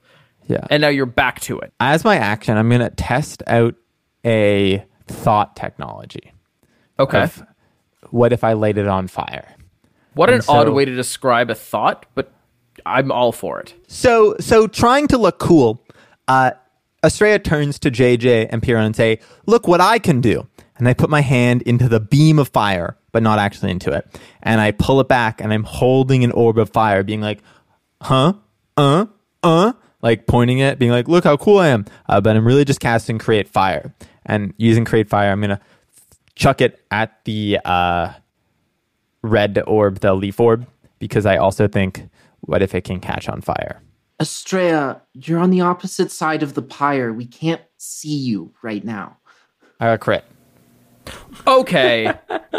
yeah. 0.47 0.67
and 0.71 0.81
now 0.81 0.89
you're 0.89 1.07
back 1.07 1.41
to 1.41 1.59
it. 1.59 1.73
As 1.81 2.05
my 2.05 2.17
action, 2.17 2.57
I'm 2.57 2.71
gonna 2.71 2.91
test 2.91 3.43
out 3.47 3.75
a 4.25 4.85
thought 5.07 5.57
technology. 5.57 6.33
Okay. 7.01 7.23
of 7.23 7.43
what 8.11 8.33
if 8.33 8.45
I 8.45 8.55
laid 8.55 8.79
it 8.79 8.89
on 8.89 9.09
fire? 9.09 9.55
what 10.15 10.31
an 10.31 10.43
so- 10.43 10.53
odd 10.53 10.69
way 10.71 10.85
to 10.85 10.95
describe 10.95 11.51
a 11.51 11.55
thought, 11.55 12.07
but 12.15 12.33
I'm 12.85 13.13
all 13.13 13.33
for 13.33 13.61
it. 13.61 13.75
So, 13.87 14.37
so 14.41 14.67
trying 14.67 15.07
to 15.09 15.19
look 15.19 15.39
cool, 15.39 15.81
uh, 16.27 16.53
Estrella 17.05 17.39
turns 17.39 17.79
to 17.81 17.91
JJ 17.91 18.49
and 18.51 18.63
Piron 18.63 18.85
and 18.85 18.97
say, 18.97 19.21
"Look 19.47 19.69
what 19.69 19.81
I 19.81 19.99
can 19.99 20.21
do!" 20.21 20.49
And 20.79 20.89
I 20.89 20.95
put 20.95 21.11
my 21.11 21.21
hand 21.21 21.63
into 21.63 21.89
the 21.89 22.01
beam 22.01 22.39
of 22.39 22.49
fire, 22.49 22.97
but 23.13 23.23
not 23.23 23.39
actually 23.39 23.71
into 23.71 23.93
it, 23.93 24.21
and 24.43 24.61
I 24.61 24.71
pull 24.71 25.01
it 25.01 25.09
back, 25.09 25.41
and 25.41 25.53
I'm 25.53 25.65
holding 25.65 26.25
an 26.25 26.33
orb 26.33 26.59
of 26.59 26.71
fire, 26.71 27.03
being 27.03 27.21
like, 27.21 27.43
"Huh? 28.03 28.35
Uh? 28.77 29.07
Uh?" 29.43 29.73
Like 30.03 30.27
pointing 30.27 30.59
it, 30.61 30.79
being 30.79 30.93
like, 30.93 31.09
"Look 31.09 31.25
how 31.25 31.37
cool 31.37 31.59
I 31.59 31.69
am!" 31.69 31.85
Uh, 32.09 32.21
but 32.21 32.37
I'm 32.37 32.47
really 32.47 32.65
just 32.65 32.81
casting 32.81 33.19
create 33.19 33.49
fire, 33.49 33.93
and 34.25 34.55
using 34.57 34.85
create 34.85 35.09
fire, 35.09 35.33
I'm 35.33 35.41
gonna 35.41 35.61
chuck 36.37 36.61
it 36.61 36.81
at 36.91 37.25
the 37.25 37.59
uh, 37.65 38.13
red 39.23 39.61
orb, 39.67 39.99
the 40.01 40.15
leaf 40.15 40.39
orb, 40.39 40.67
because 41.01 41.27
I 41.27 41.37
also 41.37 41.67
think, 41.67 42.09
what 42.41 42.63
if 42.63 42.75
it 42.75 42.85
can 42.85 43.01
catch 43.01 43.29
on 43.29 43.41
fire? 43.41 43.83
Estrella, 44.21 45.03
you're 45.15 45.39
on 45.39 45.51
the 45.51 45.61
opposite 45.61 46.11
side 46.11 46.43
of 46.43 46.55
the 46.55 46.63
pyre. 46.63 47.13
We 47.13 47.27
can't 47.27 47.63
see 47.77 48.17
you 48.17 48.53
right 48.63 48.85
now. 48.85 49.19
I 49.81 49.87
got 49.87 50.01
crit. 50.01 50.25
Okay. 51.47 52.13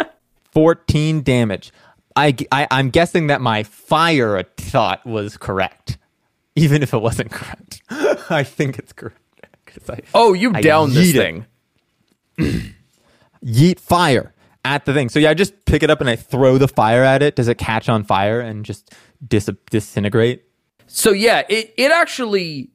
14 0.52 1.22
damage. 1.22 1.72
I, 2.16 2.36
I, 2.52 2.68
I'm 2.72 2.90
guessing 2.90 3.28
that 3.28 3.40
my 3.42 3.64
fire 3.64 4.44
thought 4.58 5.06
was 5.06 5.38
correct, 5.38 5.98
even 6.56 6.84
if 6.84 6.94
it 6.94 7.02
wasn't 7.02 7.32
correct. 7.32 7.82
I 8.30 8.44
think 8.44 8.80
it's 8.80 8.94
correct. 8.94 9.18
I, 9.88 10.00
oh, 10.14 10.34
you 10.34 10.52
down 10.54 10.94
this 10.94 11.12
thing. 11.12 11.46
yeet 13.46 13.80
fire 13.80 14.34
at 14.66 14.86
the 14.86 14.94
thing. 14.94 15.10
So 15.10 15.20
yeah, 15.20 15.30
I 15.30 15.34
just 15.34 15.66
pick 15.66 15.84
it 15.84 15.90
up 15.90 16.02
and 16.02 16.10
I 16.10 16.16
throw 16.16 16.58
the 16.58 16.68
fire 16.68 17.04
at 17.04 17.22
it. 17.22 17.36
Does 17.36 17.48
it 17.48 17.58
catch 17.58 17.88
on 17.90 18.04
fire 18.04 18.42
and 18.42 18.66
just 18.66 18.94
dis- 19.26 19.50
disintegrate? 19.70 20.43
So 20.88 21.12
yeah, 21.12 21.43
it 21.50 21.74
it 21.78 21.91
actually 21.91 22.72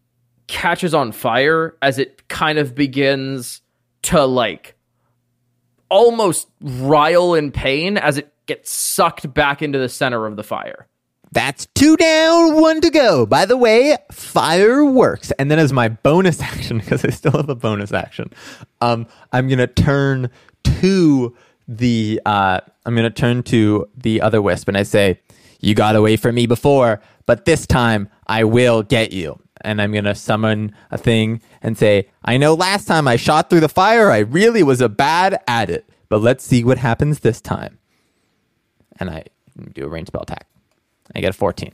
catches 0.47 0.95
on 0.95 1.12
fire 1.12 1.77
as 1.83 1.99
it 1.99 2.29
kind 2.29 2.59
of 2.59 2.75
begins 2.75 3.61
to 4.03 4.25
like 4.25 4.77
almost 5.89 6.49
rile 6.61 7.35
in 7.35 7.53
pain 7.53 7.97
as 7.97 8.18
it 8.18 8.32
gets 8.47 8.70
sucked 8.70 9.32
back 9.32 9.62
into 9.62 9.78
the 9.78 9.89
center 9.89 10.26
of 10.26 10.37
the 10.37 10.45
fire. 10.45 10.87
That's 11.32 11.66
two 11.74 11.97
down, 11.97 12.61
one 12.61 12.80
to 12.80 12.91
go. 12.91 13.26
By 13.26 13.45
the 13.45 13.57
way, 13.57 13.97
fire 14.12 14.85
works. 14.85 15.32
And 15.32 15.51
then 15.51 15.59
as 15.59 15.72
my 15.72 15.89
bonus 15.89 16.41
action, 16.41 16.78
because 16.78 17.05
I 17.05 17.11
still 17.11 17.32
have 17.32 17.49
a 17.49 17.57
bonus 17.57 17.93
action, 17.93 18.30
um, 18.80 19.07
I'm 19.32 19.49
gonna 19.49 19.66
turn 19.66 20.30
to 20.80 21.37
the 21.66 22.20
uh, 22.24 22.61
I'm 22.87 22.95
gonna 22.95 23.11
turn 23.11 23.43
to 23.45 23.89
the 23.97 24.20
other 24.20 24.41
wisp 24.41 24.68
and 24.68 24.76
I 24.76 24.85
say, 24.85 25.20
"You 25.61 25.74
got 25.74 25.97
away 25.97 26.16
from 26.16 26.37
me 26.37 26.47
before, 26.47 27.01
but 27.26 27.47
this 27.47 27.66
time 27.66 28.09
I 28.28 28.45
will 28.45 28.85
get 28.85 29.12
you." 29.12 29.41
And 29.65 29.81
I'm 29.81 29.93
gonna 29.93 30.15
summon 30.15 30.75
a 30.91 30.99
thing 30.99 31.41
and 31.62 31.77
say, 31.77 32.09
"I 32.25 32.37
know 32.37 32.55
last 32.55 32.87
time 32.87 33.09
I 33.09 33.17
shot 33.17 33.51
through 33.51 33.61
the 33.61 33.69
fire, 33.69 34.11
I 34.11 34.19
really 34.19 34.62
was 34.62 34.81
a 34.81 34.89
bad 34.89 35.41
at 35.49 35.71
it, 35.71 35.89
but 36.09 36.21
let's 36.21 36.45
see 36.45 36.62
what 36.62 36.79
happens 36.79 37.21
this 37.21 37.41
time." 37.41 37.79
and 39.01 39.11
I 39.11 39.25
do 39.73 39.85
a 39.85 39.89
range 39.89 40.09
spell 40.09 40.23
attack. 40.23 40.47
I 41.15 41.21
get 41.21 41.31
a 41.31 41.33
14. 41.33 41.73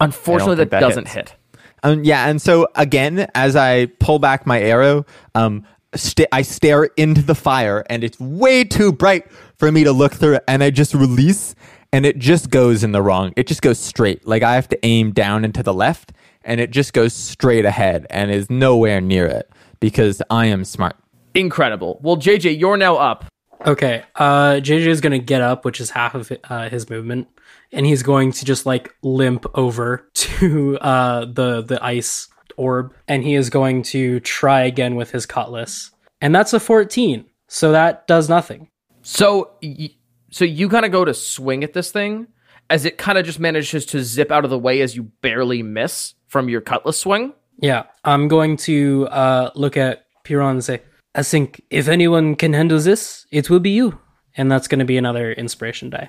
Unfortunately, 0.00 0.56
that, 0.56 0.70
that 0.70 0.80
doesn't 0.80 1.08
hits. 1.08 1.32
hit. 1.32 1.38
Um, 1.82 2.04
yeah, 2.04 2.28
and 2.28 2.40
so 2.40 2.68
again, 2.74 3.28
as 3.34 3.56
I 3.56 3.86
pull 3.86 4.18
back 4.18 4.46
my 4.46 4.60
arrow, 4.60 5.06
um, 5.34 5.64
sta 5.94 6.26
I 6.32 6.42
stare 6.42 6.84
into 6.96 7.22
the 7.22 7.34
fire, 7.34 7.84
and 7.88 8.04
it's 8.04 8.18
way 8.20 8.64
too 8.64 8.92
bright 8.92 9.30
for 9.56 9.70
me 9.70 9.84
to 9.84 9.92
look 9.92 10.12
through 10.14 10.38
and 10.46 10.62
I 10.62 10.70
just 10.70 10.94
release, 10.94 11.54
and 11.92 12.04
it 12.04 12.18
just 12.18 12.50
goes 12.50 12.84
in 12.84 12.92
the 12.92 13.02
wrong. 13.02 13.32
It 13.36 13.46
just 13.46 13.62
goes 13.62 13.78
straight. 13.78 14.26
Like 14.26 14.42
I 14.42 14.54
have 14.54 14.68
to 14.68 14.86
aim 14.86 15.12
down 15.12 15.44
and 15.44 15.54
to 15.54 15.62
the 15.62 15.74
left, 15.74 16.12
and 16.44 16.60
it 16.60 16.70
just 16.70 16.92
goes 16.92 17.12
straight 17.12 17.64
ahead, 17.64 18.06
and 18.10 18.30
is 18.30 18.48
nowhere 18.50 19.00
near 19.00 19.26
it 19.26 19.50
because 19.80 20.22
I 20.30 20.46
am 20.46 20.64
smart. 20.64 20.96
Incredible. 21.34 21.98
Well, 22.02 22.16
JJ, 22.16 22.58
you're 22.58 22.76
now 22.76 22.96
up. 22.96 23.26
Okay, 23.66 24.02
uh, 24.16 24.54
JJ 24.54 24.86
is 24.86 25.00
going 25.00 25.12
to 25.12 25.18
get 25.18 25.42
up, 25.42 25.64
which 25.64 25.80
is 25.80 25.90
half 25.90 26.14
of 26.14 26.32
uh, 26.44 26.70
his 26.70 26.88
movement, 26.88 27.28
and 27.72 27.84
he's 27.84 28.02
going 28.02 28.32
to 28.32 28.44
just 28.44 28.64
like 28.64 28.94
limp 29.02 29.44
over 29.54 30.08
to 30.14 30.78
uh, 30.78 31.26
the 31.26 31.62
the 31.62 31.78
ice 31.84 32.28
orb, 32.56 32.94
and 33.06 33.22
he 33.22 33.34
is 33.34 33.50
going 33.50 33.82
to 33.82 34.20
try 34.20 34.62
again 34.62 34.94
with 34.96 35.10
his 35.10 35.26
cutlass, 35.26 35.90
and 36.22 36.34
that's 36.34 36.52
a 36.54 36.60
fourteen, 36.60 37.26
so 37.48 37.72
that 37.72 38.06
does 38.06 38.28
nothing. 38.30 38.68
So, 39.02 39.50
y- 39.62 39.90
so 40.30 40.44
you 40.44 40.68
kind 40.68 40.84
of 40.86 40.92
go 40.92 41.04
to 41.04 41.12
swing 41.12 41.62
at 41.62 41.72
this 41.74 41.90
thing 41.92 42.28
as 42.70 42.84
it 42.84 42.96
kind 42.98 43.18
of 43.18 43.26
just 43.26 43.40
manages 43.40 43.84
to 43.86 44.02
zip 44.02 44.30
out 44.30 44.44
of 44.44 44.50
the 44.50 44.58
way 44.58 44.80
as 44.80 44.94
you 44.94 45.04
barely 45.22 45.62
miss 45.62 46.14
from 46.30 46.48
your 46.48 46.62
cutlass 46.62 46.96
swing. 46.96 47.34
Yeah, 47.58 47.84
I'm 48.04 48.28
going 48.28 48.56
to 48.58 49.06
uh, 49.08 49.50
look 49.54 49.76
at 49.76 50.06
Piron 50.24 50.52
and 50.52 50.64
say, 50.64 50.80
I 51.14 51.22
think 51.22 51.62
if 51.70 51.88
anyone 51.88 52.36
can 52.36 52.54
handle 52.54 52.78
this, 52.78 53.26
it 53.30 53.50
will 53.50 53.60
be 53.60 53.70
you, 53.70 53.98
and 54.36 54.50
that's 54.50 54.68
going 54.68 54.78
to 54.78 54.84
be 54.84 54.96
another 54.96 55.32
inspiration 55.32 55.90
die. 55.90 56.08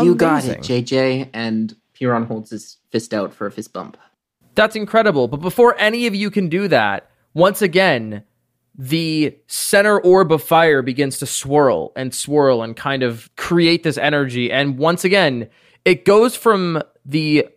You 0.00 0.14
got 0.14 0.44
it, 0.46 0.60
JJ. 0.60 1.30
And 1.34 1.76
Piron 1.92 2.24
holds 2.24 2.50
his 2.50 2.78
fist 2.90 3.12
out 3.12 3.34
for 3.34 3.46
a 3.46 3.50
fist 3.50 3.72
bump. 3.72 3.98
That's 4.54 4.76
incredible. 4.76 5.28
But 5.28 5.40
before 5.40 5.76
any 5.78 6.06
of 6.06 6.14
you 6.14 6.30
can 6.30 6.48
do 6.48 6.68
that, 6.68 7.10
once 7.34 7.60
again, 7.60 8.22
the 8.78 9.36
center 9.48 10.00
orb 10.00 10.32
of 10.32 10.42
fire 10.42 10.82
begins 10.82 11.18
to 11.18 11.26
swirl 11.26 11.92
and 11.96 12.14
swirl 12.14 12.62
and 12.62 12.76
kind 12.76 13.02
of 13.02 13.28
create 13.36 13.82
this 13.82 13.98
energy. 13.98 14.50
And 14.50 14.78
once 14.78 15.04
again, 15.04 15.48
it 15.84 16.04
goes 16.04 16.36
from 16.36 16.82
the 17.04 17.48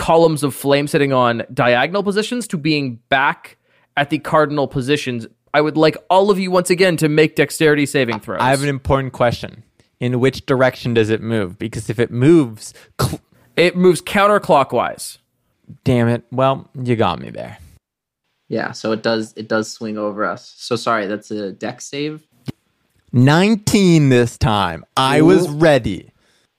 columns 0.00 0.42
of 0.42 0.54
flame 0.54 0.86
sitting 0.86 1.12
on 1.12 1.42
diagonal 1.52 2.02
positions 2.02 2.48
to 2.48 2.56
being 2.56 2.98
back 3.10 3.58
at 3.98 4.08
the 4.08 4.18
cardinal 4.18 4.66
positions. 4.66 5.26
I 5.52 5.60
would 5.60 5.76
like 5.76 5.94
all 6.08 6.30
of 6.30 6.38
you 6.38 6.50
once 6.50 6.70
again 6.70 6.96
to 6.96 7.08
make 7.10 7.36
dexterity 7.36 7.84
saving 7.84 8.20
throws. 8.20 8.40
I 8.40 8.48
have 8.48 8.62
an 8.62 8.70
important 8.70 9.12
question. 9.12 9.62
In 10.00 10.18
which 10.18 10.46
direction 10.46 10.94
does 10.94 11.10
it 11.10 11.20
move? 11.20 11.58
Because 11.58 11.90
if 11.90 11.98
it 11.98 12.10
moves, 12.10 12.72
cl- 12.98 13.20
it 13.56 13.76
moves 13.76 14.00
counterclockwise. 14.00 15.18
damn 15.84 16.08
it. 16.08 16.22
Well, 16.32 16.70
you 16.82 16.96
got 16.96 17.20
me 17.20 17.28
there. 17.28 17.58
Yeah, 18.48 18.72
so 18.72 18.92
it 18.92 19.02
does 19.02 19.34
it 19.36 19.48
does 19.48 19.70
swing 19.70 19.98
over 19.98 20.24
us. 20.24 20.54
So 20.56 20.76
sorry, 20.76 21.06
that's 21.08 21.30
a 21.30 21.52
dex 21.52 21.84
save. 21.84 22.26
19 23.12 24.08
this 24.08 24.38
time. 24.38 24.86
I 24.96 25.20
was 25.20 25.46
ready. 25.50 26.10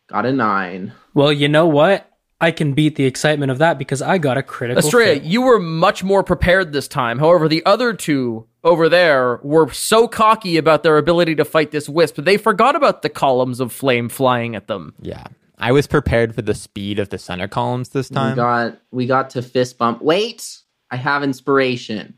Got 0.09 0.27
a 0.27 0.31
nine. 0.31 0.93
Well, 1.15 1.33
you 1.33 1.47
know 1.47 1.65
what? 1.65 2.10
I 2.41 2.51
can 2.51 2.73
beat 2.73 2.95
the 2.95 3.05
excitement 3.05 3.51
of 3.51 3.59
that 3.59 3.77
because 3.77 4.01
I 4.01 4.17
got 4.17 4.37
a 4.37 4.43
critical. 4.43 4.83
Estrella, 4.83 5.19
fail. 5.19 5.23
you 5.23 5.41
were 5.43 5.59
much 5.59 6.03
more 6.03 6.23
prepared 6.23 6.73
this 6.73 6.87
time. 6.87 7.19
However, 7.19 7.47
the 7.47 7.63
other 7.65 7.93
two 7.93 8.47
over 8.63 8.89
there 8.89 9.39
were 9.43 9.71
so 9.71 10.07
cocky 10.07 10.57
about 10.57 10.83
their 10.83 10.97
ability 10.97 11.35
to 11.35 11.45
fight 11.45 11.71
this 11.71 11.87
wisp, 11.87 12.15
they 12.15 12.37
forgot 12.37 12.75
about 12.75 13.03
the 13.03 13.09
columns 13.09 13.59
of 13.59 13.71
flame 13.71 14.09
flying 14.09 14.55
at 14.55 14.67
them. 14.67 14.93
Yeah. 15.01 15.23
I 15.57 15.71
was 15.71 15.85
prepared 15.85 16.33
for 16.33 16.41
the 16.41 16.55
speed 16.55 16.97
of 16.97 17.09
the 17.09 17.19
center 17.19 17.47
columns 17.47 17.89
this 17.89 18.09
We 18.09 18.15
time. 18.15 18.35
got 18.35 18.79
we 18.89 19.05
got 19.05 19.29
to 19.31 19.43
fist 19.43 19.77
bump. 19.77 20.01
Wait, 20.01 20.57
I 20.89 20.95
have 20.95 21.21
inspiration. 21.21 22.15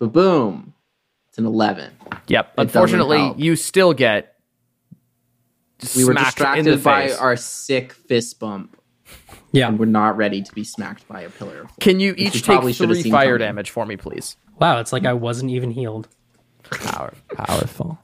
Ba 0.00 0.08
boom. 0.08 0.74
It's 1.28 1.38
an 1.38 1.46
eleven. 1.46 1.92
Yep. 2.26 2.56
doesn't 2.56 2.68
Unfortunately, 2.68 3.32
you 3.36 3.54
still 3.54 3.94
get 3.94 4.34
We 5.94 6.04
were 6.04 6.12
smacked 6.12 6.40
in 6.40 6.64
distracted 6.64 6.78
the 6.78 6.82
by 6.82 7.12
our 7.12 7.36
sick 7.36 7.92
fist 7.92 8.40
bump, 8.40 8.76
yeah. 9.52 9.68
and 9.68 9.78
we're 9.78 9.86
not 9.86 10.16
ready 10.16 10.42
to 10.42 10.54
be 10.54 10.64
smacked 10.64 11.06
by 11.08 11.22
a 11.22 11.30
pillar. 11.30 11.62
of 11.62 11.66
flame. 11.68 11.76
Can 11.80 12.00
you 12.00 12.10
Which 12.12 12.18
we 12.18 12.26
each 12.26 12.32
take 12.34 12.44
probably 12.44 12.72
should 12.72 12.88
have 12.88 12.96
three 12.96 13.02
seen 13.04 13.12
fire 13.12 13.36
coming. 13.38 13.46
damage 13.48 13.70
for 13.70 13.86
me, 13.86 13.96
please? 13.96 14.36
Wow, 14.58 14.78
it's 14.80 14.92
like 14.92 15.06
I 15.06 15.12
wasn't 15.12 15.50
even 15.50 15.70
healed. 15.70 16.08
Power, 16.64 17.14
powerful. 17.34 17.98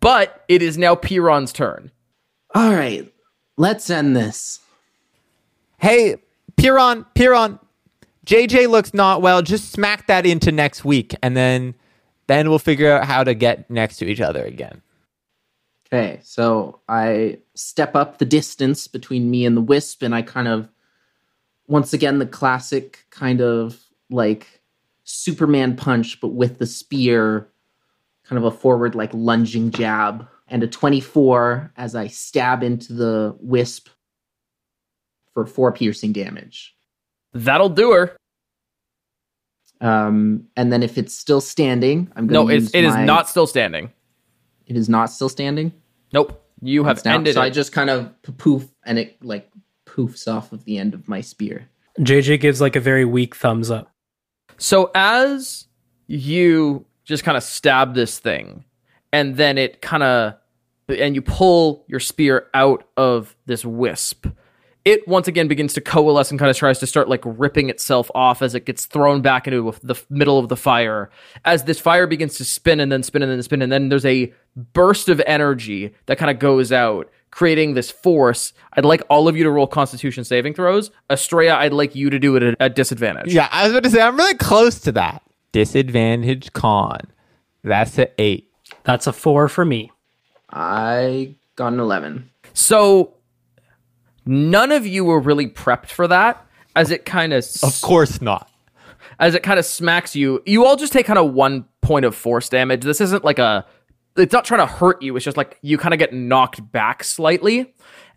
But 0.00 0.44
it 0.48 0.62
is 0.62 0.78
now 0.78 0.94
Piron's 0.94 1.52
turn. 1.52 1.90
All 2.54 2.72
right, 2.72 3.12
let's 3.56 3.90
end 3.90 4.16
this. 4.16 4.60
Hey, 5.78 6.16
Piron, 6.56 7.04
Piron. 7.14 7.58
JJ 8.26 8.68
looks 8.68 8.92
not 8.92 9.22
well. 9.22 9.42
Just 9.42 9.72
smack 9.72 10.06
that 10.06 10.26
into 10.26 10.52
next 10.52 10.84
week, 10.84 11.14
and 11.22 11.36
then 11.36 11.74
then 12.26 12.48
we'll 12.50 12.58
figure 12.58 12.90
out 12.92 13.04
how 13.06 13.24
to 13.24 13.34
get 13.34 13.70
next 13.70 13.96
to 13.98 14.06
each 14.06 14.20
other 14.20 14.44
again. 14.44 14.82
Okay, 15.86 16.20
so 16.22 16.80
I 16.88 17.38
step 17.58 17.96
up 17.96 18.18
the 18.18 18.24
distance 18.24 18.86
between 18.86 19.30
me 19.30 19.44
and 19.44 19.56
the 19.56 19.60
wisp, 19.60 20.02
and 20.02 20.14
I 20.14 20.22
kind 20.22 20.48
of, 20.48 20.68
once 21.66 21.92
again, 21.92 22.18
the 22.18 22.26
classic 22.26 23.04
kind 23.10 23.40
of 23.40 23.78
like 24.10 24.46
Superman 25.04 25.76
punch, 25.76 26.20
but 26.20 26.28
with 26.28 26.58
the 26.58 26.66
spear, 26.66 27.48
kind 28.24 28.38
of 28.38 28.44
a 28.44 28.50
forward, 28.56 28.94
like 28.94 29.10
lunging 29.12 29.70
jab, 29.70 30.26
and 30.48 30.62
a 30.62 30.66
24 30.66 31.72
as 31.76 31.94
I 31.94 32.06
stab 32.06 32.62
into 32.62 32.92
the 32.92 33.36
wisp 33.40 33.88
for 35.34 35.44
four 35.46 35.72
piercing 35.72 36.12
damage. 36.12 36.74
That'll 37.32 37.68
do 37.68 37.92
her. 37.92 38.16
Um, 39.80 40.48
and 40.56 40.72
then 40.72 40.82
if 40.82 40.98
it's 40.98 41.14
still 41.14 41.40
standing, 41.40 42.10
I'm 42.16 42.26
going 42.26 42.46
No, 42.46 42.48
to 42.50 42.54
it's, 42.56 42.64
use 42.66 42.74
it 42.74 42.84
is 42.84 42.94
my- 42.94 43.04
not 43.04 43.28
still 43.28 43.46
standing. 43.46 43.92
It 44.66 44.76
is 44.76 44.88
not 44.88 45.06
still 45.10 45.28
standing. 45.28 45.72
Nope. 46.12 46.44
You 46.60 46.84
have 46.84 46.98
It's 46.98 47.04
now- 47.04 47.14
ended 47.14 47.34
so 47.34 47.42
it. 47.42 47.44
I 47.44 47.50
just 47.50 47.72
kind 47.72 47.90
of 47.90 48.10
poof, 48.38 48.66
and 48.84 48.98
it 48.98 49.22
like 49.22 49.50
poofs 49.86 50.26
off 50.32 50.52
of 50.52 50.64
the 50.64 50.78
end 50.78 50.94
of 50.94 51.08
my 51.08 51.20
spear. 51.20 51.68
JJ 52.00 52.40
gives 52.40 52.60
like 52.60 52.76
a 52.76 52.80
very 52.80 53.04
weak 53.04 53.34
thumbs 53.34 53.70
up. 53.70 53.92
So 54.56 54.90
as 54.94 55.66
you 56.06 56.84
just 57.04 57.24
kind 57.24 57.36
of 57.36 57.42
stab 57.42 57.94
this 57.94 58.18
thing, 58.18 58.64
and 59.12 59.36
then 59.36 59.56
it 59.58 59.80
kind 59.82 60.02
of, 60.02 60.34
and 60.88 61.14
you 61.14 61.22
pull 61.22 61.84
your 61.88 62.00
spear 62.00 62.46
out 62.54 62.84
of 62.96 63.36
this 63.46 63.64
wisp, 63.64 64.26
it 64.84 65.06
once 65.06 65.28
again 65.28 65.48
begins 65.48 65.74
to 65.74 65.80
coalesce 65.80 66.30
and 66.30 66.38
kind 66.38 66.50
of 66.50 66.56
tries 66.56 66.78
to 66.78 66.86
start 66.86 67.08
like 67.08 67.22
ripping 67.24 67.68
itself 67.68 68.10
off 68.14 68.42
as 68.42 68.54
it 68.54 68.64
gets 68.64 68.86
thrown 68.86 69.20
back 69.20 69.46
into 69.46 69.74
the 69.82 69.94
middle 70.08 70.38
of 70.38 70.48
the 70.48 70.56
fire. 70.56 71.10
As 71.44 71.64
this 71.64 71.78
fire 71.78 72.06
begins 72.06 72.36
to 72.38 72.44
spin 72.44 72.80
and 72.80 72.90
then 72.90 73.02
spin 73.02 73.22
and 73.22 73.30
then 73.30 73.42
spin, 73.42 73.62
and 73.62 73.70
then 73.70 73.88
there's 73.88 74.06
a 74.06 74.32
burst 74.56 75.08
of 75.08 75.20
energy 75.26 75.94
that 76.06 76.18
kind 76.18 76.30
of 76.30 76.38
goes 76.38 76.72
out. 76.72 77.10
Creating 77.30 77.74
this 77.74 77.90
force, 77.90 78.54
I'd 78.72 78.86
like 78.86 79.02
all 79.10 79.28
of 79.28 79.36
you 79.36 79.44
to 79.44 79.50
roll 79.50 79.66
Constitution 79.66 80.24
saving 80.24 80.54
throws. 80.54 80.90
Estrella, 81.10 81.56
I'd 81.56 81.74
like 81.74 81.94
you 81.94 82.08
to 82.08 82.18
do 82.18 82.36
it 82.36 82.42
at 82.42 82.56
a 82.58 82.70
disadvantage. 82.70 83.34
Yeah, 83.34 83.48
I 83.52 83.64
was 83.64 83.72
about 83.72 83.84
to 83.84 83.90
say 83.90 84.00
I'm 84.00 84.16
really 84.16 84.34
close 84.34 84.80
to 84.80 84.92
that. 84.92 85.22
Disadvantage 85.52 86.54
con. 86.54 87.00
That's 87.62 87.98
a 87.98 88.08
eight. 88.18 88.50
That's 88.84 89.06
a 89.06 89.12
four 89.12 89.48
for 89.48 89.66
me. 89.66 89.92
I 90.48 91.34
got 91.54 91.74
an 91.74 91.80
eleven. 91.80 92.30
So 92.54 93.12
none 94.28 94.70
of 94.70 94.86
you 94.86 95.04
were 95.04 95.18
really 95.18 95.48
prepped 95.48 95.86
for 95.88 96.06
that 96.06 96.44
as 96.76 96.90
it 96.90 97.04
kind 97.04 97.32
of 97.32 97.44
Of 97.62 97.80
course 97.80 98.20
not. 98.20 98.50
as 99.18 99.34
it 99.34 99.42
kind 99.42 99.58
of 99.58 99.64
smacks 99.64 100.14
you. 100.14 100.42
You 100.46 100.64
all 100.66 100.76
just 100.76 100.92
take 100.92 101.06
kind 101.06 101.18
of 101.18 101.32
one 101.32 101.64
point 101.80 102.04
of 102.04 102.14
force 102.14 102.48
damage. 102.48 102.82
This 102.82 103.00
isn't 103.00 103.24
like 103.24 103.38
a 103.38 103.64
it's 104.16 104.32
not 104.32 104.44
trying 104.44 104.60
to 104.60 104.66
hurt 104.66 105.00
you. 105.00 105.16
It's 105.16 105.24
just 105.24 105.36
like 105.36 105.58
you 105.62 105.78
kind 105.78 105.94
of 105.94 105.98
get 105.98 106.12
knocked 106.12 106.70
back 106.72 107.02
slightly 107.04 107.74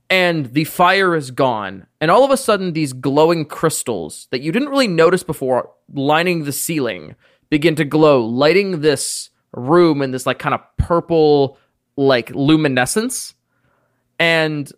and 0.09 0.47
the 0.53 0.66
fire 0.66 1.16
is 1.16 1.32
gone. 1.32 1.86
And 2.01 2.12
all 2.12 2.24
of 2.26 2.32
a 2.32 2.38
sudden 2.38 2.74
these 2.74 2.91
glowing 2.91 3.45
crystals 3.45 4.28
that 4.32 4.41
you 4.41 4.51
didn't 4.51 4.70
really 4.70 4.88
notice 4.88 5.24
before 5.24 5.72
lining 5.93 6.43
the 6.43 6.51
ceiling 6.51 7.16
begin 7.49 7.76
to 7.76 7.86
glow, 7.86 8.26
lighting 8.26 8.82
this 8.82 9.30
room 9.53 10.01
in 10.01 10.12
this 10.12 10.26
like 10.26 10.39
kind 10.39 10.55
of 10.55 10.62
purple 10.78 11.57
like 11.95 12.30
luminescence. 12.32 13.34
And 14.20 14.72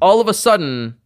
all 0.00 0.20
of 0.20 0.28
a 0.28 0.34
sudden 0.34 0.96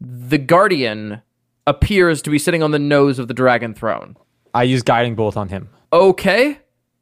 the 0.00 0.38
guardian 0.38 1.22
appears 1.66 2.22
to 2.22 2.30
be 2.30 2.38
sitting 2.38 2.62
on 2.62 2.70
the 2.70 2.78
nose 2.78 3.18
of 3.18 3.28
the 3.28 3.34
dragon 3.34 3.74
throne. 3.74 4.16
I 4.52 4.64
use 4.64 4.82
guiding 4.82 5.14
bolt 5.14 5.36
on 5.36 5.48
him. 5.48 5.68
Okay. 5.92 6.58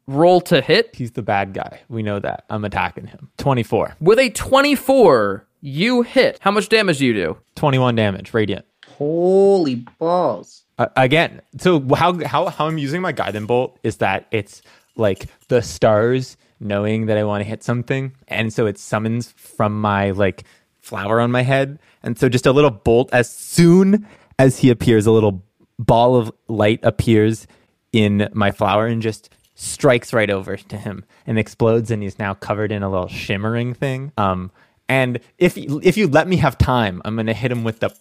Roll 0.06 0.40
to 0.42 0.60
hit. 0.60 0.94
He's 0.94 1.12
the 1.12 1.22
bad 1.22 1.54
guy. 1.54 1.80
We 1.88 2.02
know 2.02 2.18
that. 2.20 2.44
I'm 2.50 2.64
attacking 2.64 3.06
him. 3.06 3.30
24. 3.38 3.96
With 4.00 4.18
a 4.18 4.30
24, 4.30 5.46
you 5.60 6.02
hit. 6.02 6.38
How 6.40 6.50
much 6.50 6.68
damage 6.68 6.98
do 6.98 7.06
you 7.06 7.14
do? 7.14 7.38
21 7.54 7.94
damage, 7.94 8.34
radiant. 8.34 8.64
Holy 8.98 9.76
balls! 9.98 10.64
Uh, 10.78 10.86
again, 10.96 11.40
so 11.58 11.80
how 11.94 12.24
how 12.24 12.46
how 12.46 12.66
I'm 12.66 12.78
using 12.78 13.00
my 13.00 13.12
guiding 13.12 13.46
bolt 13.46 13.78
is 13.82 13.96
that 13.98 14.26
it's 14.30 14.62
like 14.96 15.26
the 15.48 15.62
stars 15.62 16.36
knowing 16.60 17.06
that 17.06 17.18
I 17.18 17.24
want 17.24 17.42
to 17.42 17.48
hit 17.48 17.62
something, 17.62 18.12
and 18.28 18.52
so 18.52 18.66
it 18.66 18.78
summons 18.78 19.32
from 19.32 19.80
my 19.80 20.10
like 20.10 20.44
flower 20.82 21.20
on 21.20 21.30
my 21.30 21.42
head. 21.42 21.78
And 22.02 22.18
so 22.18 22.28
just 22.28 22.46
a 22.46 22.52
little 22.52 22.70
bolt, 22.70 23.08
as 23.12 23.30
soon 23.30 24.06
as 24.38 24.58
he 24.58 24.70
appears, 24.70 25.06
a 25.06 25.12
little 25.12 25.42
ball 25.78 26.16
of 26.16 26.32
light 26.48 26.80
appears 26.82 27.46
in 27.92 28.28
my 28.32 28.50
flower 28.50 28.86
and 28.86 29.00
just 29.02 29.30
strikes 29.54 30.12
right 30.12 30.30
over 30.30 30.56
to 30.56 30.76
him 30.76 31.04
and 31.26 31.38
explodes 31.38 31.90
and 31.90 32.02
he's 32.02 32.18
now 32.18 32.34
covered 32.34 32.72
in 32.72 32.82
a 32.82 32.90
little 32.90 33.08
shimmering 33.08 33.74
thing. 33.74 34.12
Um, 34.16 34.50
and 34.88 35.20
if 35.38 35.56
if 35.56 35.96
you 35.96 36.08
let 36.08 36.26
me 36.26 36.36
have 36.36 36.58
time, 36.58 37.00
I'm 37.04 37.16
gonna 37.16 37.32
hit 37.32 37.52
him 37.52 37.64
with 37.64 37.80
the 37.80 37.94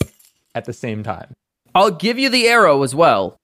at 0.56 0.66
the 0.66 0.74
same 0.74 1.04
time. 1.04 1.34
I'll 1.74 1.92
give 1.92 2.20
you 2.20 2.30
the 2.30 2.48
arrow 2.48 2.84
as 2.84 2.94
well. 2.96 3.38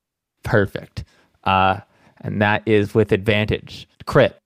Perfect. 0.43 1.03
Uh, 1.43 1.81
and 2.19 2.41
that 2.41 2.63
is 2.65 2.93
with 2.93 3.11
advantage. 3.11 3.88
Crit. 4.05 4.38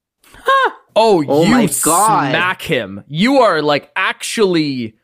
Oh, 0.95 1.23
Oh 1.27 1.43
you 1.43 1.51
my 1.51 1.65
God. 1.83 2.29
smack 2.29 2.61
him. 2.61 3.03
You 3.07 3.37
are 3.39 3.61
like 3.61 3.91
actually 3.95 4.95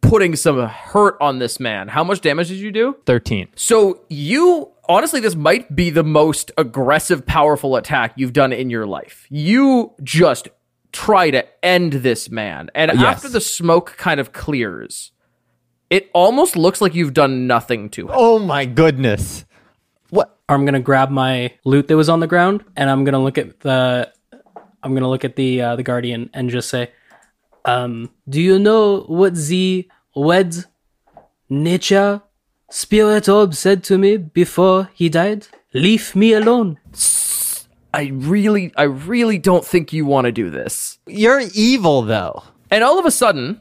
putting 0.00 0.36
some 0.36 0.58
hurt 0.68 1.16
on 1.20 1.38
this 1.38 1.58
man. 1.60 1.88
How 1.88 2.04
much 2.04 2.20
damage 2.20 2.48
did 2.48 2.58
you 2.58 2.70
do? 2.72 2.96
13. 3.06 3.48
So 3.56 4.04
you 4.08 4.70
honestly, 4.88 5.20
this 5.20 5.34
might 5.36 5.74
be 5.74 5.90
the 5.90 6.02
most 6.04 6.50
aggressive, 6.58 7.24
powerful 7.24 7.76
attack 7.76 8.12
you've 8.16 8.32
done 8.32 8.52
in 8.52 8.68
your 8.70 8.86
life. 8.86 9.26
You 9.30 9.92
just 10.02 10.48
try 10.92 11.30
to 11.30 11.46
end 11.64 11.92
this 11.94 12.30
man, 12.30 12.68
and 12.74 12.90
Yes. 12.94 13.02
after 13.04 13.28
the 13.28 13.40
smoke 13.40 13.94
kind 13.96 14.20
of 14.20 14.32
clears, 14.32 15.12
it 15.88 16.10
almost 16.12 16.54
looks 16.56 16.80
like 16.82 16.94
you've 16.94 17.14
done 17.14 17.46
nothing 17.46 17.88
to 17.90 18.08
him. 18.08 18.14
Oh 18.14 18.38
my 18.38 18.66
goodness. 18.66 19.44
What? 20.10 20.36
I'm 20.48 20.66
gonna 20.66 20.80
grab 20.80 21.08
my 21.10 21.52
lute 21.64 21.88
that 21.88 21.96
was 21.96 22.10
on 22.10 22.20
the 22.20 22.26
ground, 22.26 22.62
and 22.76 22.90
I'm 22.90 23.04
gonna 23.04 23.22
look 23.22 23.38
at 23.38 23.60
the, 23.60 24.12
I'm 24.82 24.94
gonna 24.94 25.08
look 25.08 25.24
at 25.24 25.36
the 25.36 25.62
uh, 25.62 25.76
the 25.76 25.82
guardian 25.82 26.30
and 26.34 26.50
just 26.50 26.68
say, 26.68 26.90
um, 27.64 28.10
"Do 28.28 28.40
you 28.40 28.58
know 28.58 29.02
what 29.02 29.34
the 29.34 29.88
wed 30.14 30.64
nature 31.48 32.22
spirit 32.70 33.28
orb 33.28 33.54
said 33.54 33.84
to 33.84 33.98
me 33.98 34.16
before 34.16 34.90
he 34.94 35.08
died? 35.08 35.46
Leave 35.72 36.14
me 36.16 36.32
alone." 36.32 36.78
I 37.94 38.10
really, 38.14 38.72
I 38.76 38.84
really 38.84 39.38
don't 39.38 39.66
think 39.66 39.92
you 39.92 40.06
want 40.06 40.24
to 40.24 40.32
do 40.32 40.48
this. 40.48 40.98
You're 41.06 41.42
evil 41.54 42.02
though. 42.02 42.42
And 42.70 42.82
all 42.82 42.98
of 42.98 43.04
a 43.04 43.10
sudden, 43.10 43.60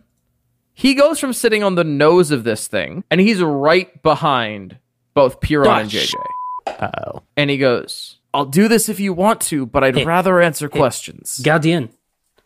he 0.74 0.93
goes 0.93 1.19
from 1.19 1.34
sitting 1.34 1.63
on 1.63 1.76
the 1.76 1.84
nose 1.84 2.32
of 2.32 2.43
this 2.45 2.67
thing, 2.67 3.03
and 3.11 3.19
he's 3.19 3.41
right 3.41 4.01
behind 4.01 4.78
both 5.13 5.41
Piron 5.41 5.67
and 5.82 5.91
Gosh. 5.91 6.13
JJ. 6.13 6.89
Oh. 7.05 7.24
And 7.36 7.49
he 7.49 7.57
goes, 7.57 8.17
I'll 8.34 8.45
do 8.45 8.67
this 8.67 8.88
if 8.89 8.99
you 8.99 9.13
want 9.13 9.41
to, 9.41 9.65
but 9.65 9.84
I'd 9.84 9.95
Hey. 9.97 10.05
rather 10.05 10.39
answer 10.41 10.69
questions. 10.69 11.39
Guardian, 11.43 11.89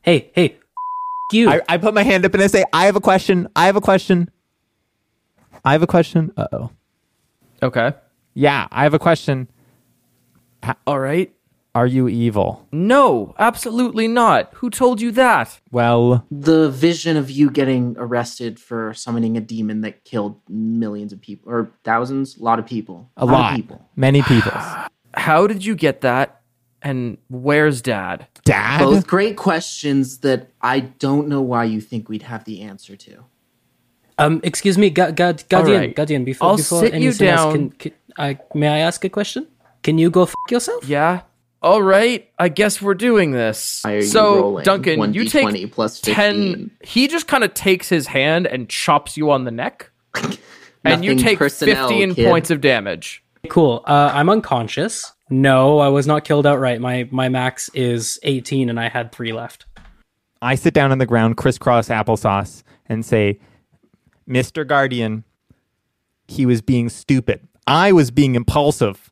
hey, 0.01 0.31
hey, 0.33 0.49
f- 0.51 0.55
you. 1.31 1.49
I, 1.49 1.61
I 1.69 1.77
put 1.77 1.93
my 1.93 2.03
hand 2.03 2.25
up 2.25 2.33
and 2.33 2.41
I 2.43 2.47
say, 2.47 2.63
I 2.73 2.85
have 2.85 2.95
a 2.95 3.01
question. 3.01 3.47
I 3.55 3.65
have 3.67 3.75
a 3.75 3.81
question. 3.81 4.29
I 5.63 5.71
have 5.73 5.81
a 5.83 5.87
question. 5.87 6.31
Uh 6.37 6.47
oh. 6.53 6.69
Okay. 7.63 7.93
Yeah, 8.33 8.67
I 8.71 8.83
have 8.83 8.93
a 8.93 8.99
question. 8.99 9.47
All 10.87 10.99
right. 10.99 11.31
Are 11.73 11.85
you 11.87 12.07
evil? 12.07 12.65
No, 12.71 13.35
absolutely 13.37 14.07
not. 14.07 14.49
Who 14.55 14.69
told 14.69 15.01
you 15.01 15.11
that? 15.11 15.59
Well, 15.71 16.25
the 16.31 16.69
vision 16.69 17.17
of 17.17 17.29
you 17.29 17.49
getting 17.51 17.95
arrested 17.97 18.59
for 18.61 18.93
summoning 18.93 19.35
a 19.35 19.41
demon 19.41 19.81
that 19.81 20.05
killed 20.05 20.39
millions 20.47 21.11
of 21.11 21.19
people 21.19 21.51
or 21.51 21.69
thousands, 21.83 22.37
a 22.37 22.43
lot 22.43 22.59
of 22.59 22.65
people, 22.65 23.09
a 23.17 23.25
lot. 23.25 23.51
of 23.51 23.55
people. 23.57 23.89
Many 23.95 24.21
people. 24.21 24.51
How 25.15 25.47
did 25.47 25.65
you 25.65 25.75
get 25.75 26.01
that? 26.01 26.41
And 26.81 27.17
where's 27.29 27.81
dad? 27.81 28.27
Dad? 28.43 28.79
Both 28.79 29.07
great 29.07 29.37
questions 29.37 30.19
that 30.19 30.51
I 30.61 30.81
don't 30.81 31.27
know 31.27 31.41
why 31.41 31.63
you 31.63 31.81
think 31.81 32.09
we'd 32.09 32.21
have 32.23 32.43
the 32.45 32.61
answer 32.61 32.95
to. 32.95 33.23
um, 34.19 34.39
excuse 34.43 34.77
me, 34.77 34.89
gu- 34.91 35.11
gu- 35.11 35.33
guardian, 35.49 35.79
right. 35.79 35.95
guardian. 35.95 36.23
Before 36.23 36.49
I'll 36.49 36.57
before 36.57 36.81
sit 36.81 36.93
you 36.93 37.07
anything 37.07 37.27
else, 37.27 37.53
down. 37.53 37.69
can, 37.69 37.69
can 37.71 37.91
I 38.17 38.39
may 38.53 38.67
I 38.67 38.77
ask 38.79 39.03
a 39.03 39.09
question? 39.09 39.47
Can 39.81 39.97
you 39.97 40.09
go 40.11 40.23
f- 40.23 40.35
yourself? 40.49 40.87
Yeah. 40.87 41.21
All 41.61 41.81
right. 41.81 42.29
I 42.37 42.49
guess 42.49 42.79
we're 42.81 42.93
doing 42.93 43.31
this. 43.31 43.83
Are 43.83 44.01
so, 44.03 44.35
rolling? 44.35 44.63
Duncan, 44.63 45.13
you 45.15 45.23
1d20 45.23 45.51
take 45.51 45.71
plus 45.73 45.99
10. 46.01 46.69
He 46.81 47.07
just 47.07 47.27
kind 47.27 47.43
of 47.43 47.55
takes 47.55 47.89
his 47.89 48.05
hand 48.05 48.45
and 48.45 48.69
chops 48.69 49.17
you 49.17 49.31
on 49.31 49.45
the 49.45 49.51
neck. 49.51 49.89
and 50.83 51.03
you 51.03 51.15
take 51.15 51.39
15 51.39 52.13
kid. 52.13 52.29
points 52.29 52.51
of 52.51 52.61
damage. 52.61 53.23
Cool. 53.49 53.83
Uh, 53.85 54.11
I'm 54.13 54.29
unconscious. 54.29 55.11
No, 55.29 55.79
I 55.79 55.87
was 55.87 56.05
not 56.05 56.23
killed 56.23 56.45
outright. 56.45 56.79
My 56.81 57.07
my 57.11 57.29
max 57.29 57.69
is 57.73 58.19
18, 58.23 58.69
and 58.69 58.79
I 58.79 58.89
had 58.89 59.11
three 59.11 59.33
left. 59.33 59.65
I 60.41 60.55
sit 60.55 60.73
down 60.73 60.91
on 60.91 60.99
the 60.99 61.05
ground, 61.05 61.37
crisscross 61.37 61.89
applesauce, 61.89 62.61
and 62.87 63.03
say, 63.03 63.39
Mr. 64.29 64.67
Guardian, 64.67 65.23
he 66.27 66.45
was 66.45 66.61
being 66.61 66.89
stupid. 66.89 67.47
I 67.65 67.91
was 67.91 68.11
being 68.11 68.35
impulsive. 68.35 69.11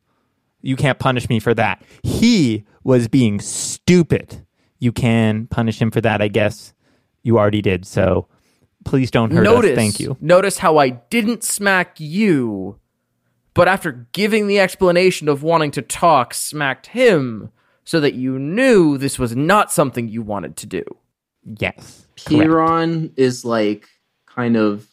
You 0.62 0.76
can't 0.76 1.00
punish 1.00 1.30
me 1.30 1.40
for 1.40 1.54
that. 1.56 1.82
He 2.04 2.66
was 2.84 3.08
being 3.08 3.40
stupid. 3.40 4.46
You 4.80 4.92
can 4.92 5.48
punish 5.48 5.82
him 5.82 5.92
for 5.92 6.02
that, 6.02 6.22
I 6.22 6.28
guess. 6.28 6.74
You 7.24 7.40
already 7.40 7.62
did, 7.62 7.86
so 7.86 8.28
please 8.86 9.10
don't 9.10 9.32
hurt 9.32 9.44
notice, 9.44 9.72
us. 9.72 9.76
Thank 9.76 10.00
you. 10.00 10.18
Notice 10.20 10.58
how 10.58 10.78
I 10.78 10.90
didn't 10.90 11.44
smack 11.44 12.00
you, 12.00 12.80
but 13.54 13.68
after 13.68 14.08
giving 14.14 14.48
the 14.48 14.60
explanation 14.60 15.28
of 15.30 15.44
wanting 15.44 15.72
to 15.72 15.82
talk, 15.82 16.34
smacked 16.34 16.88
him 16.88 17.52
so 17.86 18.00
that 18.00 18.14
you 18.14 18.40
knew 18.40 18.98
this 18.98 19.20
was 19.20 19.36
not 19.36 19.72
something 19.72 20.08
you 20.08 20.22
wanted 20.22 20.56
to 20.58 20.66
do. 20.66 20.84
Yes. 21.60 22.08
Piron 22.16 23.12
is 23.18 23.44
like 23.44 23.88
kind 24.26 24.56
of 24.56 24.88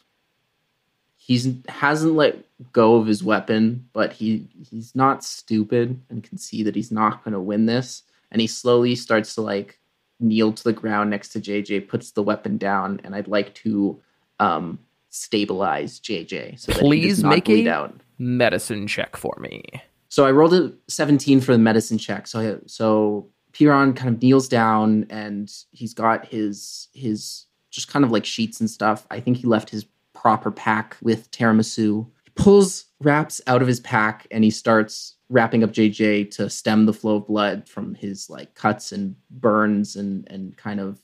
he's 1.17 1.49
hasn't 1.69 2.15
let 2.15 2.39
go 2.73 2.97
of 2.97 3.07
his 3.07 3.23
weapon, 3.23 3.89
but 3.93 4.13
he 4.13 4.49
he's 4.69 4.95
not 4.95 5.23
stupid 5.25 6.01
and 6.11 6.25
can 6.25 6.37
see 6.39 6.63
that 6.65 6.75
he's 6.75 6.91
not 6.91 7.23
going 7.25 7.33
to 7.35 7.41
win 7.41 7.67
this. 7.67 8.03
And 8.33 8.41
he 8.41 8.47
slowly 8.47 8.95
starts 8.95 9.35
to 9.37 9.43
like 9.43 9.79
kneel 10.19 10.53
to 10.53 10.65
the 10.65 10.73
ground 10.73 11.11
next 11.11 11.29
to 11.31 11.41
JJ, 11.41 11.89
puts 11.89 12.11
the 12.11 12.23
weapon 12.23 12.59
down, 12.59 13.01
and 13.05 13.15
I'd 13.15 13.29
like 13.29 13.55
to 13.57 14.01
um 14.41 14.79
stabilize 15.11 16.01
JJ 16.01 16.59
so 16.59 16.73
that 16.73 16.81
he 16.83 16.87
Please 16.87 17.17
does 17.17 17.23
not 17.25 17.31
make 17.31 17.45
bleed 17.45 17.67
a- 17.67 17.73
out. 17.75 17.95
Medicine 18.21 18.87
check 18.87 19.17
for 19.17 19.35
me. 19.41 19.65
So 20.11 20.27
I 20.27 20.31
rolled 20.31 20.55
a 20.55 20.73
17 20.89 21.41
for 21.41 21.53
the 21.53 21.59
medicine 21.59 21.99
check. 21.99 22.27
So 22.27 22.41
I, 22.41 22.57
so 22.67 23.29
Piron 23.53 23.95
kind 23.95 24.15
of 24.15 24.21
kneels 24.21 24.49
down 24.49 25.07
and 25.09 25.51
he's 25.73 25.95
got 25.95 26.27
his 26.27 26.89
his 26.93 27.47
just 27.71 27.89
kind 27.89 28.05
of 28.05 28.11
like 28.11 28.25
sheets 28.25 28.61
and 28.61 28.69
stuff. 28.69 29.07
I 29.11 29.21
think 29.21 29.39
he 29.39 29.47
left 29.47 29.71
his 29.71 29.87
proper 30.13 30.51
pack 30.51 30.97
with 31.01 31.31
tiramisu. 31.31 32.07
He 32.25 32.31
pulls 32.35 32.87
wraps 33.01 33.41
out 33.47 33.63
of 33.63 33.69
his 33.69 33.81
pack 33.81 34.27
and 34.31 34.45
he 34.45 34.51
starts 34.51 35.17
wrapping 35.31 35.65
up 35.65 35.73
JJ 35.73 36.31
to 36.33 36.51
stem 36.51 36.87
the 36.87 36.93
flow 36.93 37.17
of 37.17 37.27
blood 37.27 37.69
from 37.69 37.95
his 37.95 38.29
like 38.29 38.55
cuts 38.55 38.93
and 38.93 39.17
burns 39.31 39.97
and 39.97 40.29
and 40.31 40.57
kind 40.57 40.81
of 40.81 41.01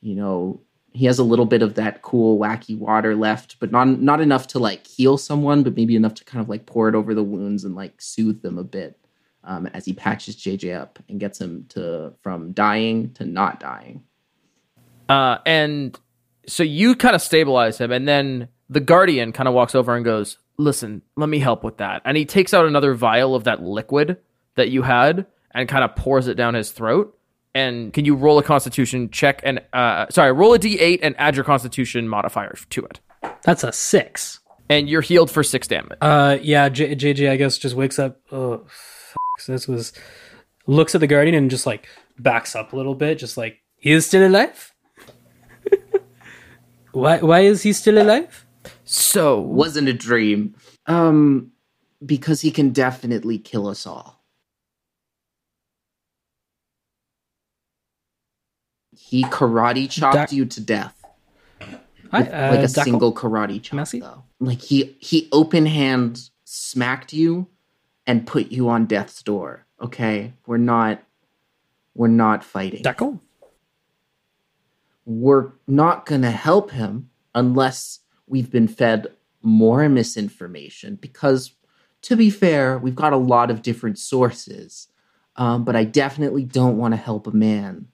you 0.00 0.14
know 0.14 0.60
he 0.94 1.06
has 1.06 1.18
a 1.18 1.24
little 1.24 1.44
bit 1.44 1.60
of 1.62 1.74
that 1.74 2.00
cool 2.02 2.38
wacky 2.38 2.78
water 2.78 3.14
left 3.14 3.58
but 3.60 3.70
not 3.70 3.86
not 4.00 4.20
enough 4.20 4.46
to 4.46 4.58
like 4.58 4.86
heal 4.86 5.18
someone 5.18 5.62
but 5.62 5.76
maybe 5.76 5.96
enough 5.96 6.14
to 6.14 6.24
kind 6.24 6.42
of 6.42 6.48
like 6.48 6.64
pour 6.66 6.88
it 6.88 6.94
over 6.94 7.14
the 7.14 7.22
wounds 7.24 7.64
and 7.64 7.74
like 7.74 8.00
soothe 8.00 8.40
them 8.42 8.58
a 8.58 8.64
bit 8.64 8.98
um, 9.44 9.66
as 9.74 9.84
he 9.84 9.92
patches 9.92 10.36
jj 10.36 10.74
up 10.74 10.98
and 11.08 11.20
gets 11.20 11.40
him 11.40 11.66
to 11.68 12.12
from 12.22 12.52
dying 12.52 13.12
to 13.14 13.24
not 13.26 13.60
dying 13.60 14.02
Uh, 15.08 15.38
and 15.44 15.98
so 16.46 16.62
you 16.62 16.94
kind 16.94 17.14
of 17.14 17.22
stabilize 17.22 17.78
him, 17.78 17.92
and 17.92 18.06
then 18.08 18.48
the 18.70 18.80
guardian 18.80 19.32
kind 19.32 19.48
of 19.48 19.54
walks 19.54 19.74
over 19.74 19.94
and 19.94 20.04
goes, 20.04 20.38
"Listen, 20.58 21.02
let 21.16 21.28
me 21.28 21.38
help 21.38 21.62
with 21.64 21.76
that." 21.78 22.02
And 22.04 22.16
he 22.16 22.24
takes 22.24 22.54
out 22.54 22.66
another 22.66 22.94
vial 22.94 23.34
of 23.34 23.44
that 23.44 23.62
liquid 23.62 24.18
that 24.56 24.70
you 24.70 24.82
had 24.82 25.26
and 25.52 25.68
kind 25.68 25.84
of 25.84 25.94
pours 25.96 26.26
it 26.28 26.36
down 26.36 26.54
his 26.54 26.70
throat. 26.70 27.18
And 27.54 27.92
can 27.92 28.04
you 28.04 28.16
roll 28.16 28.38
a 28.38 28.42
Constitution 28.42 29.10
check 29.10 29.40
and 29.44 29.60
uh, 29.72 30.06
sorry, 30.10 30.32
roll 30.32 30.54
a 30.54 30.58
D8 30.58 30.98
and 31.02 31.14
add 31.18 31.36
your 31.36 31.44
Constitution 31.44 32.08
modifier 32.08 32.54
to 32.70 32.84
it, 32.84 32.98
That's 33.42 33.62
a 33.62 33.70
six. 33.72 34.40
and 34.68 34.88
you're 34.88 35.02
healed 35.02 35.30
for 35.30 35.42
six 35.44 35.68
damage. 35.68 35.98
Uh, 36.00 36.38
yeah, 36.42 36.68
J- 36.68 36.96
JJ, 36.96 37.30
I 37.30 37.36
guess, 37.36 37.56
just 37.58 37.76
wakes 37.76 37.98
up. 37.98 38.20
Oh, 38.32 38.64
f- 38.66 39.14
this 39.46 39.68
was. 39.68 39.92
Looks 40.66 40.94
at 40.94 41.00
the 41.00 41.06
guardian 41.06 41.34
and 41.36 41.50
just 41.50 41.66
like 41.66 41.86
backs 42.18 42.56
up 42.56 42.72
a 42.72 42.76
little 42.76 42.94
bit, 42.94 43.18
just 43.18 43.36
like 43.36 43.58
he 43.78 43.92
is 43.92 44.06
still 44.06 44.26
alive. 44.26 44.72
why? 46.92 47.18
Why 47.18 47.40
is 47.40 47.62
he 47.62 47.72
still 47.72 48.00
alive? 48.00 48.46
So 48.84 49.40
wasn't 49.40 49.88
a 49.88 49.92
dream 49.92 50.54
um 50.86 51.50
because 52.04 52.40
he 52.42 52.50
can 52.50 52.70
definitely 52.70 53.38
kill 53.38 53.66
us 53.68 53.86
all 53.86 54.13
he 59.04 59.24
karate 59.24 59.88
chopped 59.88 60.14
Doc- 60.14 60.32
you 60.32 60.44
to 60.46 60.60
death 60.60 61.04
with, 61.60 61.72
uh, 62.12 62.48
like 62.50 62.60
a 62.60 62.68
single 62.68 63.14
karate 63.14 63.62
chop 63.62 63.74
Merci. 63.74 64.00
though 64.00 64.24
like 64.40 64.60
he 64.60 64.96
he 65.00 65.28
open 65.32 65.66
hand 65.66 66.30
smacked 66.44 67.12
you 67.12 67.48
and 68.06 68.26
put 68.26 68.52
you 68.52 68.68
on 68.68 68.86
death's 68.86 69.22
door 69.22 69.66
okay 69.80 70.32
we're 70.46 70.56
not 70.56 71.02
we're 71.94 72.08
not 72.08 72.44
fighting 72.44 72.82
Daco? 72.82 73.20
we're 75.06 75.52
not 75.66 76.06
gonna 76.06 76.30
help 76.30 76.70
him 76.70 77.10
unless 77.34 78.00
we've 78.26 78.50
been 78.50 78.68
fed 78.68 79.08
more 79.42 79.88
misinformation. 79.88 80.96
Because 80.96 81.52
to 82.02 82.16
be 82.16 82.30
fair, 82.30 82.78
we've 82.78 82.94
got 82.94 83.12
a 83.12 83.18
lot 83.18 83.50
of 83.50 83.62
different 83.62 83.98
sources. 83.98 84.88
Um, 85.36 85.64
but 85.64 85.74
I 85.74 85.84
definitely 85.84 86.44
don't 86.44 86.78
want 86.78 86.92
to 86.92 86.96
help 86.96 87.26
a 87.26 87.32
man 87.32 87.88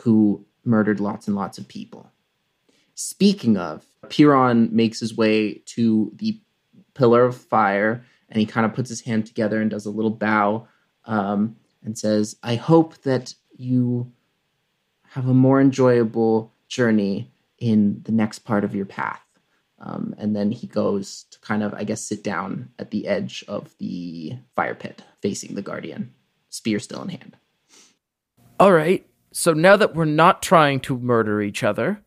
who 0.00 0.45
murdered 0.66 1.00
lots 1.00 1.26
and 1.26 1.36
lots 1.36 1.58
of 1.58 1.68
people. 1.68 2.10
Speaking 2.94 3.56
of, 3.56 3.84
Piron 4.08 4.68
makes 4.72 5.00
his 5.00 5.16
way 5.16 5.62
to 5.66 6.12
the 6.16 6.40
pillar 6.94 7.24
of 7.24 7.36
fire 7.36 8.04
and 8.28 8.40
he 8.40 8.46
kind 8.46 8.66
of 8.66 8.74
puts 8.74 8.88
his 8.88 9.02
hand 9.02 9.26
together 9.26 9.60
and 9.60 9.70
does 9.70 9.86
a 9.86 9.90
little 9.90 10.10
bow 10.10 10.66
um, 11.04 11.56
and 11.84 11.96
says, 11.96 12.36
I 12.42 12.56
hope 12.56 13.02
that 13.02 13.34
you 13.56 14.12
have 15.10 15.28
a 15.28 15.34
more 15.34 15.60
enjoyable 15.60 16.52
journey 16.68 17.30
in 17.58 18.02
the 18.04 18.12
next 18.12 18.40
part 18.40 18.64
of 18.64 18.74
your 18.74 18.86
path. 18.86 19.22
Um, 19.78 20.14
and 20.18 20.34
then 20.34 20.50
he 20.50 20.66
goes 20.66 21.24
to 21.30 21.38
kind 21.40 21.62
of, 21.62 21.74
I 21.74 21.84
guess, 21.84 22.00
sit 22.00 22.24
down 22.24 22.70
at 22.78 22.90
the 22.90 23.06
edge 23.06 23.44
of 23.46 23.76
the 23.78 24.34
fire 24.54 24.74
pit 24.74 25.02
facing 25.20 25.54
the 25.54 25.62
guardian, 25.62 26.14
spear 26.48 26.78
still 26.78 27.02
in 27.02 27.10
hand. 27.10 27.36
All 28.58 28.72
right. 28.72 29.06
So 29.38 29.52
now 29.52 29.76
that 29.76 29.94
we're 29.94 30.06
not 30.06 30.40
trying 30.40 30.80
to 30.80 30.98
murder 30.98 31.42
each 31.42 31.62
other, 31.62 32.00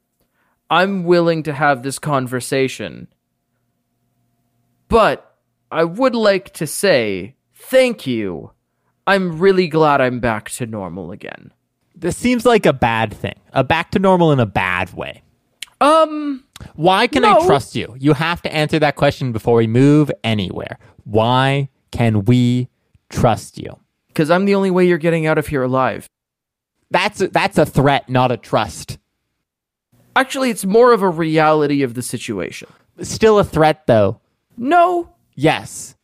I'm 0.67 1.03
willing 1.03 1.43
to 1.43 1.53
have 1.53 1.83
this 1.83 1.99
conversation. 1.99 3.07
But 4.87 5.37
I 5.71 5.83
would 5.83 6.15
like 6.15 6.53
to 6.55 6.65
say 6.65 7.35
thank 7.53 8.07
you. 8.07 8.49
I'm 9.05 9.37
really 9.37 9.67
glad 9.67 10.01
I'm 10.01 10.19
back 10.19 10.49
to 10.53 10.65
normal 10.65 11.11
again. 11.11 11.53
This 11.93 12.17
seems 12.17 12.47
like 12.47 12.65
a 12.65 12.73
bad 12.73 13.13
thing. 13.13 13.35
A 13.53 13.63
back 13.63 13.91
to 13.91 13.99
normal 13.99 14.31
in 14.31 14.39
a 14.39 14.47
bad 14.47 14.91
way. 14.95 15.21
Um, 15.81 16.43
Why 16.73 17.05
can 17.05 17.21
No. 17.21 17.41
I 17.41 17.45
trust 17.45 17.75
you? 17.75 17.95
You 17.99 18.13
have 18.13 18.41
to 18.41 18.51
answer 18.51 18.79
that 18.79 18.95
question 18.95 19.31
before 19.31 19.55
we 19.57 19.67
move 19.67 20.11
anywhere. 20.23 20.79
Why 21.03 21.69
can 21.91 22.25
we 22.25 22.69
trust 23.09 23.59
you? 23.59 23.77
because 24.07 24.31
I'm 24.31 24.45
the 24.45 24.55
only 24.55 24.71
way 24.71 24.85
you're 24.85 24.97
getting 24.97 25.27
out 25.27 25.37
of 25.37 25.47
here 25.47 25.61
alive. 25.63 26.09
That's 26.91 27.21
a, 27.21 27.27
that's 27.27 27.57
a 27.57 27.65
threat, 27.65 28.09
not 28.09 28.31
a 28.31 28.37
trust. 28.37 28.97
Actually, 30.15 30.49
it's 30.49 30.65
more 30.65 30.91
of 30.91 31.01
a 31.01 31.09
reality 31.09 31.83
of 31.83 31.93
the 31.93 32.01
situation. 32.01 32.67
Still 33.01 33.39
a 33.39 33.43
threat, 33.43 33.85
though. 33.87 34.19
No, 34.57 35.13
Yes. 35.35 35.95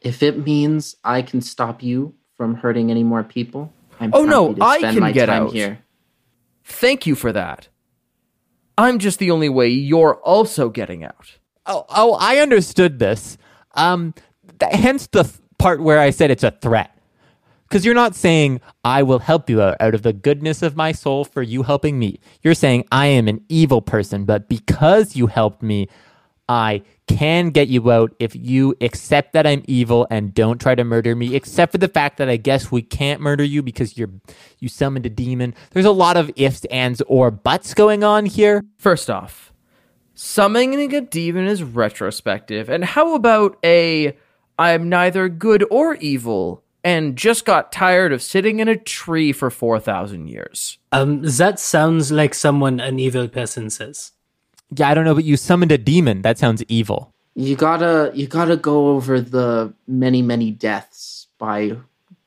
If 0.00 0.22
it 0.22 0.46
means 0.46 0.94
I 1.02 1.22
can 1.22 1.40
stop 1.40 1.82
you 1.82 2.14
from 2.36 2.54
hurting 2.56 2.90
any 2.90 3.02
more 3.02 3.24
people, 3.24 3.72
I'm 3.98 4.10
Oh, 4.12 4.20
happy 4.20 4.30
no, 4.30 4.54
to 4.54 4.62
I 4.62 4.78
spend 4.78 4.98
can 4.98 5.12
get 5.12 5.28
out. 5.30 5.50
here. 5.52 5.78
thank 6.62 7.06
you 7.06 7.14
for 7.16 7.32
that. 7.32 7.68
I'm 8.78 8.98
just 8.98 9.18
the 9.18 9.30
only 9.30 9.48
way 9.48 9.68
you're 9.68 10.16
also 10.16 10.68
getting 10.68 11.02
out. 11.04 11.38
Oh, 11.66 11.86
oh, 11.88 12.16
I 12.20 12.36
understood 12.38 12.98
this. 12.98 13.38
Um, 13.74 14.14
th- 14.60 14.72
hence 14.74 15.06
the 15.08 15.22
th- 15.24 15.34
part 15.58 15.80
where 15.80 15.98
I 15.98 16.10
said 16.10 16.30
it's 16.30 16.44
a 16.44 16.50
threat. 16.52 16.93
Because 17.68 17.84
you're 17.84 17.94
not 17.94 18.14
saying, 18.14 18.60
I 18.84 19.02
will 19.02 19.18
help 19.18 19.50
you 19.50 19.60
out, 19.60 19.76
out 19.80 19.94
of 19.94 20.02
the 20.02 20.12
goodness 20.12 20.62
of 20.62 20.76
my 20.76 20.92
soul 20.92 21.24
for 21.24 21.42
you 21.42 21.62
helping 21.62 21.98
me. 21.98 22.20
You're 22.42 22.54
saying, 22.54 22.84
I 22.92 23.06
am 23.06 23.26
an 23.26 23.44
evil 23.48 23.82
person, 23.82 24.24
but 24.24 24.48
because 24.48 25.16
you 25.16 25.26
helped 25.26 25.62
me, 25.62 25.88
I 26.48 26.82
can 27.06 27.50
get 27.50 27.68
you 27.68 27.90
out 27.90 28.14
if 28.18 28.34
you 28.34 28.74
accept 28.80 29.32
that 29.32 29.46
I'm 29.46 29.62
evil 29.66 30.06
and 30.10 30.34
don't 30.34 30.60
try 30.60 30.74
to 30.74 30.84
murder 30.84 31.14
me, 31.14 31.34
except 31.34 31.72
for 31.72 31.78
the 31.78 31.88
fact 31.88 32.18
that 32.18 32.28
I 32.28 32.36
guess 32.36 32.70
we 32.70 32.82
can't 32.82 33.20
murder 33.20 33.44
you 33.44 33.62
because 33.62 33.96
you're 33.96 34.10
you 34.58 34.68
summoned 34.68 35.06
a 35.06 35.10
demon. 35.10 35.54
There's 35.70 35.86
a 35.86 35.90
lot 35.90 36.16
of 36.16 36.30
ifs, 36.36 36.64
ands, 36.66 37.02
or 37.06 37.30
buts 37.30 37.74
going 37.74 38.04
on 38.04 38.26
here. 38.26 38.62
First 38.78 39.08
off, 39.10 39.52
summoning 40.14 40.94
a 40.94 41.00
demon 41.00 41.46
is 41.46 41.62
retrospective. 41.62 42.68
And 42.68 42.84
how 42.84 43.14
about 43.14 43.58
a 43.64 44.16
I'm 44.58 44.88
neither 44.88 45.28
good 45.28 45.64
or 45.70 45.94
evil 45.96 46.63
and 46.84 47.16
just 47.16 47.44
got 47.44 47.72
tired 47.72 48.12
of 48.12 48.22
sitting 48.22 48.60
in 48.60 48.68
a 48.68 48.76
tree 48.76 49.32
for 49.32 49.50
4,000 49.50 50.28
years? 50.28 50.78
Um, 50.92 51.22
that 51.22 51.58
sounds 51.58 52.12
like 52.12 52.34
someone 52.34 52.78
an 52.78 53.00
evil 53.00 53.26
person 53.26 53.70
says. 53.70 54.12
Yeah, 54.76 54.90
I 54.90 54.94
don't 54.94 55.04
know, 55.04 55.14
but 55.14 55.24
you 55.24 55.36
summoned 55.36 55.72
a 55.72 55.78
demon. 55.78 56.22
That 56.22 56.38
sounds 56.38 56.62
evil. 56.68 57.12
You 57.34 57.56
gotta 57.56 58.12
you 58.14 58.28
gotta 58.28 58.56
go 58.56 58.90
over 58.90 59.20
the 59.20 59.74
many 59.88 60.22
many 60.22 60.52
deaths 60.52 61.26
by 61.36 61.76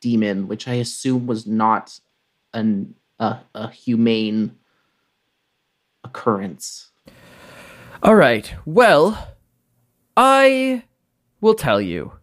demon, 0.01 0.49
which 0.49 0.67
I 0.67 0.73
assume 0.73 1.27
was 1.27 1.47
not 1.47 1.97
an 2.53 2.93
a, 3.19 3.37
a 3.55 3.69
humane 3.69 4.57
occurrence. 6.03 6.89
All 8.03 8.15
right. 8.15 8.53
Well, 8.65 9.27
I 10.15 10.83
will 11.41 11.55
tell 11.55 11.81
you. 11.81 12.13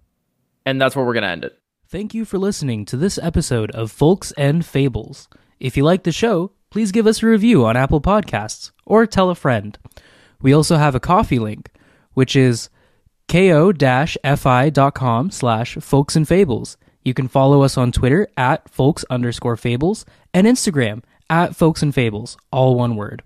And 0.66 0.80
that's 0.80 0.96
where 0.96 1.04
we're 1.04 1.12
going 1.12 1.24
to 1.24 1.28
end 1.28 1.44
it. 1.44 1.58
Thank 1.94 2.12
you 2.12 2.24
for 2.24 2.38
listening 2.38 2.84
to 2.86 2.96
this 2.96 3.20
episode 3.22 3.70
of 3.70 3.92
Folks 3.92 4.32
and 4.32 4.66
Fables. 4.66 5.28
If 5.60 5.76
you 5.76 5.84
like 5.84 6.02
the 6.02 6.10
show, 6.10 6.50
please 6.70 6.90
give 6.90 7.06
us 7.06 7.22
a 7.22 7.26
review 7.26 7.64
on 7.64 7.76
Apple 7.76 8.00
Podcasts 8.00 8.72
or 8.84 9.06
tell 9.06 9.30
a 9.30 9.36
friend. 9.36 9.78
We 10.42 10.52
also 10.52 10.74
have 10.74 10.96
a 10.96 10.98
coffee 10.98 11.38
link, 11.38 11.70
which 12.14 12.34
is 12.34 12.68
ko-fi.com 13.28 15.30
slash 15.30 15.74
folks 15.76 16.16
and 16.16 16.26
fables. 16.26 16.76
You 17.04 17.14
can 17.14 17.28
follow 17.28 17.62
us 17.62 17.78
on 17.78 17.92
Twitter 17.92 18.26
at 18.36 18.68
folks 18.68 19.04
underscore 19.08 19.56
fables 19.56 20.04
and 20.34 20.48
Instagram 20.48 21.04
at 21.30 21.54
folks 21.54 21.80
and 21.80 21.94
fables, 21.94 22.36
all 22.50 22.74
one 22.74 22.96
word. 22.96 23.22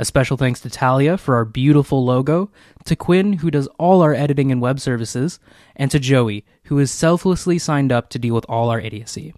A 0.00 0.04
special 0.04 0.36
thanks 0.36 0.60
to 0.60 0.70
Talia 0.70 1.18
for 1.18 1.34
our 1.34 1.44
beautiful 1.44 2.04
logo, 2.04 2.52
to 2.84 2.94
Quinn, 2.94 3.32
who 3.34 3.50
does 3.50 3.66
all 3.78 4.00
our 4.00 4.14
editing 4.14 4.52
and 4.52 4.60
web 4.60 4.78
services, 4.78 5.40
and 5.74 5.90
to 5.90 5.98
Joey, 5.98 6.44
who 6.64 6.78
is 6.78 6.92
selflessly 6.92 7.58
signed 7.58 7.90
up 7.90 8.08
to 8.10 8.18
deal 8.18 8.34
with 8.34 8.46
all 8.48 8.70
our 8.70 8.78
idiocy. 8.78 9.34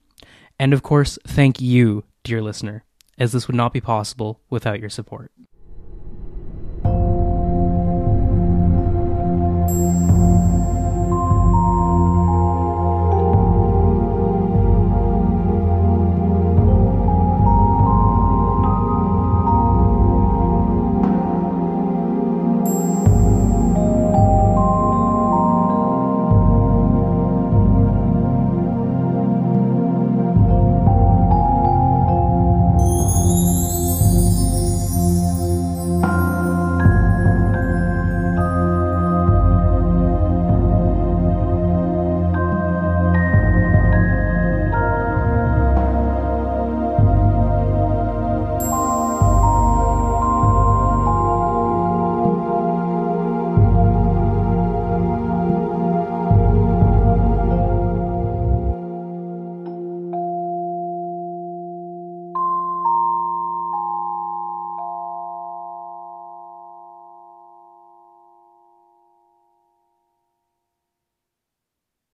And 0.59 0.75
of 0.75 0.83
course, 0.83 1.19
thank 1.27 1.63
you, 1.63 2.05
dear 2.25 2.43
listener, 2.43 2.85
as 3.19 3.33
this 3.33 3.49
would 3.49 3.57
not 3.57 3.73
be 3.73 3.81
possible 3.81 4.43
without 4.51 4.81
your 4.81 4.91
support. 4.91 5.33